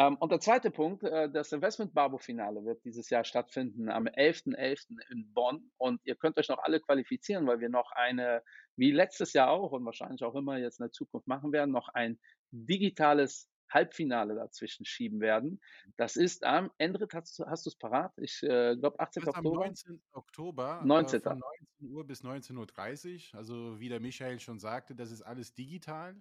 Ähm, 0.00 0.16
und 0.16 0.32
der 0.32 0.40
zweite 0.40 0.70
Punkt, 0.70 1.02
äh, 1.02 1.30
das 1.30 1.52
Investment 1.52 1.92
Barbo 1.92 2.16
Finale 2.16 2.64
wird 2.64 2.82
dieses 2.86 3.10
Jahr 3.10 3.22
stattfinden 3.22 3.90
am 3.90 4.06
11.11. 4.06 4.56
.11. 4.56 4.96
in 5.10 5.30
Bonn 5.34 5.70
und 5.76 6.00
ihr 6.04 6.16
könnt 6.16 6.38
euch 6.38 6.48
noch 6.48 6.58
alle 6.62 6.80
qualifizieren, 6.80 7.46
weil 7.46 7.60
wir 7.60 7.68
noch 7.68 7.92
eine, 7.92 8.42
wie 8.76 8.92
letztes 8.92 9.34
Jahr 9.34 9.50
auch 9.50 9.72
und 9.72 9.84
wahrscheinlich 9.84 10.24
auch 10.24 10.34
immer 10.34 10.56
jetzt 10.56 10.80
in 10.80 10.84
der 10.84 10.92
Zukunft 10.92 11.26
machen 11.26 11.52
werden, 11.52 11.70
noch 11.70 11.90
ein 11.90 12.18
digitales 12.50 13.50
Halbfinale 13.68 14.34
dazwischen 14.36 14.86
schieben 14.86 15.20
werden. 15.20 15.60
Das 15.98 16.16
ist 16.16 16.44
am 16.44 16.70
Ende, 16.78 17.06
hast, 17.12 17.38
hast 17.46 17.66
du 17.66 17.68
es 17.68 17.76
parat? 17.76 18.12
Ich 18.16 18.42
äh, 18.42 18.76
glaube 18.76 18.98
18. 18.98 19.28
Oktober. 19.28 19.36
Am 19.36 19.66
19. 19.66 20.02
Oktober 20.12 20.80
19. 20.82 21.20
Äh, 21.20 21.22
von 21.22 21.38
19 21.78 21.94
Uhr 21.94 22.06
bis 22.06 22.24
19.30 22.24 23.34
Uhr. 23.34 23.38
Also 23.38 23.78
wie 23.78 23.90
der 23.90 24.00
Michael 24.00 24.40
schon 24.40 24.58
sagte, 24.58 24.94
das 24.94 25.10
ist 25.10 25.20
alles 25.20 25.52
digital. 25.52 26.16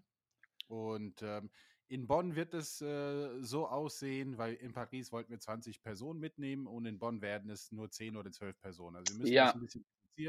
Und 0.67 1.21
ähm, 1.23 1.49
in 1.89 2.07
Bonn 2.07 2.35
wird 2.35 2.53
es 2.53 2.81
äh, 2.81 3.41
so 3.41 3.67
aussehen, 3.67 4.37
weil 4.37 4.53
in 4.53 4.73
Paris 4.73 5.11
wollten 5.11 5.31
wir 5.31 5.39
20 5.39 5.81
Personen 5.81 6.19
mitnehmen 6.19 6.67
und 6.67 6.85
in 6.85 6.99
Bonn 6.99 7.21
werden 7.21 7.49
es 7.49 7.71
nur 7.71 7.89
10 7.89 8.15
oder 8.15 8.31
12 8.31 8.59
Personen. 8.61 8.95
Also 8.95 9.13
wir 9.13 9.19
müssen 9.19 9.33
ja. 9.33 9.45
das 9.45 9.55
ein 9.55 9.61
bisschen 9.61 9.85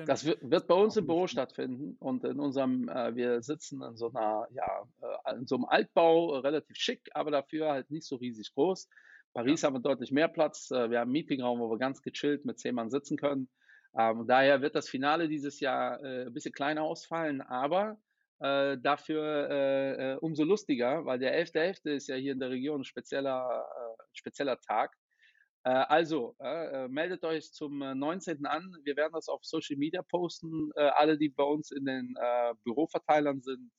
das 0.07 0.25
wird, 0.25 0.49
wird, 0.49 0.69
bei 0.69 0.75
uns 0.75 0.97
im 0.97 1.07
Büro 1.07 1.27
stattfinden 1.27 1.97
und 1.99 2.25
in 2.25 2.39
unserem, 2.39 2.89
äh, 2.89 3.15
wir 3.17 3.43
sitzen 3.43 3.83
in 3.83 3.97
so 3.97 4.13
einer, 4.13 4.47
ja, 4.53 4.85
äh, 5.25 5.37
in 5.37 5.47
so 5.47 5.57
einem 5.57 5.65
Altbau, 5.65 6.35
äh, 6.35 6.39
relativ 6.39 6.77
schick, 6.77 7.11
aber 7.13 7.33
dafür 7.33 7.71
halt 7.71 7.91
nicht 7.91 8.07
so 8.07 8.17
riesig 8.17 8.55
groß. 8.55 8.89
Paris 9.33 9.63
ja. 9.63 9.67
haben 9.67 9.75
wir 9.75 9.81
deutlich 9.81 10.13
mehr 10.13 10.29
Platz. 10.29 10.71
Äh, 10.71 10.91
wir 10.91 11.01
haben 11.01 11.09
einen 11.09 11.13
Meetingraum, 11.13 11.59
wo 11.59 11.71
wir 11.71 11.79
ganz 11.79 12.03
gechillt 12.03 12.45
mit 12.45 12.61
zehn 12.61 12.75
Mann 12.75 12.91
sitzen 12.91 13.17
können. 13.17 13.49
Ähm, 13.99 14.27
daher 14.29 14.63
wird 14.63 14.77
das 14.77 14.89
Finale 14.89 15.29
dieses 15.29 15.59
Jahr 15.59 16.01
äh, 16.05 16.27
ein 16.27 16.33
bisschen 16.33 16.53
kleiner 16.53 16.83
ausfallen, 16.83 17.41
aber 17.41 17.99
äh, 18.41 18.79
dafür 18.79 19.51
äh, 19.51 20.13
äh, 20.13 20.17
umso 20.17 20.45
lustiger, 20.45 21.05
weil 21.05 21.19
der 21.19 21.35
11.11. 21.47 21.85
.11. 21.85 21.91
ist 21.91 22.09
ja 22.09 22.17
hier 22.17 22.33
in 22.33 22.41
der 22.41 22.51
Region 22.51 22.81
ein 22.81 22.85
spezieller, 22.85 23.67
äh, 23.77 24.03
spezieller 24.15 24.59
Tag. 24.61 24.95
Äh, 25.65 25.71
also, 25.71 26.37
äh, 26.41 26.89
meldet 26.89 27.23
euch 27.25 27.53
zum 27.53 27.79
19. 27.79 28.47
an. 28.47 28.75
Wir 28.85 28.97
werden 28.97 29.13
das 29.13 29.29
auf 29.29 29.45
Social 29.45 29.77
Media 29.77 30.03
posten. 30.03 30.71
alle, 30.75 31.19
die 31.19 31.29
bei 31.29 31.45
uns 31.45 31.71
in 31.71 31.85
den 31.85 32.15
Büroverteilern 32.65 33.43
sind, 33.43 33.71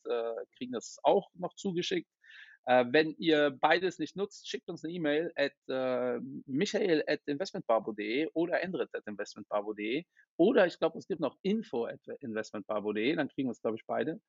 kriegen 0.57 0.73
das 0.73 0.99
auch 1.03 1.29
noch 1.33 1.55
zugeschickt. 1.55 2.09
Wenn 2.65 3.15
ihr 3.17 3.49
beides 3.59 3.97
nicht 3.97 4.15
nutzt, 4.15 4.47
schickt 4.47 4.69
uns 4.69 4.83
eine 4.83 4.93
E-Mail 4.93 5.31
at 5.35 5.53
äh, 5.67 6.19
michael 6.45 7.03
at 7.07 7.21
investmentbarbo.de 7.25 8.29
oder 8.33 8.61
endrit 8.61 8.93
at 8.93 9.07
investmentbarbo.de 9.07 10.05
oder 10.37 10.67
ich 10.67 10.77
glaube, 10.77 10.99
es 10.99 11.07
gibt 11.07 11.21
noch 11.21 11.37
info 11.41 11.85
at 11.85 11.99
investmentbarbo.de, 12.19 13.15
dann 13.15 13.29
kriegen 13.29 13.47
wir 13.47 13.53
es, 13.53 13.61
glaube 13.61 13.77
ich, 13.77 13.85
beide. 13.87 14.21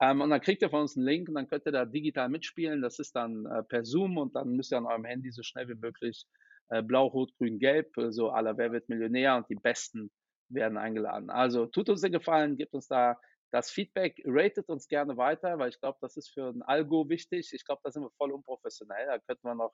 Ähm, 0.00 0.20
und 0.20 0.30
dann 0.30 0.40
kriegt 0.40 0.62
ihr 0.62 0.70
von 0.70 0.82
uns 0.82 0.96
einen 0.96 1.06
Link 1.06 1.28
und 1.28 1.34
dann 1.34 1.48
könnt 1.48 1.66
ihr 1.66 1.72
da 1.72 1.84
digital 1.84 2.28
mitspielen. 2.28 2.82
Das 2.82 2.98
ist 2.98 3.14
dann 3.14 3.46
äh, 3.46 3.62
per 3.62 3.84
Zoom 3.84 4.18
und 4.18 4.34
dann 4.34 4.50
müsst 4.50 4.72
ihr 4.72 4.78
an 4.78 4.86
eurem 4.86 5.04
Handy 5.04 5.30
so 5.30 5.42
schnell 5.42 5.68
wie 5.68 5.74
möglich 5.74 6.26
äh, 6.70 6.82
blau, 6.82 7.06
rot, 7.06 7.32
grün, 7.38 7.58
gelb, 7.58 7.96
äh, 7.96 8.10
so 8.10 8.30
aller 8.30 8.56
Wer 8.56 8.72
wird 8.72 8.88
Millionär 8.88 9.36
und 9.36 9.48
die 9.48 9.54
Besten 9.54 10.10
werden 10.48 10.78
eingeladen. 10.78 11.30
Also 11.30 11.66
tut 11.66 11.88
uns 11.88 12.00
den 12.00 12.12
Gefallen, 12.12 12.56
gebt 12.56 12.74
uns 12.74 12.88
da 12.88 13.16
das 13.54 13.70
Feedback 13.70 14.20
ratet 14.26 14.68
uns 14.68 14.88
gerne 14.88 15.16
weiter, 15.16 15.60
weil 15.60 15.68
ich 15.68 15.78
glaube, 15.78 15.96
das 16.00 16.16
ist 16.16 16.28
für 16.28 16.48
ein 16.48 16.62
Algo 16.62 17.08
wichtig. 17.08 17.52
Ich 17.52 17.64
glaube, 17.64 17.80
da 17.84 17.92
sind 17.92 18.02
wir 18.02 18.10
voll 18.18 18.32
unprofessionell. 18.32 19.06
Da 19.06 19.20
könnten 19.20 19.46
wir 19.46 19.54
noch 19.54 19.72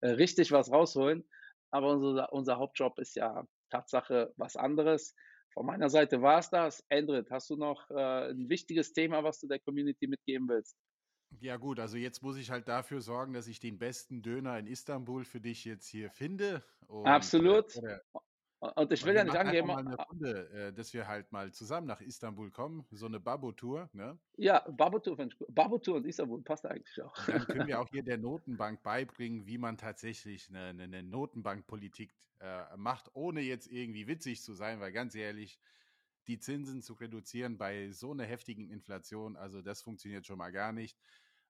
äh, 0.00 0.08
richtig 0.12 0.50
was 0.50 0.72
rausholen. 0.72 1.28
Aber 1.70 1.90
unser, 1.90 2.32
unser 2.32 2.56
Hauptjob 2.56 2.98
ist 2.98 3.14
ja 3.14 3.46
Tatsache 3.70 4.32
was 4.38 4.56
anderes. 4.56 5.14
Von 5.56 5.64
meiner 5.64 5.88
Seite 5.88 6.20
war 6.20 6.38
es 6.38 6.50
das. 6.50 6.84
Endrit, 6.90 7.30
hast 7.30 7.48
du 7.48 7.56
noch 7.56 7.88
äh, 7.88 8.30
ein 8.30 8.50
wichtiges 8.50 8.92
Thema, 8.92 9.24
was 9.24 9.40
du 9.40 9.48
der 9.48 9.58
Community 9.58 10.06
mitgeben 10.06 10.46
willst? 10.50 10.76
Ja 11.40 11.56
gut, 11.56 11.80
also 11.80 11.96
jetzt 11.96 12.22
muss 12.22 12.36
ich 12.36 12.50
halt 12.50 12.68
dafür 12.68 13.00
sorgen, 13.00 13.32
dass 13.32 13.46
ich 13.46 13.58
den 13.58 13.78
besten 13.78 14.20
Döner 14.20 14.58
in 14.58 14.66
Istanbul 14.66 15.24
für 15.24 15.40
dich 15.40 15.64
jetzt 15.64 15.88
hier 15.88 16.10
finde. 16.10 16.62
Und, 16.88 17.06
äh, 17.06 17.08
Absolut. 17.08 17.74
Äh, 17.76 18.00
und 18.60 18.92
ich 18.92 19.04
will 19.04 19.14
ja 19.14 19.24
nicht 19.24 19.36
angeben. 19.36 19.68
Mal 19.68 19.78
eine 19.78 19.96
Runde, 19.96 20.50
äh, 20.50 20.72
dass 20.72 20.94
wir 20.94 21.06
halt 21.06 21.30
mal 21.32 21.52
zusammen 21.52 21.86
nach 21.86 22.00
Istanbul 22.00 22.50
kommen, 22.50 22.86
so 22.90 23.06
eine 23.06 23.20
Babo-Tour, 23.20 23.90
ne? 23.92 24.18
Ja, 24.36 24.66
Babo-Tour 24.68 25.28
Babo-Tour 25.48 25.96
und 25.96 26.06
Istanbul 26.06 26.42
passt 26.42 26.66
eigentlich 26.66 27.02
auch. 27.02 27.14
Dann 27.26 27.44
können 27.44 27.66
wir 27.66 27.80
auch 27.80 27.88
hier 27.92 28.02
der 28.02 28.18
Notenbank 28.18 28.82
beibringen, 28.82 29.46
wie 29.46 29.58
man 29.58 29.76
tatsächlich 29.76 30.48
eine, 30.48 30.82
eine 30.82 31.02
Notenbankpolitik 31.02 32.14
äh, 32.40 32.76
macht, 32.76 33.10
ohne 33.14 33.40
jetzt 33.40 33.70
irgendwie 33.70 34.06
witzig 34.06 34.42
zu 34.42 34.54
sein, 34.54 34.80
weil 34.80 34.92
ganz 34.92 35.14
ehrlich, 35.14 35.58
die 36.26 36.38
Zinsen 36.38 36.82
zu 36.82 36.94
reduzieren 36.94 37.58
bei 37.58 37.90
so 37.90 38.10
einer 38.10 38.24
heftigen 38.24 38.68
Inflation, 38.70 39.36
also 39.36 39.62
das 39.62 39.82
funktioniert 39.82 40.26
schon 40.26 40.38
mal 40.38 40.50
gar 40.50 40.72
nicht. 40.72 40.98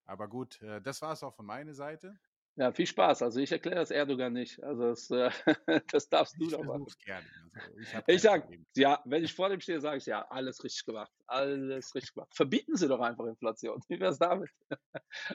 Aber 0.05 0.29
gut, 0.29 0.61
äh, 0.63 0.81
das 0.81 1.03
war 1.03 1.13
es 1.13 1.23
auch 1.23 1.35
von 1.35 1.47
meiner 1.47 1.75
Seite. 1.75 2.19
Ja, 2.59 2.73
viel 2.73 2.87
Spaß. 2.87 3.21
Also 3.23 3.39
ich 3.41 3.53
erkläre 3.53 3.77
das 3.77 3.91
Erdogan 3.91 4.33
nicht. 4.33 4.63
Also 4.63 4.89
das, 4.89 5.11
äh, 5.11 5.31
das 5.93 6.09
darfst 6.09 6.37
du 6.41 6.49
doch 6.49 6.65
machen. 6.65 6.87
Gerne. 7.05 7.27
Also 7.53 7.79
ich, 7.79 7.95
ich 8.07 8.23
sage, 8.23 8.65
ja, 8.75 9.03
wenn 9.05 9.25
ich 9.25 9.35
vor 9.35 9.51
dem 9.51 9.61
stehe, 9.61 9.81
sage 9.81 9.99
ich 9.99 10.07
ja, 10.07 10.27
alles 10.31 10.65
richtig 10.65 10.87
gemacht. 10.87 11.13
Alles 11.27 11.95
richtig 11.95 12.15
gemacht. 12.15 12.35
Verbieten 12.35 12.77
Sie 12.77 12.89
doch 12.89 13.01
einfach 13.01 13.27
Inflation. 13.27 13.83
Wie 13.89 14.01
wäre 14.01 14.13
es 14.13 14.19
damit? 14.19 14.51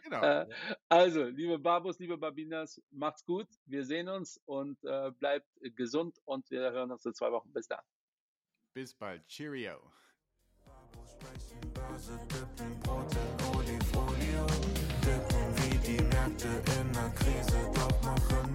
Genau. 0.03 0.21
äh, 0.23 0.47
also, 0.89 1.25
liebe 1.25 1.59
Babus, 1.59 1.99
liebe 1.99 2.17
Babinas, 2.17 2.81
macht's 2.89 3.23
gut. 3.23 3.47
Wir 3.65 3.85
sehen 3.85 4.09
uns 4.09 4.41
und 4.45 4.83
äh, 4.83 5.11
bleibt 5.11 5.47
gesund 5.75 6.17
und 6.25 6.49
wir 6.49 6.71
hören 6.71 6.91
uns 6.91 7.05
in 7.05 7.13
zwei 7.13 7.31
Wochen. 7.31 7.53
Bis 7.53 7.67
dann. 7.67 7.81
Bis 8.73 8.95
bald. 8.95 9.27
Cheerio. 9.27 9.79
Märkte 16.21 16.47
in 16.47 16.93
der 16.93 17.09
Krise, 17.15 17.57
doch 17.73 18.01
machen 18.03 18.50